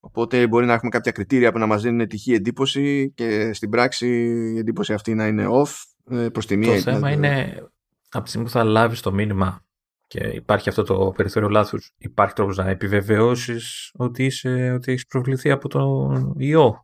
[0.00, 4.06] Οπότε μπορεί να έχουμε κάποια κριτήρια που να μας δίνουν τυχή εντύπωση και στην πράξη
[4.54, 5.72] η εντύπωση αυτή να είναι off
[6.10, 6.74] ε, προς τη μία.
[6.74, 7.62] Το θέμα είναι
[8.08, 9.64] από τη στιγμή που θα λάβεις το μήνυμα
[10.06, 15.50] και υπάρχει αυτό το περιθώριο λάθους, υπάρχει τρόπος να επιβεβαιώσεις ότι, είσαι, ότι έχεις προβληθεί
[15.50, 16.82] από τον ιό.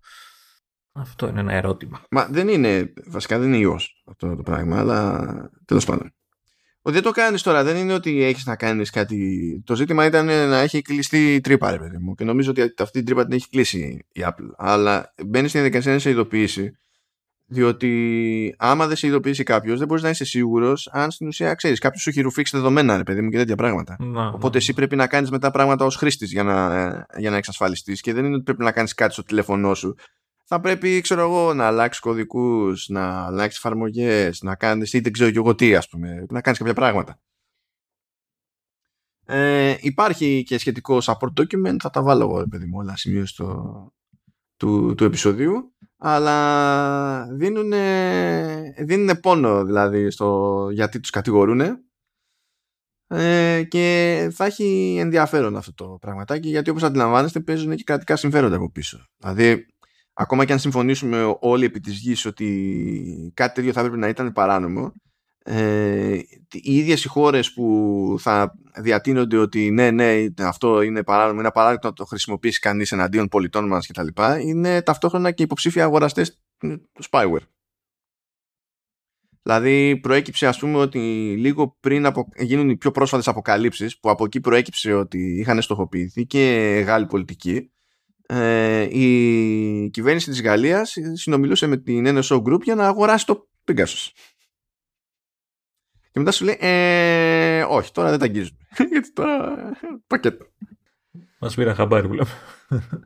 [1.00, 2.00] Αυτό είναι ένα ερώτημα.
[2.10, 5.26] Μα δεν είναι, βασικά δεν είναι ιός αυτό το πράγμα, αλλά
[5.64, 6.12] τέλος πάντων.
[6.82, 9.62] Ότι δεν το κάνεις τώρα, δεν είναι ότι έχεις να κάνεις κάτι.
[9.66, 12.14] Το ζήτημα ήταν να έχει κλειστεί η τρύπα, ρε παιδί μου.
[12.14, 14.48] Και νομίζω ότι αυτή η τρύπα την έχει κλείσει η Apple.
[14.56, 16.72] Αλλά μπαίνει στην διαδικασία να σε ειδοποιήσει,
[17.46, 21.78] διότι άμα δεν σε ειδοποιήσει κάποιος, δεν μπορείς να είσαι σίγουρος αν στην ουσία ξέρεις.
[21.78, 23.96] Κάποιος σου έχει ρουφήξει δεδομένα, ρε παιδί μου, και τέτοια πράγματα.
[23.98, 28.00] Να, Οπότε εσύ πρέπει να κάνεις μετά πράγματα ως χρήστης για να, για να εξασφαλιστείς
[28.00, 29.94] και δεν είναι ότι πρέπει να κάνεις κάτι στο τηλέφωνό σου
[30.52, 35.30] θα πρέπει, ξέρω εγώ, να αλλάξεις κωδικούς, να αλλάξεις εφαρμογές, να κάνεις ή δεν ξέρω
[35.30, 37.20] και εγώ τι, ας πούμε, να κάνεις κάποια πράγματα.
[39.26, 43.24] Ε, υπάρχει και σχετικό support document, θα τα βάλω εγώ, παιδί μου, όλα σημείο
[44.56, 47.72] του, του επεισοδίου, αλλά δίνουν,
[48.84, 51.60] δίνουν πόνο, δηλαδή, στο γιατί τους κατηγορούν
[53.06, 58.56] ε, και θα έχει ενδιαφέρον αυτό το πραγματάκι, γιατί όπως αντιλαμβάνεστε παίζουν και κρατικά συμφέροντα
[58.56, 59.06] από πίσω.
[59.16, 59.66] Δηλαδή,
[60.20, 64.32] ακόμα και αν συμφωνήσουμε όλοι επί της γης ότι κάτι τέτοιο θα έπρεπε να ήταν
[64.32, 64.92] παράνομο
[65.44, 66.18] ε,
[66.50, 71.86] οι ίδιες οι χώρες που θα διατείνονται ότι ναι, ναι, αυτό είναι παράνομο, είναι απαράδεκτο
[71.86, 74.06] να το χρησιμοποιήσει κανείς εναντίον πολιτών μας κτλ.
[74.40, 77.46] είναι ταυτόχρονα και υποψήφια αγοραστές του spyware.
[79.42, 80.98] Δηλαδή προέκυψε ας πούμε ότι
[81.38, 82.28] λίγο πριν απο...
[82.36, 86.38] γίνουν οι πιο πρόσφατες αποκαλύψεις που από εκεί προέκυψε ότι είχαν στοχοποιηθεί και
[86.86, 87.70] Γάλλοι πολιτικοί
[88.32, 94.08] ε, η κυβέρνηση της Γαλλίας συνομιλούσε με την NSO Group για να αγοράσει το Pegasus.
[96.10, 98.58] Και μετά σου λέει, ε, όχι, τώρα δεν τα αγγίζουμε.
[98.90, 99.56] Γιατί τώρα
[100.06, 100.46] πακέτο.
[101.38, 102.14] Μας πήρα χαμπάρι που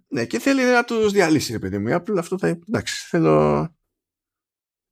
[0.08, 1.94] ναι, και θέλει να τους διαλύσει, ρε παιδί μου.
[1.94, 2.48] Απλά αυτό θα.
[2.48, 3.68] Εντάξει, θέλω.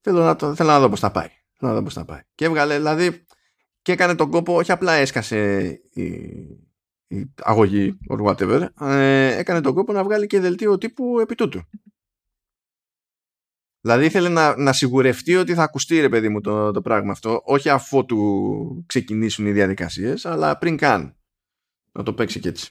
[0.00, 1.28] Θέλω να, το, θέλω να δω πώς θα πάει.
[1.58, 2.20] Θέλω να δω πώς θα πάει.
[2.34, 3.26] Και έβγαλε, δηλαδή,
[3.82, 5.62] και έκανε τον κόπο, όχι απλά έσκασε
[5.92, 6.71] η, η
[7.42, 11.60] αγωγή or whatever, ε, έκανε τον κόπο να βγάλει και δελτίο τύπου επί τούτου.
[13.80, 17.42] Δηλαδή ήθελε να, να σιγουρευτεί ότι θα ακουστεί ρε παιδί μου το, το πράγμα αυτό,
[17.44, 21.16] όχι αφού του ξεκινήσουν οι διαδικασίες, αλλά πριν καν
[21.92, 22.70] να το παίξει και έτσι.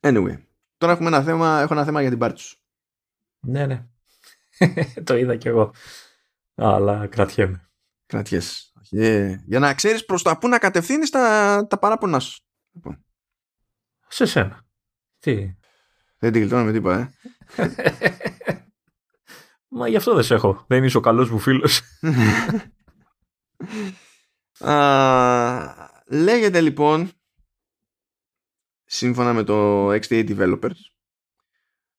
[0.00, 0.42] Anyway,
[0.76, 2.58] τώρα έχουμε ένα θέμα, έχω ένα θέμα για την πάρτι σου.
[3.40, 3.86] Ναι, ναι.
[5.04, 5.74] το είδα κι εγώ.
[6.54, 7.70] Αλλά κρατιέμαι.
[8.06, 8.72] Κρατιέσαι.
[8.90, 9.34] Yeah.
[9.44, 12.42] Για να ξέρεις προς τα πού να κατευθύνεις τα, τα παράπονά σου.
[12.72, 13.04] Λοιπόν.
[14.08, 14.66] Σε σένα.
[15.18, 15.54] Τι;
[16.18, 17.12] Δεν την γλιτώνω με τίποτα,
[17.56, 17.56] ε.
[19.70, 20.64] Μα γι' αυτό δεν σε έχω.
[20.68, 21.82] Δεν είσαι ο καλός μου φίλος.
[26.08, 27.10] λέγεται λοιπόν,
[28.84, 30.70] σύμφωνα με το XDA Developers,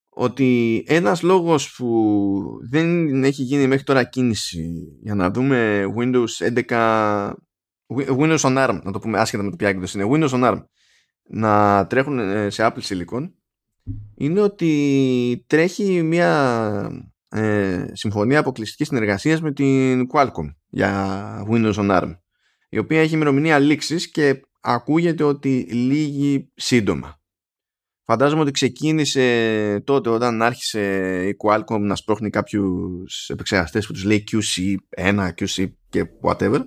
[0.09, 7.33] ότι ένας λόγος που δεν έχει γίνει μέχρι τώρα κίνηση για να δούμε Windows 11
[8.07, 10.63] Windows on ARM, να το πούμε άσχετα με το ποια έκδοση είναι, Windows on ARM
[11.29, 13.31] να τρέχουν ε, σε Apple Silicon
[14.15, 22.15] είναι ότι τρέχει μια ε, συμφωνία αποκλειστικής συνεργασίας με την Qualcomm για Windows on ARM
[22.69, 27.19] η οποία έχει ημερομηνία λήξης και ακούγεται ότι λύγει σύντομα.
[28.03, 30.81] Φαντάζομαι ότι ξεκίνησε τότε όταν άρχισε
[31.27, 36.59] η Qualcomm να σπρώχνει κάποιους επεξεργαστές που τους λέει QC1, QC και whatever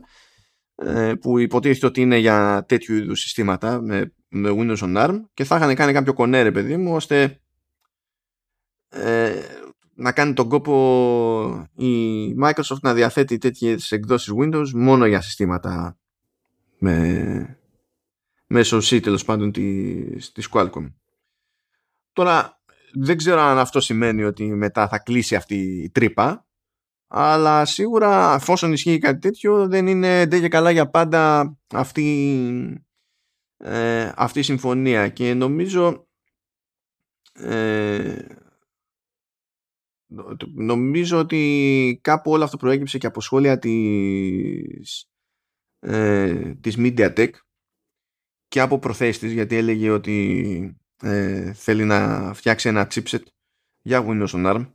[0.74, 5.44] ε, που υποτίθεται ότι είναι για τέτοιου είδους συστήματα με με Windows on ARM και
[5.44, 7.40] θα είχαν κάνει κάποιο κονέρε παιδί μου ώστε
[8.88, 9.40] ε,
[9.94, 11.94] να κάνει τον κόπο η
[12.42, 15.98] Microsoft να διαθέτει τέτοιες εκδόσεις Windows μόνο για συστήματα
[16.78, 17.58] με
[18.46, 20.92] μέσω C τέλος πάντων της, της Qualcomm.
[22.12, 22.60] Τώρα
[22.92, 26.46] δεν ξέρω αν αυτό σημαίνει ότι μετά θα κλείσει αυτή η τρύπα
[27.08, 32.84] αλλά σίγουρα εφόσον ισχύει κάτι τέτοιο δεν είναι ντε καλά για πάντα αυτή
[33.62, 36.06] ε, αυτή η συμφωνία και νομίζω
[37.32, 38.26] ε,
[40.54, 45.06] νομίζω ότι κάπου όλο αυτό προέκυψε και από σχόλια της
[45.78, 47.30] ε, της MediaTek
[48.48, 53.22] και από προθέσεις γιατί έλεγε ότι ε, θέλει να φτιάξει ένα chipset
[53.82, 54.72] για Windows on ARM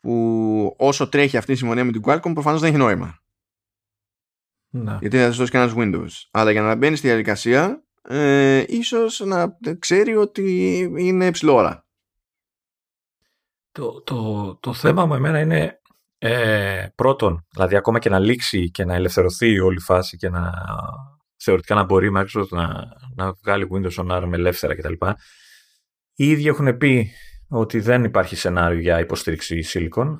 [0.00, 3.18] που όσο τρέχει αυτή η συμφωνία με την Qualcomm προφανώς δεν έχει νόημα.
[4.70, 4.98] Να.
[5.00, 6.28] Γιατί δεν θα δώσει κανένας Windows.
[6.30, 11.84] Αλλά για να μπαίνει στη διαδικασία ε, ίσως να ξέρει ότι είναι ψηλό ώρα.
[13.72, 15.80] Το, το, το θέμα μου εμένα είναι
[16.18, 20.52] ε, πρώτον, δηλαδή ακόμα και να λήξει και να ελευθερωθεί όλη η φάση και να
[21.36, 22.84] θεωρητικά να μπορεί η Microsoft να,
[23.16, 24.92] να βγάλει Windows on ARM ελεύθερα κτλ.
[26.14, 27.10] Οι ίδιοι έχουν πει
[27.48, 30.16] ότι δεν υπάρχει σενάριο για υποστήριξη Silicon.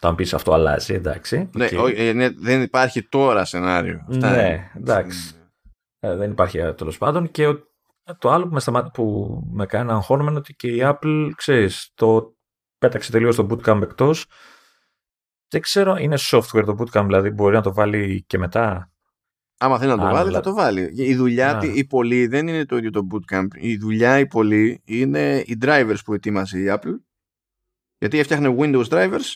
[0.00, 1.48] Θα μου πεις αυτό αλλάζει, εντάξει.
[1.54, 4.06] Ναι, Και- ο- ε, ναι, δεν υπάρχει τώρα σενάριο.
[4.08, 4.70] Αυτά Ναι, είναι.
[4.76, 5.34] εντάξει.
[5.98, 7.30] Ε, δεν υπάρχει τέλος πάντων.
[7.30, 7.68] Και ο-
[8.18, 8.90] το άλλο που με, σταμα...
[8.90, 12.36] που με κάνει να αγχώνομαι είναι ότι και η Apple, ξέρεις, το
[12.78, 14.26] πέταξε τελείως το bootcamp εκτός.
[15.48, 18.92] Δεν ξέρω, είναι software το bootcamp, δηλαδή μπορεί να το βάλει και μετά.
[19.58, 20.44] Άμα θέλει να το Άρα, βάλει, δηλαδή.
[20.44, 20.90] θα το βάλει.
[20.94, 21.60] Η δουλειά, Ναι.
[21.60, 23.46] τη- η πολλή δεν είναι το ίδιο το bootcamp.
[23.54, 26.94] Η δουλειά, η πολλή, είναι οι drivers που ετοίμασε η Apple.
[27.98, 29.34] Γιατί έφτιαχνε Windows drivers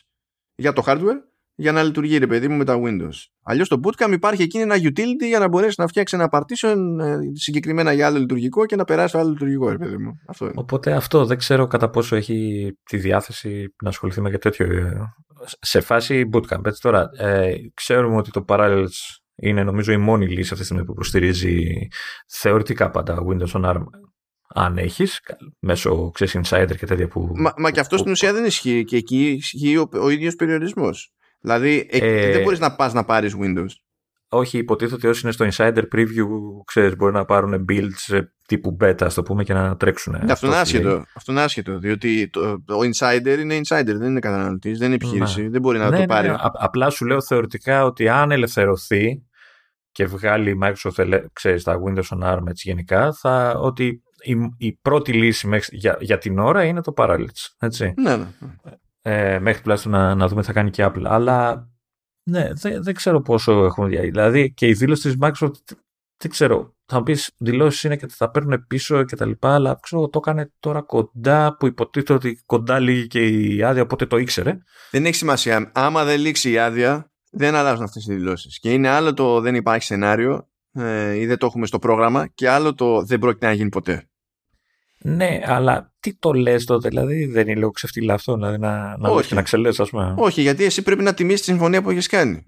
[0.54, 1.20] για το hardware
[1.56, 3.14] για να λειτουργεί, ρε παιδί μου, με τα Windows.
[3.42, 7.16] Αλλιώς το bootcamp υπάρχει εκεί ένα utility για να μπορέσεις να φτιάξεις ένα partition ε,
[7.32, 10.12] συγκεκριμένα για άλλο λειτουργικό και να περάσεις το άλλο λειτουργικό, ρε παιδί μου.
[10.28, 10.54] Αυτό είναι.
[10.56, 14.76] Οπότε αυτό δεν ξέρω κατά πόσο έχει τη διάθεση να ασχοληθεί με κάτι τέτοιο.
[14.76, 14.92] ε,
[15.60, 16.64] Σε φάση bootcamp.
[16.64, 20.84] Έτσι τώρα, ε, ξέρουμε ότι το Parallels είναι νομίζω η μόνη λύση αυτή τη στιγμή
[20.84, 21.88] που υποστηρίζει
[22.28, 23.82] θεωρητικά πάντα Windows on ARM.
[24.48, 25.20] Αν έχεις,
[25.58, 27.32] μέσω ξέρεις, insider και τέτοια που.
[27.36, 30.34] Μα, μα και αυτό στην που- ουσία δεν ισχύει και εκεί ισχύει ο, ο ίδιος
[30.34, 31.12] περιορισμός.
[31.40, 33.68] Δηλαδή, ε, Ε, δεν μπορείς να πας να πάρεις Windows.
[34.28, 36.26] Όχι, υποτίθεται ότι όσοι είναι στο insider preview,
[36.64, 40.12] ξέρεις, μπορεί να πάρουν builds ε, τύπου beta, ας το πούμε, και να τρέξουν.
[40.24, 40.64] Ναι, αυτό είναι λέει.
[40.64, 41.04] άσχετο.
[41.14, 41.78] Αυτό είναι άσχετο.
[41.78, 45.42] Διότι το, το insider είναι insider, δεν είναι καταναλωτής, δεν είναι επιχείρηση.
[45.42, 45.48] Ναι.
[45.48, 46.28] Δεν μπορεί να ναι, το πάρει.
[46.28, 49.22] Ναι, α- απλά σου λέω θεωρητικά ότι αν ελευθερωθεί
[49.92, 54.36] και βγάλει η Microsoft ελε- ξέρεις, τα Windows on ARM έτσι γενικά, θα, ότι η,
[54.58, 57.54] η πρώτη λύση μέχρι, για, για την ώρα είναι το Parallels.
[57.58, 57.94] Έτσι.
[57.96, 58.26] Ναι, ναι.
[59.02, 61.04] Ε, μέχρι τουλάχιστον να, να δούμε τι θα κάνει και η Apple.
[61.04, 61.68] Αλλά
[62.30, 64.00] ναι, δεν, δεν ξέρω πόσο έχουν δια...
[64.00, 65.76] Δηλαδή και η δήλωση της Microsoft
[66.16, 66.76] δεν ξέρω.
[66.86, 70.18] Θα μου πεις δηλώσεις είναι και θα παίρνουν πίσω και τα λοιπά, αλλά ξέρω το
[70.22, 74.58] έκανε τώρα κοντά που υποτίθεται ότι κοντά λύγει και η άδεια, οπότε το ήξερε.
[74.90, 75.70] Δεν έχει σημασία.
[75.74, 78.58] Άμα δεν λήξει η άδεια, δεν αλλάζουν αυτές οι δηλώσεις.
[78.58, 82.48] Και είναι άλλο το δεν υπάρχει σενάριο ε, ή δεν το έχουμε στο πρόγραμμα, και
[82.48, 84.08] άλλο το δεν πρόκειται να γίνει ποτέ.
[85.06, 89.08] Ναι, αλλά τι το λες τότε, δηλαδή δεν είναι λίγο ξεφτύλα αυτό, δηλαδή να, να
[89.08, 89.16] Όχι.
[89.16, 90.14] λες και να ξελέσει, ας πούμε.
[90.18, 92.44] Όχι, γιατί εσύ πρέπει να τιμήσεις τη συμφωνία που έχεις κάνει.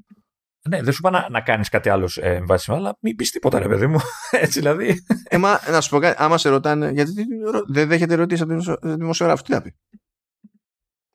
[0.68, 3.58] Ναι, δεν σου είπα να, να κάνεις κάτι άλλο ε, βάσιμο, αλλά μην πεις τίποτα,
[3.58, 3.98] ρε παιδί μου.
[4.30, 5.04] Έτσι δηλαδή.
[5.28, 7.12] Ε, μα, να σου πω κάτι, άμα σε ρωτάνε, γιατί
[7.52, 9.76] ρω- δεν δέχεται ερωτήσεις από τον δημοσιογράφο, τι θα πει;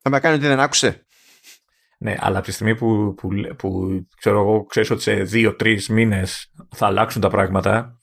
[0.02, 1.06] Θα με κάνει ότι δεν άκουσε.
[1.98, 6.52] Ναι, αλλά από τη στιγμή που, που, που ξέρω εγώ, ξέρεις ότι σε δύο-τρει μήνες
[6.76, 8.00] θα αλλάξουν τα πράγματα,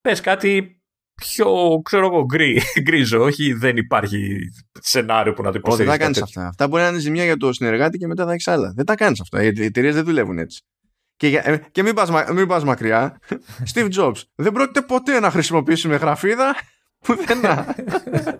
[0.00, 0.79] πες κάτι
[1.20, 3.22] πιο, ξέρω εγώ, γκρι, γκρίζο.
[3.22, 4.38] Όχι, δεν υπάρχει
[4.80, 5.92] σενάριο που να το Όχι, δεν υποστηρίζεις.
[5.96, 6.48] θα κάνεις κάτι αυτά.
[6.48, 8.72] Αυτά μπορεί να είναι ζημιά για το συνεργάτη και μετά θα έχεις άλλα.
[8.76, 9.42] Δεν τα κάνεις αυτά.
[9.42, 10.60] Οι εταιρείες δεν δουλεύουν έτσι.
[11.16, 13.18] Και, για- ε, και μην πας, μα- μην πας μακριά.
[13.74, 14.22] Steve Jobs.
[14.34, 16.54] Δεν πρόκειται ποτέ να χρησιμοποιήσουμε γραφίδα
[17.06, 17.74] πουθενά.
[18.10, 18.38] τέτοιο.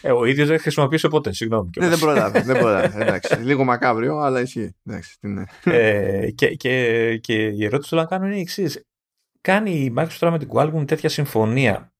[0.00, 1.70] Ε, ο ίδιος δεν χρησιμοποίησε ποτέ, συγγνώμη.
[1.78, 2.14] ναι, δεν κιόλας.
[2.16, 2.40] προλάβει.
[2.46, 3.00] δεν προλάβει.
[3.00, 3.34] Εντάξει.
[3.42, 4.74] Λίγο μακάβριο, αλλά ισχύει.
[4.86, 5.44] Εντάξει, τι είναι.
[5.64, 8.80] ε, και, και, και η ερώτηση που θέλω να κάνω είναι η εξής.
[9.46, 11.92] Κάνει η Microsoft τώρα με την Qualcomm τέτοια συμφωνία.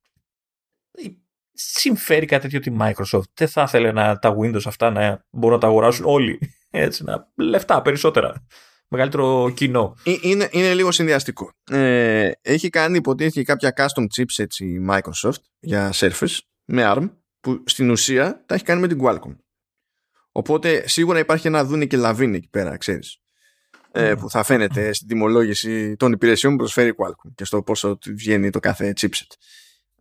[1.52, 3.28] Συμφέρει κάτι τέτοιο τη Microsoft.
[3.34, 6.38] Δεν θα ήθελε να, τα Windows αυτά να μπορούν να τα αγοράσουν όλοι.
[6.70, 8.46] Έτσι, να, λεφτά περισσότερα.
[8.88, 9.96] Μεγαλύτερο κοινό.
[10.04, 11.52] Ε, Είναι, είναι λίγο συνδυαστικό.
[11.70, 17.90] Ε, έχει κάνει υποτίθεται κάποια custom chipsets η Microsoft για Surface με ARM που στην
[17.90, 19.36] ουσία τα έχει κάνει με την Qualcomm.
[20.32, 23.20] Οπότε σίγουρα υπάρχει ένα δούνε και λαβίνι εκεί πέρα, ξέρεις.
[23.98, 24.18] Ε, Mm.
[24.18, 28.14] που θα φαίνεται στην τιμολόγηση των υπηρεσιών που προσφέρει η Qualcomm και στο πόσο του
[28.16, 29.34] βγαίνει το κάθε chipset.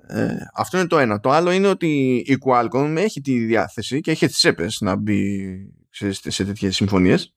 [0.07, 1.19] Ε, αυτό είναι το ένα.
[1.19, 5.55] Το άλλο είναι ότι η Qualcomm έχει τη διάθεση και έχει τις έπες να μπει
[5.89, 7.33] ξέρεις, σε τέτοιες συμφωνίες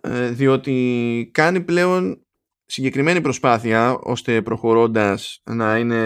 [0.00, 2.26] ε, διότι κάνει πλέον
[2.64, 6.00] συγκεκριμένη προσπάθεια ώστε προχωρώντας να είναι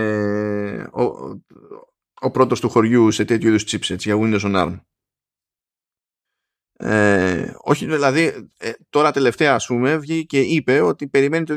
[0.93, 1.43] ο, ο,
[2.20, 4.80] ο πρώτος του χωριού σε τέτοιου είδους chipsets για Windows on ARM.
[6.85, 11.55] Ε, όχι δηλαδή ε, τώρα τελευταία ας πούμε βγήκε και είπε ότι περιμένει το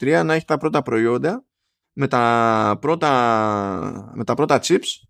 [0.00, 1.44] 2023 να έχει τα πρώτα προϊόντα
[1.92, 5.06] με τα πρώτα, με τα πρώτα chips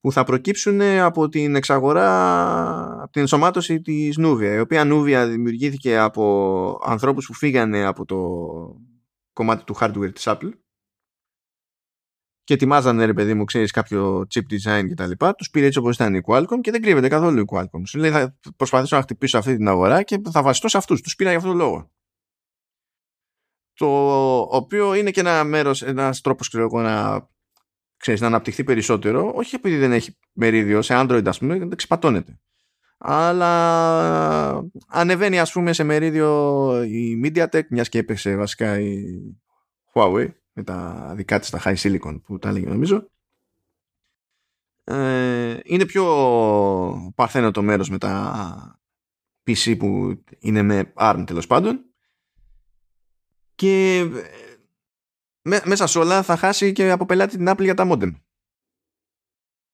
[0.00, 2.08] που θα προκύψουν από την εξαγορά,
[3.02, 8.18] από την ενσωμάτωση της Nuvia, η οποία Nuvia δημιουργήθηκε από ανθρώπους που φύγανε από το
[9.32, 10.50] κομμάτι του hardware της Apple
[12.44, 15.78] και ετοιμάζανε ρε παιδί μου, ξέρεις κάποιο chip design και τα λοιπά, τους πήρε έτσι
[15.78, 17.82] όπως ήταν η Qualcomm και δεν κρύβεται καθόλου η Qualcomm.
[17.86, 21.00] Σου λέει θα προσπαθήσω να χτυπήσω αυτή την αγορά και θα βασιστώ σε αυτούς.
[21.00, 21.90] Τους πήρα για αυτόν τον λόγο.
[23.74, 23.86] το
[24.40, 27.28] οποίο είναι και ένα μέρος, ένας τρόπος ξέρω εγώ να,
[27.96, 32.38] ξέρεις, να αναπτυχθεί περισσότερο όχι επειδή δεν έχει μερίδιο σε Android ας πούμε δεν ξεπατώνεται
[32.98, 39.04] αλλά ανεβαίνει ας πούμε σε μερίδιο η MediaTek μιας και έπεσε βασικά η
[39.92, 43.08] Huawei με τα δικά της τα High Silicon που τα έλεγε νομίζω
[44.84, 48.80] ε, είναι πιο παρθένο το μέρος με τα
[49.46, 51.84] PC που είναι με ARM τέλος πάντων
[53.54, 58.14] και ε, μέσα σε όλα θα χάσει και από πελάτη την Apple για τα modem.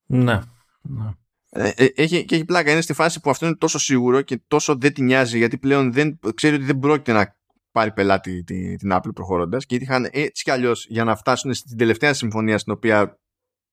[0.07, 0.41] Ναι.
[0.81, 1.15] ναι.
[1.51, 2.71] Ε, ε, έχει, και έχει πλάκα.
[2.71, 5.93] Είναι στη φάση που αυτό είναι τόσο σίγουρο και τόσο δεν την νοιάζει γιατί πλέον
[5.93, 7.39] δεν, ξέρει ότι δεν πρόκειται να
[7.81, 9.67] πάρει πελάτη την, την Apple προχωρώντας.
[9.67, 13.19] Και είχαν έτσι κι αλλιώς για να φτάσουν στην τελευταία συμφωνία στην οποία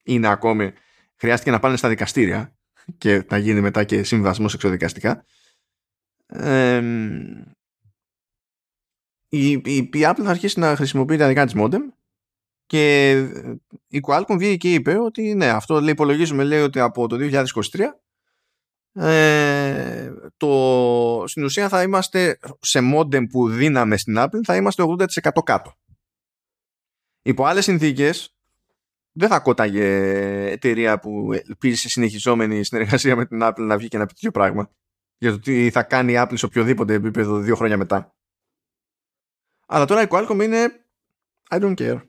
[0.04, 0.72] είναι ακόμη
[1.16, 2.56] χρειάστηκε να πάνε στα δικαστήρια
[2.98, 5.24] και να γίνει μετά και συμβασμός εξοδικαστικά
[9.28, 11.80] η, η, η Apple θα αρχίσει να χρησιμοποιεί τα δικά της modem
[12.66, 13.12] και
[13.88, 17.44] η Qualcomm βγήκε και είπε ότι ναι, αυτό λέει, υπολογίζουμε λέει ότι από το 2023
[18.92, 25.30] ε, το, στην ουσία θα είμαστε σε modem που δίναμε στην Apple θα είμαστε 80%
[25.44, 25.74] κάτω.
[27.22, 28.36] Υπό άλλες συνθήκες
[29.12, 29.86] δεν θα κόταγε
[30.50, 34.30] εταιρεία που ελπίζει σε συνεχιζόμενη συνεργασία με την Apple να βγει και να πει τέτοιο
[34.30, 34.70] πράγμα
[35.18, 38.14] για το τι θα κάνει η Apple σε οποιοδήποτε επίπεδο δύο χρόνια μετά.
[39.66, 40.84] Αλλά τώρα η Qualcomm είναι
[41.50, 42.02] I don't care.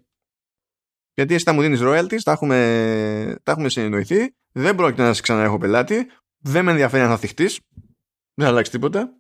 [1.14, 5.22] Γιατί εσύ θα μου δίνεις royalties, τα έχουμε, τα έχουμε συνεννοηθεί, δεν πρόκειται να σε
[5.22, 6.08] ξαναέχω πελάτη,
[6.40, 7.60] δεν με ενδιαφέρει αν θα θυχτείς,
[8.34, 9.14] δεν θα αλλάξει τίποτα.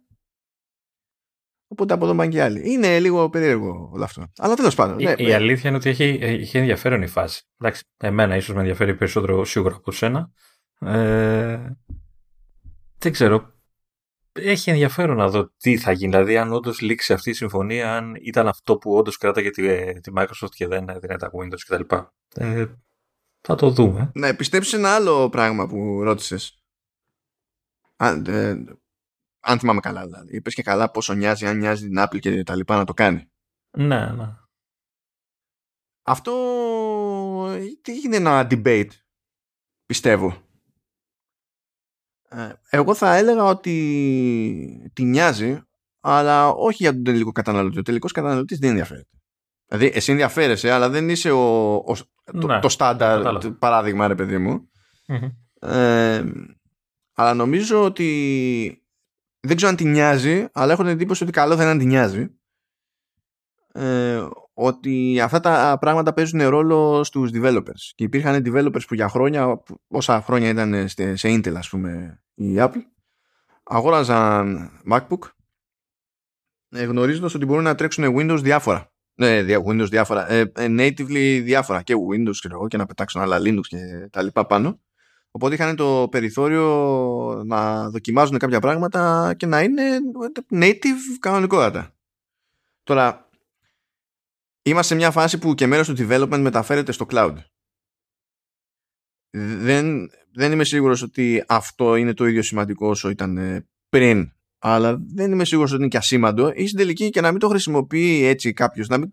[1.67, 2.71] Οπότε από εδώ πάνε και άλλοι.
[2.71, 4.31] Είναι λίγο περίεργο όλο αυτό.
[4.37, 4.99] Αλλά τέλος πάντων.
[4.99, 5.33] Η, ναι, η ναι.
[5.33, 7.43] αλήθεια είναι ότι έχει, έχει ενδιαφέρον η φάση.
[7.57, 10.31] Εντάξει, εμένα ίσως με ενδιαφέρει περισσότερο σίγουρα από σένα.
[10.79, 11.75] Ε,
[12.97, 13.59] δεν ξέρω
[14.33, 16.11] έχει ενδιαφέρον να δω τι θα γίνει.
[16.11, 20.11] Δηλαδή, αν όντως λήξει αυτή η συμφωνία, αν ήταν αυτό που όντως κράταγε τη, τη
[20.15, 21.95] Microsoft και δεν έδινε τα Windows κτλ.
[22.35, 22.65] Ε,
[23.41, 24.11] θα το δούμε.
[24.13, 26.58] Να πιστέψει ένα άλλο πράγμα που ρώτησες.
[28.01, 28.63] Αν, ε,
[29.39, 30.35] αν θυμάμαι καλά, δηλαδή.
[30.35, 33.31] Είπες και καλά πόσο νοιάζει, αν νοιάζει την Apple και τα λοιπά να το κάνει.
[33.77, 34.35] Ναι, ναι.
[36.03, 36.33] Αυτό
[38.03, 38.89] είναι ένα debate,
[39.85, 40.43] πιστεύω.
[42.29, 45.61] Ε, εγώ θα έλεγα ότι τη νοιάζει,
[45.99, 47.79] αλλά όχι για τον τελικό καταναλωτή.
[47.79, 49.17] Ο τελικός καταναλωτής δεν ενδιαφέρεται.
[49.65, 51.93] Δηλαδή, εσύ ενδιαφέρεσαι, αλλά δεν είσαι ο, ο
[52.23, 54.69] το, ναι, το στάνταρ παράδειγμα, ρε παιδί μου.
[55.59, 56.23] Ε,
[57.19, 58.07] αλλά νομίζω ότι
[59.39, 61.85] δεν ξέρω αν τη νοιάζει, αλλά έχω την εντύπωση ότι καλό θα είναι να τη
[61.85, 62.27] νοιάζει.
[63.73, 67.91] Ε, ότι αυτά τα πράγματα παίζουν ρόλο στους developers.
[67.95, 72.81] Και υπήρχαν developers που για χρόνια όσα χρόνια ήταν σε Intel ας πούμε η Apple
[73.63, 75.29] αγόραζαν MacBook
[76.69, 78.93] ε, γνωρίζοντας ότι μπορούν να τρέξουν Windows διάφορα.
[79.13, 80.31] Ναι, Windows διάφορα.
[80.31, 81.81] Ε, ε, natively διάφορα.
[81.81, 84.79] Και Windows ξέρω, και να πετάξουν άλλα Linux και τα λοιπά πάνω
[85.31, 86.65] οπότε είχαν το περιθώριο
[87.45, 89.83] να δοκιμάζουν κάποια πράγματα και να είναι
[90.49, 91.93] native κανονικότατα.
[92.83, 93.29] Τώρα
[94.61, 97.35] είμαστε σε μια φάση που και μέρος του development μεταφέρεται στο cloud.
[99.57, 104.97] Δεν, δεν είμαι σίγουρος ότι αυτό είναι το ίδιο σημαντικό όσο ήταν ε, πριν αλλά
[105.13, 106.51] δεν είμαι σίγουρος ότι είναι και ασήμαντο.
[106.55, 109.09] Ή στην τελική και να μην το χρησιμοποιεί έτσι κάποιος να μην,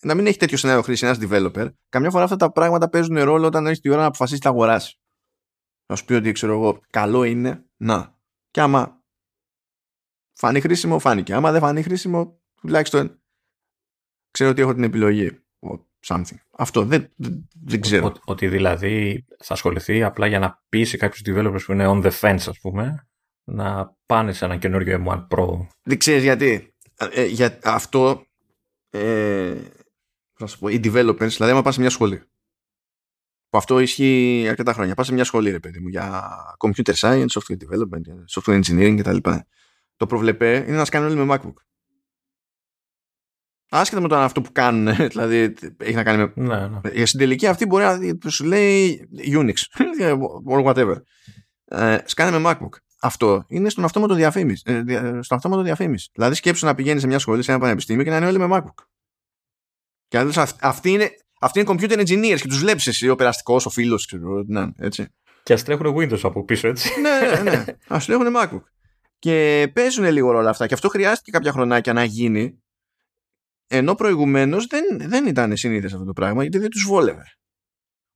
[0.00, 3.46] να μην έχει τέτοιο σενάριο χρήση ένας developer καμιά φορά αυτά τα πράγματα παίζουν ρόλο
[3.46, 4.98] όταν έχει τη ώρα να αποφασίσει να αγοράσει
[5.88, 8.18] να σου πει ότι ξέρω εγώ καλό είναι να
[8.50, 9.02] και άμα
[10.32, 13.20] φανεί χρήσιμο φάνηκε άμα δεν φανεί χρήσιμο τουλάχιστον
[14.30, 15.38] ξέρω ότι έχω την επιλογή.
[16.06, 16.36] Something.
[16.50, 17.12] Αυτό δεν,
[17.64, 18.14] δεν ξέρω.
[18.24, 22.44] ότι δηλαδή θα ασχοληθεί απλά για να πείσει κάποιους developers που είναι on the fence,
[22.48, 23.08] ας πούμε,
[23.44, 25.66] να πάνε σε ένα καινούριο M1 Pro.
[25.82, 26.74] Δεν ξέρεις γιατί.
[27.10, 28.26] Ε, για αυτό.
[28.90, 29.56] Ε,
[30.32, 32.22] θα σου πω, οι developers, δηλαδή, άμα πας σε μια σχολή.
[33.48, 34.94] Που αυτό ισχύει αρκετά χρόνια.
[34.94, 39.30] Πας σε μια σχολή, ρε παιδί μου, για computer science, software development, software engineering κτλ.
[39.96, 41.54] Το προβλεπέ είναι να σκάνουν όλοι με MacBook.
[43.70, 46.32] Άσχετα με το αυτό που κάνουν, δηλαδή έχει να κάνει με.
[46.34, 46.80] Ναι, ναι.
[46.92, 49.54] Για στην τελική αυτή μπορεί να σου λέει Unix
[50.50, 50.96] or whatever.
[51.64, 52.76] Ε, σκάνε με MacBook.
[53.00, 54.62] Αυτό είναι στον αυτόματο διαφήμιση.
[54.66, 54.82] Ε,
[55.20, 56.10] στον αυτόματο διαφήμιση.
[56.12, 58.46] Δηλαδή σκέψου να πηγαίνεις σε μια σχολή, σε ένα πανεπιστήμιο και να είναι όλοι με
[58.50, 58.84] MacBook.
[60.08, 61.10] Και να αυτοί είναι,
[61.40, 64.44] αυτοί είναι computer engineers και τους βλέπεις εσύ ο περαστικός, ο φίλος, ξέρω.
[64.46, 65.06] Ναι, έτσι.
[65.42, 67.00] Και ας τρέχουν Windows από πίσω, έτσι.
[67.00, 67.50] ναι, ναι.
[67.50, 67.64] ναι.
[67.96, 68.62] Α τρέχουν MacBook.
[69.18, 70.66] Και παίζουν λίγο ρόλο αυτά.
[70.66, 72.62] Και αυτό χρειάστηκε κάποια χρονάκια να γίνει
[73.68, 77.22] ενώ προηγουμένως δεν, δεν ήταν συνήθες αυτό το πράγμα γιατί δεν τους βόλευε.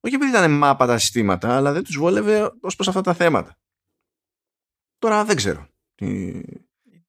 [0.00, 3.56] Όχι επειδή ήταν μάπα τα συστήματα, αλλά δεν τους βόλευε ως προς αυτά τα θέματα.
[4.98, 5.68] Τώρα δεν ξέρω.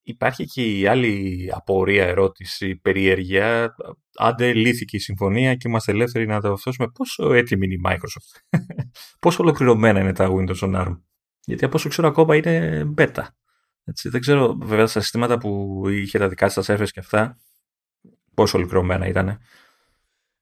[0.03, 3.75] Υπάρχει και η άλλη απορία, ερώτηση, περιέργεια.
[4.17, 6.87] Άντε λύθηκε η συμφωνία και είμαστε ελεύθεροι να τα ορθώσουμε.
[6.93, 8.59] Πόσο έτοιμη είναι η Microsoft;
[9.19, 11.01] Πόσο ολοκληρωμένα είναι τα Windows on ARM;
[11.45, 13.23] Γιατί από όσο ξέρω ακόμα είναι beta.
[13.85, 17.37] Έτσι, δεν ξέρω βέβαια στα συστήματα που είχε τα δικά σας servers και αυτά
[18.33, 19.39] πόσο ολοκληρωμένα ήταν.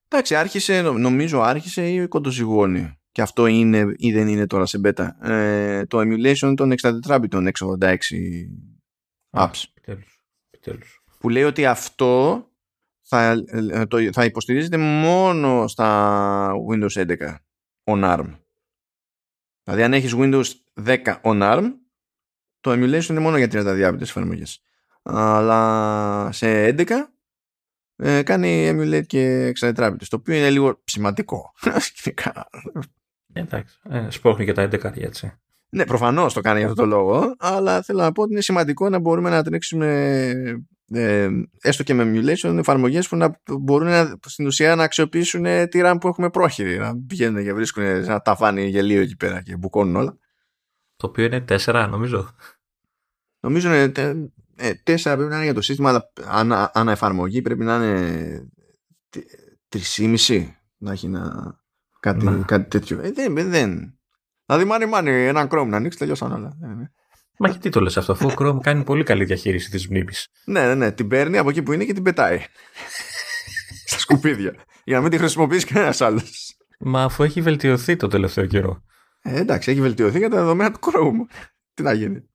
[0.07, 2.95] Εντάξει, άρχισε, νομίζω άρχισε ή κοντοζυγώνει.
[3.11, 5.07] Και αυτό είναι ή δεν είναι τώρα σε beta.
[5.21, 7.95] Ε, το emulation των 64 bit 686
[9.31, 9.63] apps.
[10.51, 12.45] επιτέλους, Που λέει ότι αυτό
[13.01, 17.35] θα, ε, το, θα υποστηρίζεται μόνο στα Windows 11
[17.83, 18.39] on ARM.
[19.63, 20.45] Δηλαδή αν έχεις Windows
[20.85, 21.71] 10 on ARM
[22.59, 24.61] το emulation είναι μόνο για 32 bit εφαρμογές.
[25.03, 26.89] Αλλά σε 11
[27.95, 31.51] ε, κάνει emulate και 64 bit το οποίο είναι λίγο σημαντικό.
[33.33, 35.40] Εντάξει, ε, σπρώχνει και τα 11 έτσι.
[35.73, 38.89] Ναι, προφανώς το κάνει για αυτό το λόγο, αλλά θέλω να πω ότι είναι σημαντικό
[38.89, 39.87] να μπορούμε να τρέξουμε
[40.93, 41.29] ε,
[41.61, 45.97] έστω και με emulation εφαρμογές που να μπορούν να, στην ουσία να αξιοποιήσουν τη RAM
[45.99, 46.77] που έχουμε πρόχειρη.
[46.77, 50.17] Να πηγαίνουν και βρίσκουν ένα ταβάνι γελίο εκεί πέρα και μπουκώνουν όλα.
[50.95, 52.29] Το οποίο είναι 4, νομίζω.
[53.39, 53.91] Νομίζω είναι 4
[54.55, 58.49] ε, πρέπει να είναι για το σύστημα, αλλά ανά, ανά εφαρμογή πρέπει να είναι
[59.69, 61.55] 3,5 να έχει να,
[61.99, 62.43] κάτι, ναι.
[62.45, 62.99] κάτι τέτοιο.
[62.99, 63.99] Ε, δεν, δεν,
[64.51, 66.55] Δηλαδή, μάνι, μάνι, έναν Chrome να ανοίξει, τελειώσαν όλα.
[66.59, 66.85] Ναι, ναι.
[67.37, 70.27] Μα γιατί το λες αυτό, αφού ο Chrome κάνει πολύ καλή διαχείριση της μνήμης.
[70.45, 72.39] ναι, ναι, ναι, την παίρνει από εκεί που είναι και την πετάει.
[73.85, 74.55] Στα σκουπίδια.
[74.83, 76.57] για να μην τη χρησιμοποιήσει κανένας άλλος.
[76.79, 78.83] Μα αφού έχει βελτιωθεί το τελευταίο καιρό.
[79.21, 81.35] Ε, εντάξει, έχει βελτιωθεί για τα δεδομένα του Chrome.
[81.73, 82.29] Τι να γίνει.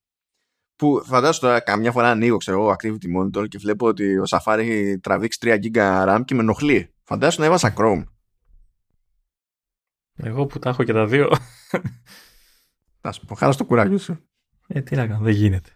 [0.76, 4.58] Που φαντάζομαι τώρα καμιά φορά ανοίγω, ξέρω εγώ, Activity Monitor και βλέπω ότι ο Safari
[4.58, 6.94] έχει τραβήξει 3 GB RAM και με ενοχλεί.
[7.04, 8.02] Φαντάζομαι να έβασα Chrome.
[10.16, 11.28] Εγώ που τα έχω και τα δύο.
[13.00, 14.28] Θα σου πω, χάρα στο κουράγιο σου.
[14.66, 15.70] Ε, τι να κάνω, δεν γίνεται.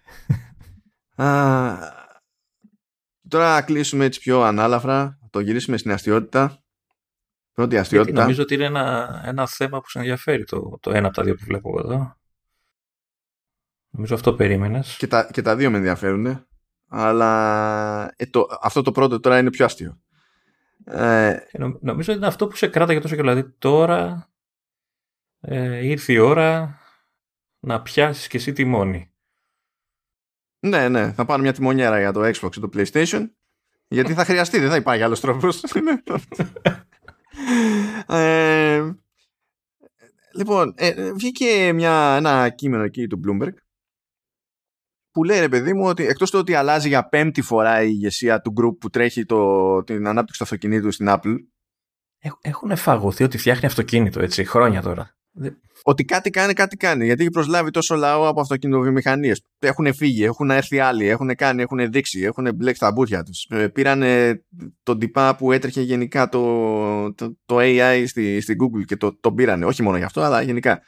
[1.14, 1.78] Α,
[3.28, 6.62] τώρα να κλείσουμε έτσι πιο ανάλαφρα, το γυρίσουμε στην αστείωτητα.
[7.52, 8.10] Πρώτη αστείωτητα.
[8.10, 11.22] Γιατί νομίζω ότι είναι ένα, ένα θέμα που σε ενδιαφέρει το, το ένα από τα
[11.22, 12.14] δύο που βλέπω εδώ.
[13.90, 14.96] Νομίζω αυτό περίμενες.
[14.96, 16.46] Και τα, και τα δύο με ενδιαφέρουν.
[16.88, 20.00] Αλλά ε, το, αυτό το πρώτο τώρα είναι πιο αστείο.
[20.84, 21.36] Ε,
[21.80, 23.28] νομίζω ότι είναι αυτό που σε κράτα για τόσο καιρό.
[23.28, 24.30] Δηλαδή τώρα
[25.40, 26.78] ε, ήρθε η ώρα
[27.60, 29.12] να πιάσεις και εσύ τιμόνι.
[30.60, 31.12] Ναι, ναι.
[31.12, 33.30] Θα πάρω μια τιμονιέρα για το Xbox και το PlayStation.
[33.88, 35.62] Γιατί θα χρειαστεί, δεν θα υπάρχει άλλος τρόπος.
[38.06, 38.90] ε,
[40.34, 43.54] λοιπόν, ε, βγήκε μια, ένα κείμενο εκεί του Bloomberg
[45.12, 48.40] που λέει ρε παιδί μου ότι εκτός του ότι αλλάζει για πέμπτη φορά η ηγεσία
[48.40, 51.34] του group που τρέχει το, την ανάπτυξη του αυτοκινήτου στην Apple
[52.40, 55.14] έχουν φαγωθεί ότι φτιάχνει αυτοκίνητο έτσι χρόνια τώρα.
[55.82, 57.04] Ότι κάτι κάνει, κάτι κάνει.
[57.04, 59.42] Γιατί έχει προσλάβει τόσο λαό από αυτοκινητοβιομηχανίες.
[59.58, 63.46] Έχουν φύγει, έχουν έρθει άλλοι, έχουν κάνει, έχουν δείξει, έχουν μπλέξει τα μπουτια τους.
[63.50, 64.02] Ε, πήραν
[64.82, 69.32] τον τυπά που έτρεχε γενικά το, το, το AI στη, στη Google και το, το
[69.32, 69.64] πήρανε.
[69.64, 70.82] Όχι μόνο γι' αυτό, αλλά γενικά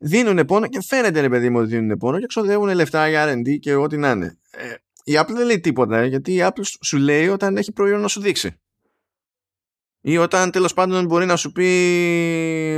[0.00, 3.58] δίνουν πόνο και φαίνεται ρε παιδί μου ότι δίνουν πόνο και ξοδεύουν λεφτά για R&D
[3.60, 4.38] και ό,τι να είναι.
[4.50, 4.74] Ε,
[5.04, 8.20] η Apple δεν λέει τίποτα γιατί η Apple σου λέει όταν έχει προϊόν να σου
[8.20, 8.60] δείξει.
[10.00, 11.66] Ή όταν τέλος πάντων μπορεί να σου πει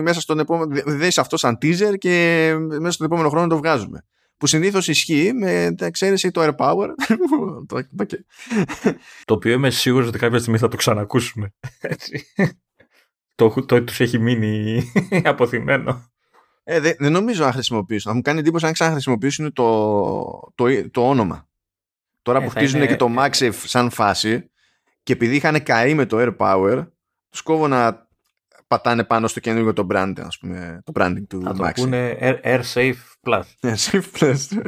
[0.02, 0.82] μέσα στον επόμενο.
[0.86, 4.06] Δες αυτό σαν teaser και μέσα στον επόμενο χρόνο το βγάζουμε.
[4.36, 6.88] Που συνήθως ισχύει με εξαίρεση το Air Power.
[9.24, 11.54] το οποίο είμαι σίγουρος ότι κάποια στιγμή θα το ξανακούσουμε.
[11.80, 12.26] Έτσι.
[13.34, 14.82] το, το, τους έχει μείνει
[15.24, 16.11] αποθυμένο.
[16.64, 18.10] Ε, δεν, δεν νομίζω να χρησιμοποιήσουν.
[18.10, 21.48] Θα μου κάνει εντύπωση αν ξαναχρησιμοποιήσουν το, το, το όνομα.
[22.22, 22.86] Τώρα ε, που χτίζουν είναι...
[22.86, 24.50] και το MagSafe σαν φάση
[25.02, 26.86] και επειδή είχαν καεί με το Air Power,
[27.28, 28.08] τους κόβω να
[28.66, 31.56] πατάνε πάνω στο καινούργιο το brand, ας πούμε, το branding του MagSafe.
[31.56, 33.42] Θα το πούνε Air, Safe Plus.
[33.70, 34.62] Air Safe Plus.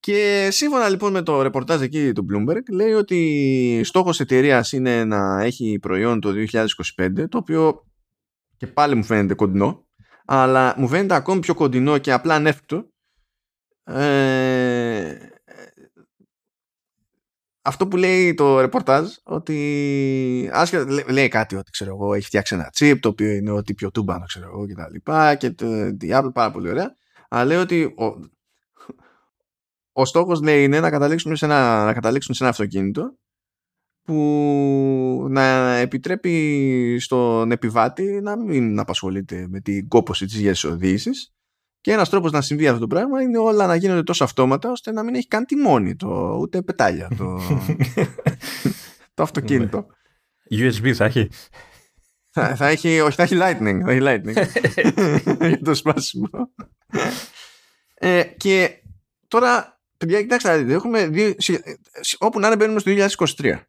[0.00, 5.42] Και σύμφωνα λοιπόν με το ρεπορτάζ εκεί του Bloomberg λέει ότι στόχος εταιρείας είναι να
[5.42, 7.84] έχει προϊόν το 2025 το οποίο
[8.56, 9.85] και πάλι μου φαίνεται κοντινό
[10.26, 12.88] αλλά μου φαίνεται ακόμη πιο κοντινό και απλά ανέφικτο.
[13.84, 15.16] Ε,
[17.62, 22.70] αυτό που λέει το ρεπορτάζ ότι άσχετα, λέει κάτι ότι ξέρω εγώ έχει φτιάξει ένα
[22.78, 25.66] chip το οποίο είναι ότι πιο τούμπανο ξέρω εγώ και τα λοιπά και το
[26.00, 26.96] Apple πάρα πολύ ωραία.
[27.28, 28.04] Αλλά λέει ότι ο,
[29.92, 33.16] ο στόχος λέει είναι να καταλήξουμε σε ένα, να καταλήξουν σε ένα αυτοκίνητο
[34.06, 41.30] που να επιτρέπει στον επιβάτη να μην απασχολείται με την κόπωση της γεσοδίησης
[41.80, 44.92] και ένας τρόπος να συμβεί αυτό το πράγμα είναι όλα να γίνονται τόσο αυτόματα ώστε
[44.92, 47.40] να μην έχει καν τιμόνι το, ούτε πετάλια το,
[49.14, 49.86] το αυτοκίνητο.
[50.50, 51.28] USB θα έχει;
[52.30, 54.34] Θα, θα, έχει, όχι θα έχει lightning, θα έχει lightning
[55.48, 56.28] για το σπάσιμο.
[57.94, 58.82] Ε, και
[59.28, 61.34] τώρα παιδιά, κοιτάξτε, να δείτε, έχουμε δύο,
[62.18, 62.92] όπου να είναι μπαίνουμε στο
[63.36, 63.60] 2023.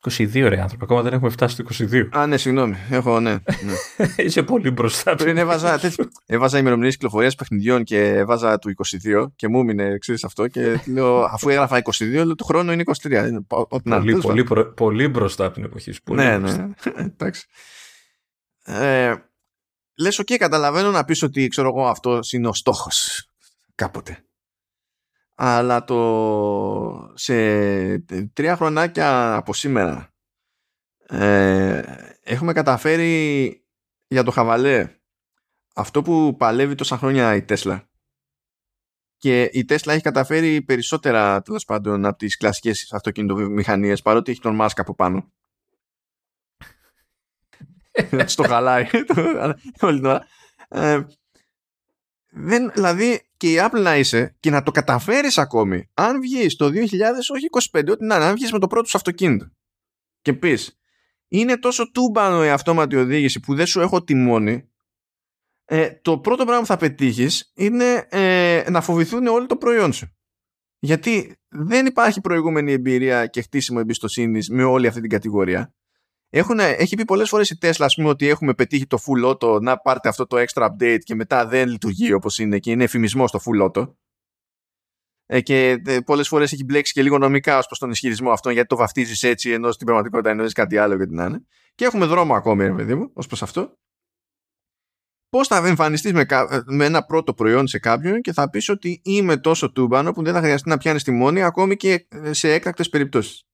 [0.00, 2.08] 22 ρε άνθρωποι, ακόμα δεν έχουμε φτάσει στο 22.
[2.10, 2.76] Α, ναι, συγγνώμη.
[2.90, 3.32] Έχω, ναι.
[3.32, 4.06] ναι.
[4.24, 5.14] Είσαι πολύ μπροστά.
[5.14, 10.24] Πριν έβαζα, τέτοι, έβαζα ημερομηνίες κυκλοφορίας παιχνιδιών και έβαζα του 22 και μου έμεινε ξέρεις
[10.24, 10.48] αυτό.
[10.48, 13.20] Και λέω, αφού έγραφα 22, λέω του χρόνου είναι 23.
[13.46, 16.02] Πολύ, να, πολύ, προ, πολύ μπροστά από την εποχή σου.
[16.02, 16.68] Πολύ ναι, ναι.
[17.06, 17.46] Εντάξει.
[18.64, 19.14] Ε,
[19.98, 23.28] λες, OK, okay, καταλαβαίνω να πεις ότι ξέρω εγώ αυτός είναι ο στόχος
[23.74, 24.22] κάποτε.
[25.40, 27.98] Αλλά το σε
[28.32, 30.14] τρία χρονάκια από σήμερα
[31.08, 31.82] ε,
[32.22, 33.64] έχουμε καταφέρει
[34.06, 34.98] για το χαβαλέ
[35.74, 37.88] αυτό που παλεύει τόσα χρόνια η Τέσλα.
[39.16, 44.54] Και η Τέσλα έχει καταφέρει περισσότερα τέλος πάντων από τις κλασικές αυτοκινητομηχανίες παρότι έχει τον
[44.54, 45.32] Μάσκα από πάνω.
[48.26, 48.86] Στο χαλάει.
[49.80, 50.26] Όλη την ώρα.
[50.68, 51.06] Ε,
[52.30, 56.66] δεν, δηλαδή και η Apple να είσαι και να το καταφέρεις ακόμη αν βγεις το
[56.66, 56.70] 2000
[57.34, 59.50] όχι 25 ό,τι να αν βγεις με το πρώτο σου αυτοκίνητο
[60.20, 60.78] και πεις
[61.28, 64.68] είναι τόσο τούμπανο η αυτόματη οδήγηση που δεν σου έχω τιμόνι
[65.70, 70.16] ε, το πρώτο πράγμα που θα πετύχεις είναι ε, να φοβηθούν όλοι το προϊόν σου.
[70.78, 75.74] Γιατί δεν υπάρχει προηγούμενη εμπειρία και χτίσιμο εμπιστοσύνης με όλη αυτή την κατηγορία
[76.30, 79.78] έχουν, έχει πει πολλές φορές η Tesla πούμε, ότι έχουμε πετύχει το full auto να
[79.78, 83.40] πάρτε αυτό το extra update και μετά δεν λειτουργεί όπως είναι και είναι εφημισμός στο
[83.44, 83.92] full auto.
[85.30, 88.50] Ε, και ε, πολλές φορές έχει μπλέξει και λίγο νομικά ως προς τον ισχυρισμό αυτό
[88.50, 91.44] γιατί το βαφτίζεις έτσι ενώ στην πραγματικότητα εννοείς κάτι άλλο και την είναι.
[91.74, 93.78] Και έχουμε δρόμο ακόμη ρε παιδί μου ως προς αυτό.
[95.28, 96.26] Πώς θα εμφανιστείς με,
[96.66, 100.32] με ένα πρώτο προϊόν σε κάποιον και θα πεις ότι είμαι τόσο τούμπανο που δεν
[100.32, 103.47] θα χρειαστεί να πιάνεις τη μόνη ακόμη και σε έκτακτες περιπτώσεις.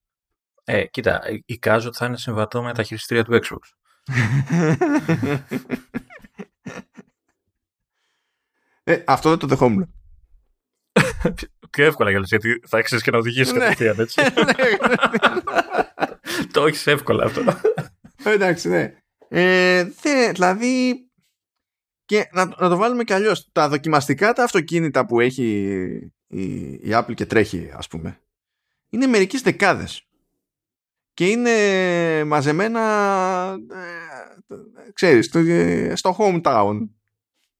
[0.65, 3.59] Ε, κοίτα, εικάζω ότι θα είναι συμβατό με τα χειριστήρια του Xbox.
[8.85, 9.95] ε, αυτό δεν το δεχόμουν.
[11.71, 13.59] Και εύκολα για γιατί θα έχεις και να οδηγήσεις ναι.
[13.59, 14.21] κατευθείαν, έτσι.
[14.31, 14.31] Ναι,
[16.53, 17.43] το έχεις εύκολα αυτό.
[18.25, 18.95] Εντάξει, ναι.
[19.29, 19.85] Ε,
[20.33, 20.95] δηλαδή,
[22.05, 23.49] και να, να το βάλουμε κι αλλιώς.
[23.53, 25.73] Τα δοκιμαστικά τα αυτοκίνητα που έχει
[26.27, 28.21] η, η Apple και τρέχει, ας πούμε,
[28.89, 30.09] είναι μερικές δεκάδες
[31.15, 32.81] και είναι μαζεμένα
[33.71, 34.57] ε,
[34.93, 35.31] ξέρεις,
[35.95, 36.79] στο hometown.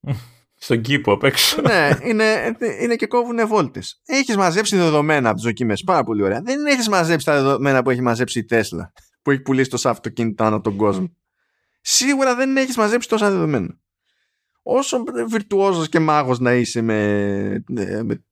[0.57, 1.61] Στον κήπο απ' έξω.
[1.61, 4.01] ναι, είναι, είναι και κόβουν βόλτες.
[4.05, 5.83] Έχεις μαζέψει δεδομένα από τις δοκιμές.
[5.83, 6.41] Πάρα πολύ ωραία.
[6.41, 8.91] Δεν έχεις μαζέψει τα δεδομένα που έχει μαζέψει η Τέσλα.
[9.21, 11.15] Που έχει πουλήσει το αυτοκίνητο ανά τον κόσμο.
[11.81, 13.79] Σίγουρα δεν έχεις μαζέψει τόσα δεδομένα.
[14.63, 18.23] Όσο βιρτουόζος και μάγος να είσαι με, με,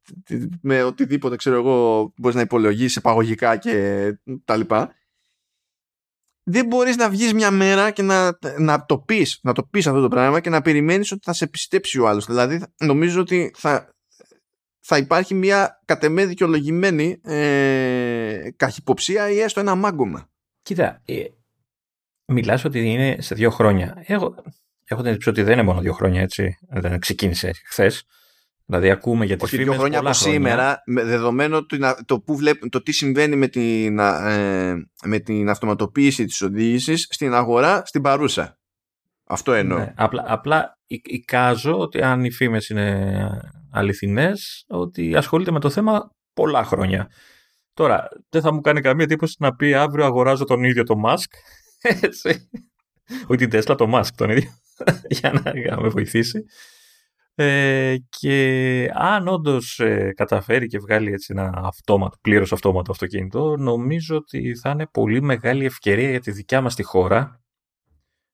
[0.61, 4.07] με οτιδήποτε ξέρω εγώ μπορείς να υπολογίσεις επαγωγικά και
[4.45, 4.93] τα λοιπά
[6.43, 10.01] δεν μπορείς να βγεις μια μέρα και να, να το πεις, να το πεις αυτό
[10.01, 12.25] το πράγμα και να περιμένεις ότι θα σε πιστέψει ο άλλος.
[12.25, 13.93] Δηλαδή νομίζω ότι θα,
[14.79, 20.29] θα υπάρχει μια κατεμέ δικαιολογημένη ε, καχυποψία ή έστω ένα μάγκωμα.
[20.61, 21.23] Κοίτα, ε,
[22.25, 24.03] μιλάς ότι είναι σε δύο χρόνια.
[24.05, 24.35] Έχω,
[24.85, 28.03] έχω την εντύπωση ότι δεν είναι μόνο δύο χρόνια έτσι, δεν ξεκίνησε χθες.
[28.65, 32.69] Δηλαδή ακούμε για τις Όχι, δύο χρόνια από σήμερα, με δεδομένο το, το, που βλέπ,
[32.69, 34.73] το τι συμβαίνει με την, ε,
[35.05, 38.57] με την αυτοματοποίηση της οδήγησης στην αγορά, στην παρούσα.
[39.25, 39.77] Αυτό εννοώ.
[39.77, 43.27] Ναι, απλά, απλά εικάζω ότι αν οι φήμες είναι
[43.71, 47.09] αληθινές, ότι ασχολείται με το θέμα πολλά χρόνια.
[47.73, 51.31] Τώρα, δεν θα μου κάνει καμία εντύπωση να πει αύριο αγοράζω τον ίδιο το Musk.
[52.01, 52.49] Έτσι.
[53.27, 54.49] Όχι την Tesla, το Musk τον ίδιο.
[55.19, 56.45] για να με βοηθήσει.
[57.35, 64.15] Ε, και αν όντως ε, καταφέρει και βγάλει έτσι ένα αυτόματο, πλήρως αυτόματο αυτοκίνητο, νομίζω
[64.15, 67.41] ότι θα είναι πολύ μεγάλη ευκαιρία για τη δικιά μας τη χώρα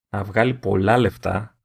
[0.10, 1.60] να βγάλει πολλά λεφτά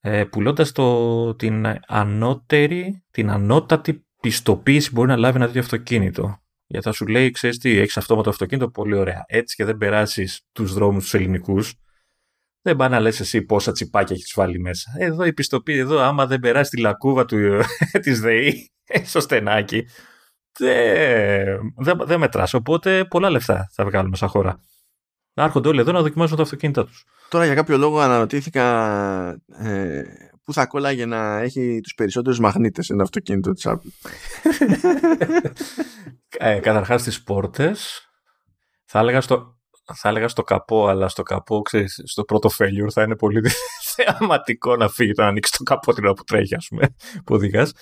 [0.00, 6.42] ε, πουλώντας το, την ανώτερη, την ανώτατη πιστοποίηση που μπορεί να λάβει ένα τέτοιο αυτοκίνητο.
[6.66, 9.24] Γιατί θα σου λέει, ξέρεις τι, έχεις αυτόματο αυτοκίνητο, πολύ ωραία.
[9.26, 11.74] Έτσι και δεν περάσεις τους δρόμους τους ελληνικούς,
[12.62, 14.90] δεν πάει να λες εσύ πόσα τσιπάκια έχεις βάλει μέσα.
[14.98, 17.60] Εδώ η πιστοποίηση, εδώ άμα δεν περάσει τη λακκούβα του,
[18.02, 18.70] της ΔΕΗ
[19.10, 19.86] στο στενάκι,
[20.58, 22.54] δεν δε, δε μετράς.
[22.54, 24.60] Οπότε πολλά λεφτά θα βγάλουμε σαν χώρα.
[25.34, 27.04] Να έρχονται όλοι εδώ να δοκιμάζουν τα αυτοκίνητα τους.
[27.28, 28.66] Τώρα για κάποιο λόγο αναρωτήθηκα
[29.58, 30.02] ε,
[30.44, 34.10] πού θα κόλλαγε να έχει τους περισσότερους μαγνήτες ένα αυτοκίνητο της Apple.
[36.38, 38.08] ε, καταρχάς τις πόρτες
[38.84, 39.57] θα έλεγα στο,
[39.94, 43.42] θα έλεγα στο καπό, αλλά στο καπό, ξέρεις, στο πρώτο failure θα είναι πολύ
[43.94, 46.94] θεαματικό να φύγει το να ανοίξει το καπό την ώρα που τρέχει, ας πούμε,
[47.24, 47.72] που οδηγάς.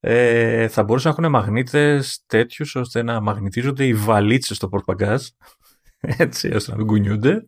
[0.00, 5.26] Ε, θα μπορούσαν να έχουν μαγνήτες τέτοιους ώστε να μαγνητίζονται οι βαλίτσες στο πορτπαγκάζ,
[6.00, 7.46] έτσι, ώστε να μην κουνιούνται.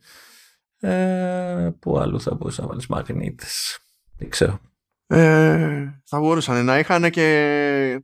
[0.81, 3.79] Ε, πού άλλο θα μπορούσα να βάλεις μαγνήτες;
[4.17, 4.61] Δεν ξέρω.
[5.11, 8.01] Ε, θα μπορούσαν να είχαν και,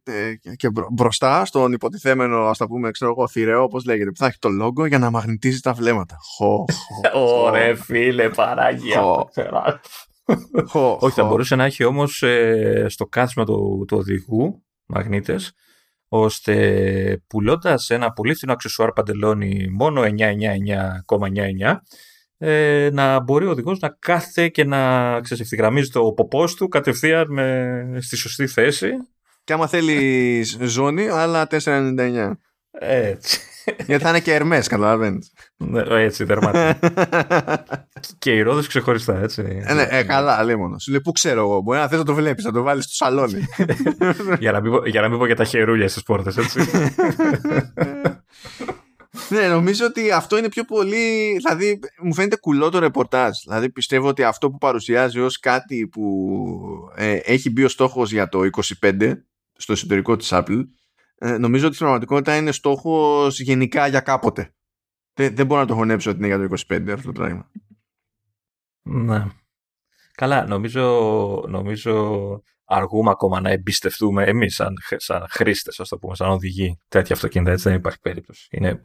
[0.57, 4.39] και, μπροστά στον υποτιθέμενο, ας τα πούμε, ξέρω εγώ, θηρεό, όπως λέγεται, που θα έχει
[4.39, 6.17] το λόγο για να μαγνητίζει τα βλέμματα.
[6.37, 6.65] Χω,
[7.15, 9.03] Ωραία, φίλε, παράγια.
[10.99, 15.53] Όχι, θα μπορούσε να έχει όμως ε, στο κάθισμα του, του οδηγού μαγνήτες,
[16.09, 20.09] ώστε πουλώντας ένα πολύ φθηνό αξεσουάρ παντελόνι μόνο 999,99
[22.39, 27.99] ε, να μπορεί ο οδηγός να κάθε και να ξεσυφθηγραμμίζει το ποπός του κατευθείαν με,
[28.01, 28.91] στη σωστή θέση.
[29.45, 32.31] Και άμα θέλει ζώνη, άλλα 4,99.
[32.79, 33.41] Έτσι.
[33.87, 35.33] Γιατί θα είναι και ερμές, καταλαβαίνεις.
[35.57, 36.79] Ναι, έτσι, δερματικά.
[38.19, 39.63] και οι ρόδε ξεχωριστά, έτσι.
[39.67, 40.79] Ε, ναι, ε, καλά, λέει μόνο.
[40.79, 41.61] Σου λέει, πού ξέρω εγώ.
[41.61, 43.47] Μπορεί να θες να το βλέπεις, να το βάλεις στο σαλόνι.
[44.39, 46.61] για, να μην, για να μην πω για τα χερούλια στις πόρτες, έτσι.
[49.29, 51.37] ναι, νομίζω ότι αυτό είναι πιο πολύ.
[51.37, 53.31] Δηλαδή, μου φαίνεται κουλό το ρεπορτάζ.
[53.45, 58.29] Δηλαδή, πιστεύω ότι αυτό που παρουσιάζει ως κάτι που ε, έχει μπει ο στόχος για
[58.29, 58.41] το
[58.81, 59.13] 25
[59.57, 60.63] στο εσωτερικό της Apple,
[61.19, 64.55] ε, νομίζω ότι στην πραγματικότητα είναι στόχος γενικά για κάποτε.
[65.15, 67.51] Δεν, δεν μπορώ να το χωνέψω ότι είναι για το 25 αυτό το πράγμα.
[68.83, 69.27] Ναι.
[70.15, 72.43] Καλά, νομίζω, νομίζω
[72.75, 77.51] αργούμε ακόμα να εμπιστευτούμε εμείς σαν, σαν χρήστες, ας το πούμε, σαν οδηγοί τέτοια αυτοκίνητα.
[77.51, 78.49] Έτσι δεν υπάρχει περίπτωση.
[78.51, 78.81] Είναι,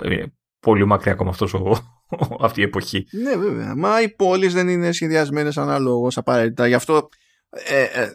[0.59, 1.75] πολύ μακριά ακόμα αυτός ο,
[2.45, 3.07] αυτή η εποχή.
[3.11, 3.75] Ναι, βέβαια.
[3.75, 6.67] Μα οι πόλεις δεν είναι σχεδιασμένες αναλόγως απαραίτητα.
[6.67, 7.09] Γι' αυτό,
[7.49, 8.11] ε, ε,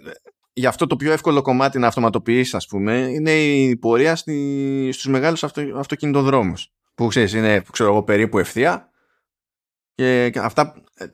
[0.53, 5.07] γι αυτό το πιο εύκολο κομμάτι να αυτοματοποιήσεις, ας πούμε, είναι η πορεία στη, στους
[5.07, 6.73] μεγάλους αυτο, αυτοκινητοδρόμους.
[6.95, 8.91] Που ξέρεις, είναι ξέρω εγώ, περίπου ευθεία
[9.95, 11.07] και, και αυτά ε,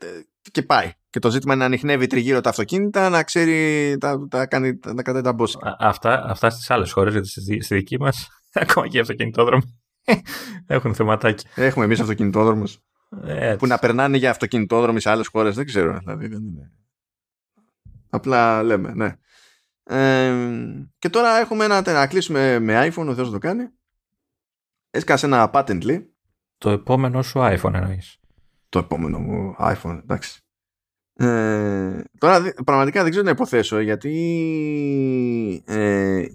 [0.52, 0.92] και πάει.
[1.10, 5.02] Και το ζήτημα είναι να ανοιχνεύει τριγύρω τα αυτοκίνητα, να ξέρει, τα, τα κάνει, να
[5.02, 5.76] κρατάει τα μπόσια.
[5.78, 9.80] Αυτά, αυτά στις άλλες χώρες, γιατί στη, δική μας, ακόμα και οι αυτοκινητόδρομοι,
[10.66, 11.46] έχουν θεματάκι.
[11.54, 12.78] Έχουμε εμείς αυτοκινητόδρομους.
[13.58, 15.98] Που να περνάνε για αυτοκινητόδρομοι σε άλλες χώρες, δεν ξέρω.
[15.98, 16.72] Δηλαδή, δεν είναι.
[18.10, 19.14] Απλά λέμε, ναι.
[19.82, 20.34] Ε,
[20.98, 23.68] και τώρα έχουμε ένα, να κλείσουμε με iPhone, ο Θεός να το κάνει.
[24.90, 26.04] Έσκασε ένα patently.
[26.58, 28.19] Το επόμενο σου iPhone εννοείς.
[28.70, 30.40] Το επόμενο μου iPhone, εντάξει.
[31.12, 34.12] Ε, τώρα πραγματικά δεν ξέρω να υποθέσω γιατί
[35.66, 36.26] ε,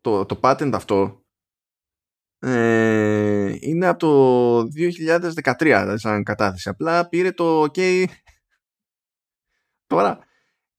[0.00, 1.24] το, το patent αυτό
[2.38, 6.68] ε, είναι από το 2013 δηλαδή σαν κατάθεση.
[6.68, 8.04] Απλά πήρε το OK
[9.86, 10.18] τώρα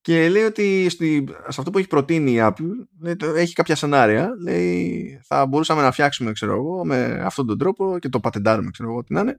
[0.02, 2.70] και λέει ότι στη, σε αυτό που έχει προτείνει η Apple
[3.00, 8.00] λέει, έχει κάποια σενάρια λέει θα μπορούσαμε να φτιάξουμε ξέρω εγώ με αυτόν τον τρόπο
[8.00, 9.36] και το πατεντάρουμε ξέρω εγώ τι να είναι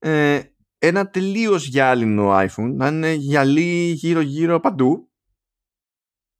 [0.00, 0.40] ε,
[0.78, 5.10] ένα τελείως γυάλινο iPhone να είναι γυαλί γύρω γύρω παντού.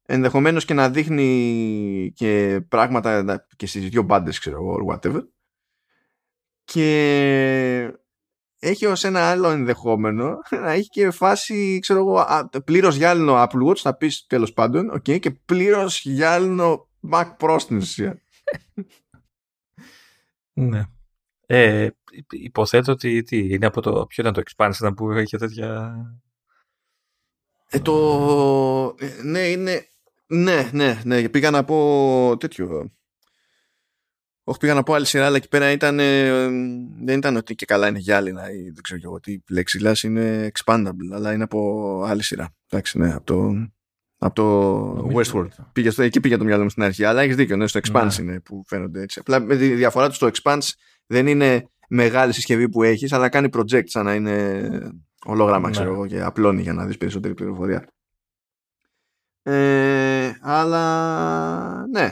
[0.03, 5.23] Ενδεχομένως και να δείχνει και πράγματα και στις δύο μπάντες ξέρω εγώ whatever.
[6.65, 7.93] Και
[8.59, 12.25] έχει ως ένα άλλο ενδεχόμενο να έχει και φάση ξέρω εγώ
[12.65, 17.77] πλήρως γυάλινο Apple Watch θα πεις τέλος πάντων okay, και πλήρως γυάλινο Mac Pro στην
[17.77, 18.23] ουσία.
[20.53, 20.85] Ναι
[21.53, 21.89] ε,
[22.31, 24.07] υποθέτω ότι τι, είναι από το.
[24.07, 25.95] Ποιο ήταν το expansion που είχε τέτοια.
[27.67, 28.97] Ε, το.
[28.99, 29.89] Ε, ναι, είναι.
[30.27, 31.29] Ναι, ναι, ναι.
[31.29, 32.93] Πήγα να πω τέτοιο.
[34.45, 35.97] Όχι, πήγα να πω άλλη σειρά, αλλά εκεί πέρα ήταν.
[37.05, 39.39] δεν ήταν ότι και καλά είναι γυάλινα ή δεν ξέρω εγώ τι.
[39.53, 42.55] Plexiglass είναι expandable, αλλά είναι από άλλη σειρά.
[42.69, 43.69] Εντάξει, ναι, από το.
[44.19, 45.65] Από το Westworld.
[45.73, 47.05] Πήγε στο, εκεί πήγε το μυαλό μου στην αρχή.
[47.05, 48.23] Αλλά έχεις δίκιο, ναι, στο Expanse ναι.
[48.23, 49.19] είναι που φαίνονται έτσι.
[49.19, 50.69] Απλά με τη διαφορά τους στο Expanse
[51.11, 54.71] δεν είναι μεγάλη συσκευή που έχεις αλλά κάνει project σαν να είναι
[55.25, 55.73] ολόγραμμα ναι.
[55.73, 57.89] ξέρω εγώ και απλώνει για να δεις περισσότερη πληροφορία
[59.43, 62.11] ε, αλλά ναι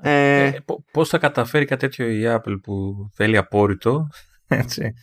[0.00, 0.58] ε, ε,
[0.92, 4.08] πώς θα καταφέρει κάτι τέτοιο η Apple που θέλει απόρριτο
[4.46, 4.94] έτσι,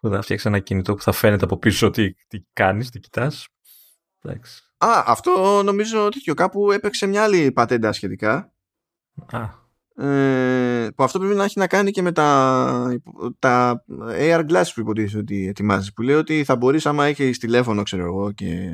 [0.00, 3.48] που θα φτιάξει ένα κινητό που θα φαίνεται από πίσω τι, τι κάνεις, τι κοιτάς
[4.24, 4.62] Εντάξει.
[4.76, 8.52] Α, αυτό νομίζω ότι κάπου έπαιξε μια άλλη πατέντα σχετικά.
[9.32, 9.63] Α.
[9.96, 12.98] Ε, που αυτό πρέπει να έχει να κάνει και με τα,
[13.38, 13.84] τα
[14.18, 18.04] AR glasses που υποτίθεται ότι ετοιμάζεις που λέει ότι θα μπορείς άμα έχεις τηλέφωνο ξέρω
[18.04, 18.68] εγώ και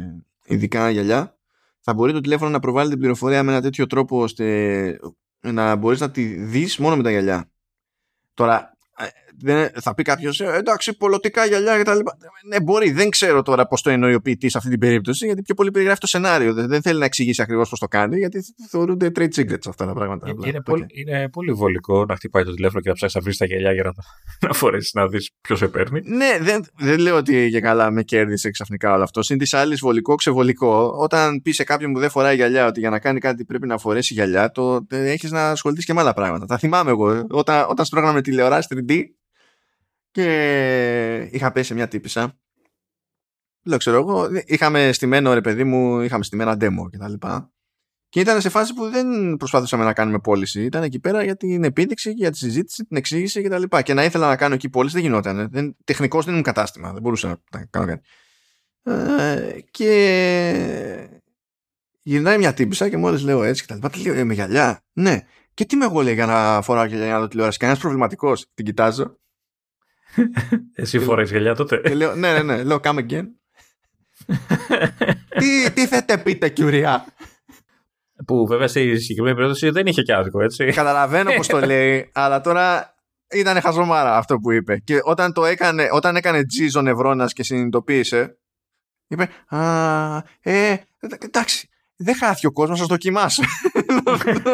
[0.45, 1.39] ειδικά γυαλιά
[1.81, 4.99] θα μπορεί το τηλέφωνο να προβάλλει την πληροφορία με ένα τέτοιο τρόπο ώστε
[5.41, 7.51] να μπορείς να τη δεις μόνο με τα γυαλιά.
[8.35, 9.07] Τώρα ε,
[9.43, 12.17] δεν, θα πει κάποιος, ε, εντάξει, πολιτικά γυαλιά και τα λοιπά.
[12.49, 15.43] Ναι, μπορεί, δεν ξέρω τώρα πώς το εννοεί ο ποιητής σε αυτή την περίπτωση, γιατί
[15.43, 16.55] πιο πολύ περιγράφει το σενάριο.
[16.55, 19.93] Δεν, δεν θέλει να εξηγήσει ακριβώς πώς το κάνει, γιατί θεωρούνται trade secrets αυτά τα
[19.93, 20.29] πράγματα.
[20.29, 23.37] Είναι, είναι, πολύ, είναι πολύ βολικό να χτυπάει το τηλέφωνο και να ψάξει να βρει
[23.37, 23.93] τα γυαλιά για να,
[24.49, 26.01] να φορέσεις να δεις ποιος σε παίρνει.
[26.05, 29.21] Ναι, δεν, δεν λέω ότι για καλά με κέρδισε ξαφνικά όλο αυτό.
[29.31, 30.95] Είναι της άλλης βολικό, ξεβολικό.
[30.97, 33.79] Όταν πει σε κάποιον που δεν φοράει γυαλιά ότι για να κάνει κάτι πρέπει να
[33.79, 36.47] φορέσει γυαλιά, το έχεις να ασχοληθείς και με άλλα πράγματα.
[36.47, 37.11] Τα θυμάμαι εγώ.
[37.11, 39.03] Ε, όταν, όταν στρώγαμε τηλεοράση 3D,
[40.11, 42.41] και είχα πέσει μια τύπησα
[43.65, 47.27] Λέω, ξέρω εγώ, είχαμε στημένο ρε παιδί μου, είχαμε στημένα demo κτλ.
[48.09, 50.65] Και ήταν σε φάση που δεν προσπαθούσαμε να κάνουμε πώληση.
[50.65, 53.63] Ήταν εκεί πέρα για την επίδειξη, για τη συζήτηση, την εξήγηση κτλ.
[53.63, 55.49] Και, και να ήθελα να κάνω εκεί πώληση δεν γινόταν.
[55.51, 56.93] Δεν, τεχνικός δεν ήμουν κατάστημα.
[56.93, 58.03] Δεν μπορούσα να κάνω κάτι.
[58.83, 61.09] Ε, και
[62.03, 63.91] γυρνάει μια τύπησα και μόλις λέω έτσι και τα λοιπά.
[63.91, 64.85] Τι λέω, με γυαλιά.
[64.93, 65.21] Ναι.
[65.55, 67.59] Και τι με εγώ λέει για να φοράω γυαλιά για να δω τηλεόραση.
[67.59, 68.47] Κανένας προβληματικός.
[68.55, 69.19] Την κοιτάζω.
[70.75, 71.77] Εσύ φοράει γυαλιά τότε.
[71.77, 72.63] Και λέω, ναι, ναι, ναι.
[72.63, 73.25] Λέω, come again.
[75.39, 77.05] τι, τι θέτε πείτε, κιουριά.
[78.27, 80.65] Που βέβαια στη συγκεκριμένη περίπτωση δεν είχε και άδικο, έτσι.
[80.65, 82.95] Καταλαβαίνω πώς το λέει, αλλά τώρα
[83.31, 84.79] ήταν χαζομάρα αυτό που είπε.
[84.79, 88.39] Και όταν, το έκανε, όταν έκανε G ο νευρώνα και συνειδητοποίησε,
[89.07, 90.77] είπε Α, ε,
[91.19, 91.69] εντάξει,
[92.03, 93.43] δεν χάθηκε ο κόσμος, σας δοκιμάσω.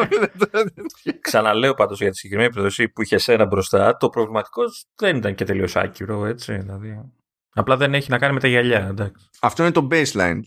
[1.21, 4.63] Ξαναλέω πάντως για τη συγκεκριμένη περίπτωση που είχε ένα μπροστά, το προβληματικό
[4.97, 6.57] δεν ήταν και τελείως άκυρο, έτσι.
[6.57, 7.01] Δηλαδή.
[7.59, 9.29] Απλά δεν έχει να κάνει με τα γυαλιά, εντάξει.
[9.41, 10.41] Αυτό είναι το baseline.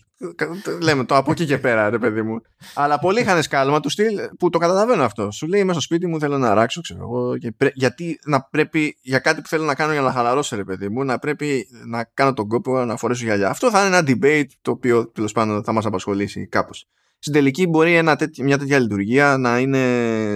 [0.80, 2.40] Λέμε το από εκεί και πέρα, ρε παιδί μου.
[2.74, 5.30] Αλλά πολλοί είχαν σκάλωμα τους στυλ που το καταλαβαίνω αυτό.
[5.30, 7.32] Σου λέει μέσα στο σπίτι μου θέλω να ράξω, ξέρω εγώ.
[7.74, 11.04] Γιατί να πρέπει για κάτι που θέλω να κάνω για να χαλαρώσω, ρε παιδί μου,
[11.04, 13.48] να πρέπει να κάνω τον κόπο να φορέσω γυαλιά.
[13.48, 16.86] Αυτό θα είναι ένα debate το οποίο τέλος πάντων θα μας απασχολήσει κάπως.
[17.18, 19.78] Στην τελική μπορεί ένα μια τέτοια λειτουργία να είναι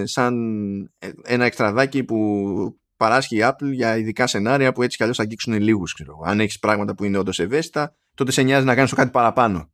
[0.03, 0.35] σαν
[1.23, 2.17] ένα εξτραδάκι που
[2.97, 5.95] παράσχει η Apple για ειδικά σενάρια που έτσι κι αλλιώς θα αγγίξουν λίγους.
[6.25, 9.69] Αν έχεις πράγματα που είναι όντως ευαίσθητα, τότε σε νοιάζει να κάνεις κάτι παραπάνω.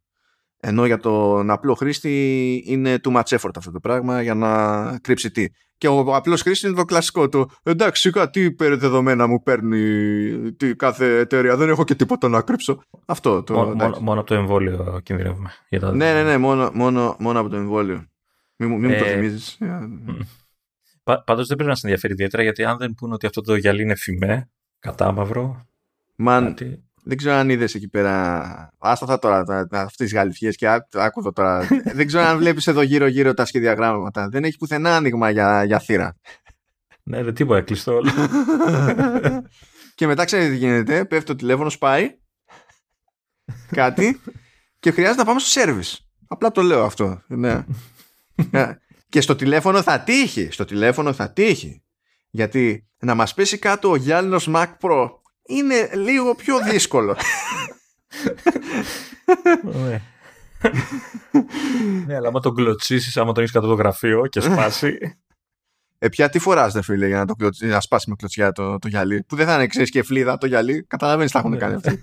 [0.64, 5.32] Ενώ για τον απλό χρήστη είναι too much effort αυτό το πράγμα για να κρύψει
[5.32, 5.46] τι.
[5.78, 7.52] Και ο απλός χρήστη είναι το κλασικό του.
[7.64, 11.58] Εντάξει, τι υπερδεδομένα μου παίρνει τι, κάθε εταιρεία.
[11.58, 12.84] Δεν έχω και τίποτα να κρύψω.
[13.06, 13.44] Αυτό.
[13.44, 15.52] Το, μόνο, μόνο, μόνο από το εμβόλιο κινδυνεύουμε.
[15.70, 15.96] Για τα...
[15.96, 18.06] Ναι, ναι, ναι, μόνο, μόνο, μόνο από το εμβόλιο.
[18.56, 18.94] Μην, μην ε...
[18.94, 19.78] μου το ε,
[21.04, 21.24] θυμίζει.
[21.26, 23.82] Πάντως δεν πρέπει να σε ενδιαφέρει ιδιαίτερα γιατί αν δεν πούνε ότι αυτό το γυαλί
[23.82, 24.50] είναι φημέ,
[24.80, 25.66] κατάμαυρο.
[26.16, 26.84] Μαν, κάτι...
[27.04, 28.74] δεν ξέρω αν είδες εκεί πέρα.
[28.78, 31.68] Άστα θα τώρα αυτές τις γαλιφιές και άκου τώρα.
[31.98, 34.30] δεν ξέρω αν βλέπεις εδώ γύρω-γύρω τα σχεδιαγράμματα.
[34.30, 36.16] Δεν έχει πουθενά άνοιγμα για, για θύρα.
[37.04, 38.12] Ναι, δεν τίποτα, κλειστό όλο.
[39.96, 41.06] και μετά ξέρετε τι γίνεται.
[41.06, 42.18] Πέφτει το τηλέφωνο, σπάει.
[43.72, 44.22] κάτι.
[44.80, 45.98] και χρειάζεται να πάμε στο service.
[46.28, 47.22] Απλά το λέω αυτό.
[47.28, 47.66] Ναι.
[49.12, 50.52] Ε, και στο τηλέφωνο θα τύχει.
[50.52, 51.84] Στο τηλέφωνο θα τύχει.
[52.30, 55.10] Γιατί να μας πέσει κάτω ο γυάλινος Mac Pro
[55.48, 57.16] είναι λίγο πιο δύσκολο.
[62.06, 64.98] ναι, αλλά άμα τον κλωτσίσεις, άμα τον έχεις κάτω το γραφείο και σπάσει...
[66.04, 67.66] Ε, πια τι φοράς, δε φίλε, για να, το κλωτσι...
[67.66, 69.24] να σπάσεις με κλωτσιά το, το γυαλί.
[69.24, 70.84] Που δεν θα είναι, ξέρεις, και φλίδα το γυαλί.
[70.84, 72.02] Καταλαβαίνεις, τα έχουν κάνει αυτοί.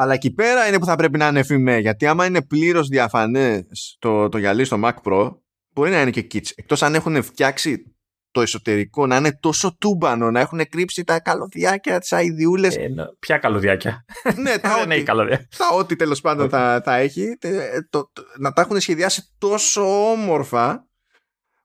[0.00, 1.78] Αλλά εκεί πέρα είναι που θα πρέπει να είναι εφημέ.
[1.78, 5.36] Γιατί άμα είναι πλήρως διαφανές το, το γυαλί στο Mac Pro,
[5.74, 6.50] μπορεί να είναι και kits.
[6.54, 7.96] Εκτός αν έχουν φτιάξει
[8.30, 12.66] το εσωτερικό να είναι τόσο τούμπανο, να έχουν κρύψει τα καλωδιάκια, τις αειδιούλε.
[12.66, 12.88] Ε,
[13.18, 14.04] ποια καλωδιάκια;
[14.36, 17.38] ναι, τα ό,τι, τα ό,τι τέλος πάντων θα, θα έχει.
[17.90, 20.88] Το, το, να τα έχουν σχεδιάσει τόσο όμορφα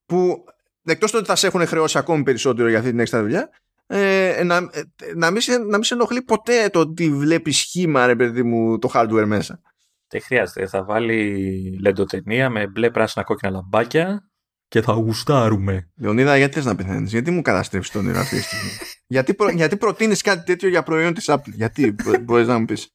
[0.06, 0.44] που
[0.84, 3.50] εκτός ότι θα σε έχουν χρεώσει ακόμη περισσότερο για αυτή την έξτρα δουλειά,
[3.96, 4.82] ε, να, ε,
[5.16, 8.80] να, μην σε, να μην σε ενοχλεί ποτέ το ότι βλέπεις σχήμα, ρε παιδί μου,
[8.80, 9.62] το hardware μέσα.
[10.08, 10.68] Δεν χρειάζεται.
[10.68, 14.30] Θα βάλει λεντοτενία με μπλε, πράσινα, κόκκινα λαμπάκια
[14.68, 15.90] και θα γουστάρουμε.
[15.98, 18.70] Λεωνίδα, γιατί θες να πεθαίνεις, γιατί μου καταστρέφει τον όνειρο αυτή τη στιγμή;
[19.08, 22.94] γιατί, προ, γιατί προτείνεις κάτι τέτοιο για προϊόν της Apple, γιατί μπορείς να μου πεις;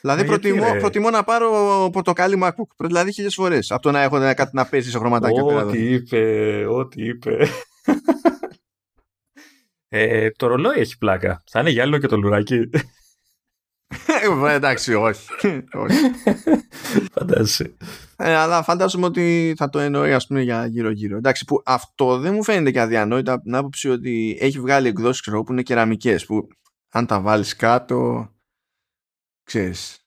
[0.00, 1.50] Δηλαδή προτιμώ, προτιμώ να πάρω
[1.92, 2.86] πορτοκάλι MacBook.
[2.86, 3.70] Δηλαδή χίλιες φορές.
[3.70, 5.42] Από το να έχω κάτι να παίζει σε χρωματάκια.
[5.42, 7.48] Ό,τι είπε, ό,τι είπε.
[9.94, 11.42] Ε, το ρολόι έχει πλάκα.
[11.50, 12.70] Θα είναι γυάλινο και το λουράκι.
[14.44, 15.28] Ε, εντάξει, όχι.
[15.72, 15.96] όχι.
[17.12, 17.76] Φαντάζεσαι.
[18.16, 21.16] Ε, αλλά φαντάζομαι ότι θα το εννοεί ας πούμε για γύρω-γύρω.
[21.16, 25.20] Εντάξει, που αυτό δεν μου φαίνεται και αδιανόητα από την άποψη ότι έχει βγάλει εκδόσεις
[25.20, 26.48] ξέρω, που είναι κεραμικές που
[26.92, 28.28] αν τα βάλεις κάτω
[29.42, 30.06] ξέρεις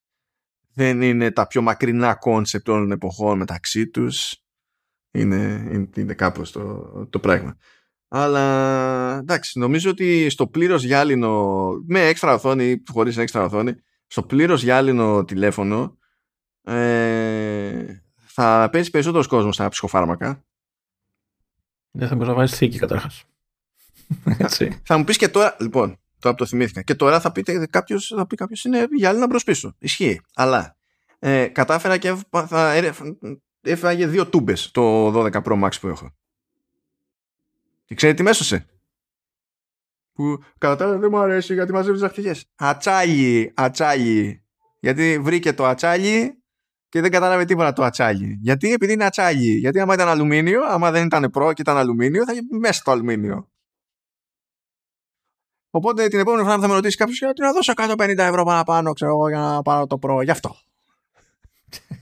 [0.74, 4.36] δεν είναι τα πιο μακρινά concept όλων των εποχών μεταξύ τους
[5.12, 7.57] είναι, είναι, είναι κάπως το, το πράγμα.
[8.18, 13.76] Αλλά εντάξει, νομίζω ότι στο πλήρως γυάλινο, με έξτρα οθόνη ή χωρίς έξτρα οθόνη,
[14.08, 15.98] στο πλήρως γυάλινο τηλέφωνο
[16.64, 20.44] ε, θα παίζει περισσότερος κόσμος στα ψυχοφάρμακα.
[21.92, 23.24] Δεν θα μπορείς να βάζεις θήκη καταρχάς.
[24.84, 28.14] θα μου πεις και τώρα, λοιπόν, τώρα που το θυμήθηκα, και τώρα θα, πείτε, κάποιος,
[28.16, 29.76] θα πει κάποιος είναι γυάλινο μπρος πίσω.
[29.80, 30.22] Ισχύει.
[30.36, 30.78] Αλλά
[31.20, 32.16] ε, κατάφερα και
[32.48, 32.74] θα,
[33.62, 36.16] έφαγε δύο τούμπες το 12 Pro Max που έχω.
[37.86, 38.66] Και ξέρετε τι μέσωσε.
[40.14, 42.45] Που κατά τα δεν μου αρέσει γιατί μαζεύεις δαχτυλιές.
[42.56, 44.44] Ατσάλι, ατσάλι.
[44.80, 46.44] Γιατί βρήκε το ατσάλι
[46.90, 48.38] και δεν κατάλαβε τίποτα το ατσάλι.
[48.41, 49.57] Γιατί; Επειδή είναι ατσάλι.
[49.57, 52.91] Γιατί άμα ήταν αλουμίνιο, άμα δεν ήταν προ και ήταν αλουμίνιο, θα είχε μέσα το
[52.91, 53.49] αλουμίνιο.
[55.70, 59.12] Οπότε την επόμενη φορά θα με ρωτήσει κάποιος γιατί να δώσω 150 ευρώ παραπάνω, ξέρω
[59.12, 60.22] εγώ, για να πάρω το προ.
[60.22, 60.56] Γι' αυτό.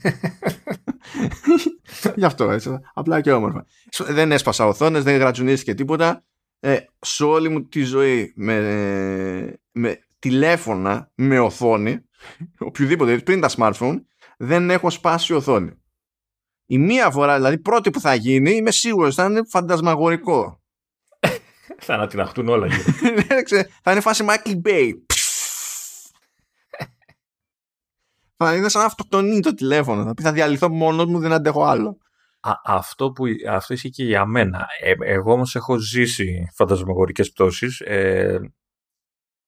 [2.16, 2.78] Γι' αυτό έτσι.
[2.94, 3.66] Απλά και όμορφα.
[3.98, 6.24] Δεν έσπασα οθόνες, δεν γρατζουνίστηκε τίποτα.
[6.60, 12.00] Ε, σε όλη μου τη ζωή με, με τηλέφωνα με οθόνη,
[12.58, 13.96] οποιοδήποτε, πριν τα smartphone,
[14.36, 15.70] δεν έχω σπάσει οθόνη.
[16.66, 20.62] Η μία φορά, δηλαδή πρώτη που θα γίνει, είμαι σίγουρος θα είναι φαντασμαγορικό.
[21.86, 22.82] θα ανατιναχτούν όλα γύρω.
[23.82, 24.90] θα είναι φάση Michael Bay.
[28.44, 30.04] Θα είναι σαν να αυτοκτονεί το τηλέφωνο.
[30.04, 31.98] Θα πει θα διαλυθώ μόνος μου, δεν αντέχω άλλο.
[32.40, 34.66] Α, αυτό, που, αυτό ισχύει και για μένα.
[34.80, 37.80] Ε, εγώ όμως έχω ζήσει φαντασμαγορικές πτώσεις.
[37.80, 38.40] Ε,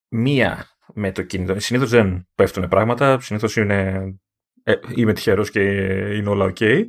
[0.08, 1.60] μία με το κινητό.
[1.60, 3.20] Συνήθως δεν πέφτουν πράγματα.
[3.20, 4.04] Συνήθως είναι,
[4.62, 5.60] ε, είμαι τυχερός και
[6.16, 6.84] είναι όλα ok.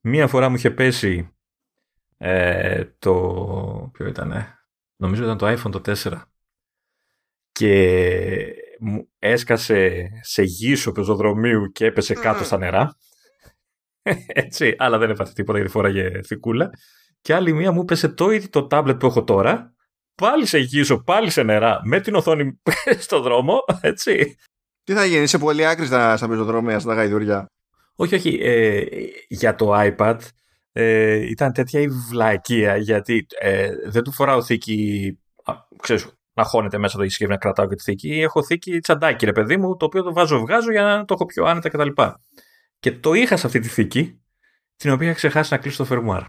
[0.00, 1.34] Μία φορά μου είχε πέσει
[2.16, 3.90] ε, το...
[3.92, 4.58] Ποιο ήτανε;
[4.96, 6.22] Νομίζω ήταν το iPhone το 4.
[7.52, 12.96] Και μου έσκασε σε γύσο πεζοδρομίου και έπεσε κάτω στα νερά.
[14.44, 16.70] Έτσι, αλλά δεν έπαθε τίποτα γιατί φόραγε θικούλα.
[17.20, 19.74] Και άλλη μία μου έπεσε το ίδιο το τάμπλετ που έχω τώρα.
[20.14, 22.60] Πάλι σε γύσο, πάλι σε νερά, με την οθόνη
[23.06, 24.36] στο δρόμο, έτσι.
[24.84, 27.46] Τι θα γίνει, είσαι πολύ άκρη στα, στα πεζοδρόμια, στα γαϊδουριά;
[27.94, 28.38] Όχι, όχι.
[28.42, 28.84] Ε,
[29.28, 30.18] για το iPad
[30.72, 35.18] ε, ήταν τέτοια η βλακεία γιατί ε, δεν του φοράω θήκη,
[35.82, 36.06] ξέρεις,
[36.40, 38.20] να χώνεται μέσα το συσκευή να κρατάω και τη θήκη.
[38.20, 41.26] Έχω θήκη τσαντάκι, ρε παιδί μου, το οποίο το βάζω, βγάζω για να το έχω
[41.26, 42.02] πιο άνετα κτλ.
[42.78, 44.20] Και το είχα σε αυτή τη θήκη,
[44.76, 46.22] την οποία είχα ξεχάσει να κλείσω το φερμουάρ.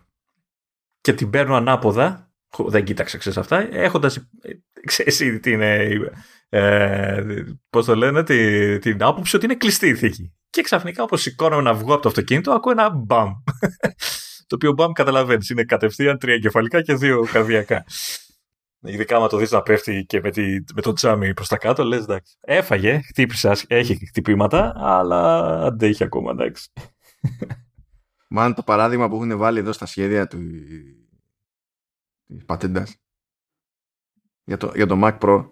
[1.01, 4.29] Και την παίρνω ανάποδα, δεν κοίταξα ξέρεις αυτά, έχοντας,
[4.85, 7.23] ξέρεις ήδη την, ε,
[7.69, 10.33] πώς το λένε, την, την άποψη ότι είναι κλειστή η θήκη.
[10.49, 13.29] Και ξαφνικά όπως σηκώνομαι να βγω από το αυτοκίνητο, ακούω ένα μπαμ.
[14.47, 17.85] το οποίο μπαμ καταλαβαίνεις, είναι κατευθείαν τρία εγκεφαλικά και δύο καρδιακά.
[18.83, 20.41] Ειδικά άμα το δεις να πέφτει και με, τη,
[20.75, 22.37] με το τζάμι προς τα κάτω, λες εντάξει.
[22.41, 26.71] Έφαγε, χτύπησε, έχει χτυπήματα, αλλά αντέχει ακόμα, εντάξει.
[28.29, 30.39] Μάλλον το παράδειγμα που έχουν βάλει εδώ στα σχέδια του
[32.27, 32.95] της πατέντας
[34.43, 35.49] για το, για το Mac Pro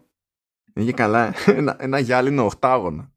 [0.73, 3.13] είναι καλά ένα, ένα γυάλινο οχτάγωνο.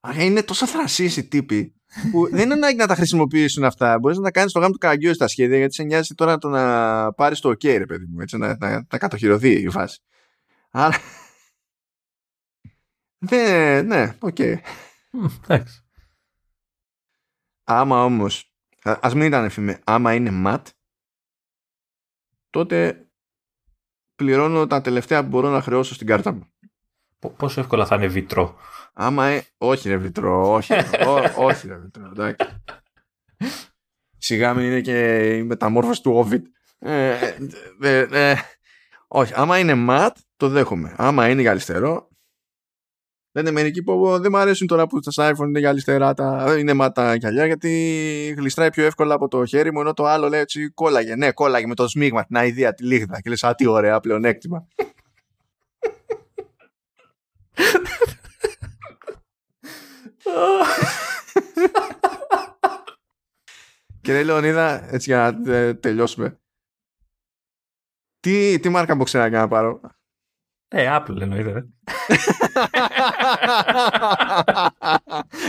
[0.00, 1.77] Άρα είναι τόσο θρασείς οι τύποι
[2.10, 3.98] που δεν είναι ανάγκη να τα χρησιμοποιήσουν αυτά.
[3.98, 6.48] Μπορείς να τα κάνεις το γάμο του καραγκιού στα σχέδια, γιατί σε νοιάζει τώρα το
[6.48, 10.00] να πάρεις το OK, ρε παιδί μου, έτσι, να, να, να κατοχυρωθεί η φάση.
[10.70, 10.96] Άρα.
[13.30, 14.36] ναι, ναι, οκ.
[14.38, 14.56] Okay.
[15.42, 15.82] Εντάξει.
[17.64, 18.52] Άμα όμως.
[18.84, 19.80] Α μην ήταν εφημε.
[19.84, 20.62] Άμα είναι mat,
[22.50, 23.06] τότε
[24.14, 26.52] πληρώνω τα τελευταία που μπορώ να χρεώσω στην κάρτα μου.
[27.36, 28.56] Πόσο εύκολα θα είναι βιτρό.
[28.92, 30.72] Άμα ε, όχι ρε βιτρό, όχι,
[31.06, 32.46] ό, όχι ρε βιτρό, εντάξει.
[34.18, 36.42] Σιγά μην είναι και η μεταμόρφωση του Ovid.
[36.78, 37.16] Ε,
[37.80, 38.34] ε, ε,
[39.08, 40.94] όχι, άμα είναι mat, το δέχομαι.
[40.96, 42.08] Άμα είναι για αριστερό,
[43.32, 46.56] δεν είναι μερικοί που δεν μου αρέσουν τώρα που στα iPhone είναι για αριστερά, τα,
[46.58, 50.40] είναι ματά γυαλιά, γιατί γλιστράει πιο εύκολα από το χέρι μου, ενώ το άλλο λέει
[50.40, 51.16] έτσι κόλλαγε.
[51.16, 53.20] Ναι, κόλλαγε με το σμίγμα, την αηδία, τη λίγδα.
[53.20, 54.66] Και λες, α, τι ωραία πλεονέκτημα.
[64.00, 66.40] Κύριε Λεωνίδα, έτσι για να ε, τελειώσουμε.
[68.20, 69.80] Τι, τι μάρκα μου ξέρει να πάρω;
[70.68, 71.52] Ε, Apple εννοείται.
[71.52, 71.64] Ρε.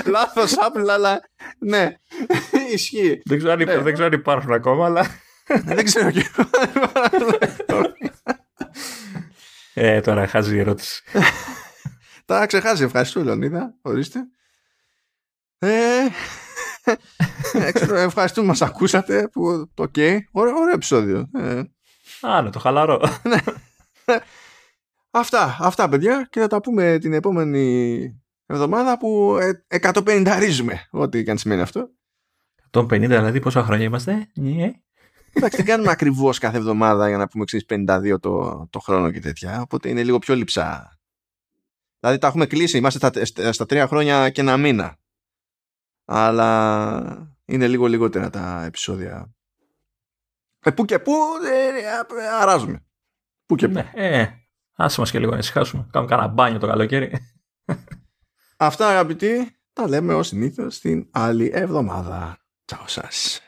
[0.11, 1.22] Λάθος Apple, αλλά
[1.60, 1.95] ναι,
[2.73, 3.22] ισχύει.
[3.26, 3.77] Δεν ξέρω, αν, ναι.
[3.77, 5.06] δεν ξέρω αν υπάρχουν ακόμα, αλλά...
[5.64, 6.30] δεν ξέρω και
[9.73, 11.03] ε, τώρα χάζει η ερώτηση.
[12.30, 12.84] Τα ξεχάσει.
[12.84, 13.76] Ευχαριστώ, Λεωνίδα.
[13.82, 14.20] Ορίστε.
[15.58, 16.08] Ε,
[18.06, 20.18] ευχαριστούμε μας ακούσατε που το ok.
[20.32, 21.30] Ωραίο, ωραίο επεισόδιο.
[21.34, 21.62] Ε.
[22.22, 23.02] Α, ναι, το χαλαρό.
[23.24, 23.38] Ναι.
[25.12, 29.38] αυτά, αυτά παιδιά και θα τα πούμε την επόμενη εβδομάδα που
[29.82, 30.88] 150 ρίζουμε.
[30.92, 31.90] Ό,τι και αν σημαίνει αυτό.
[32.72, 34.72] 150 δηλαδή πόσα χρόνια είμαστε; Ναι.
[35.34, 39.62] Εντάξει, δεν κάνουμε ακριβώς κάθε εβδομάδα για να πούμε 52 το, το χρόνο και τέτοια.
[39.62, 40.99] Οπότε είναι λίγο πιο λειψά.
[42.00, 42.78] Δηλαδή τα έχουμε κλείσει.
[42.78, 44.98] Είμαστε στα, στα τρία χρόνια και ένα μήνα
[46.12, 49.34] αλλά είναι λίγο λιγότερα τα επεισόδια.
[50.60, 51.14] Ε, που και που
[51.46, 51.80] ε,
[52.22, 52.86] ε, αράζουμε.
[53.46, 53.74] Που και που.
[53.74, 54.28] Ναι, ε,
[54.76, 55.88] άσε μας και λίγο να ησυχάσουμε.
[55.92, 57.18] Κάνουμε κάνα μπάνιο το καλοκαίρι.
[58.58, 62.38] Αυτά αγαπητοί, τα λέμε ως συνήθως την άλλη εβδομάδα.
[62.66, 63.42] Τσάω σας.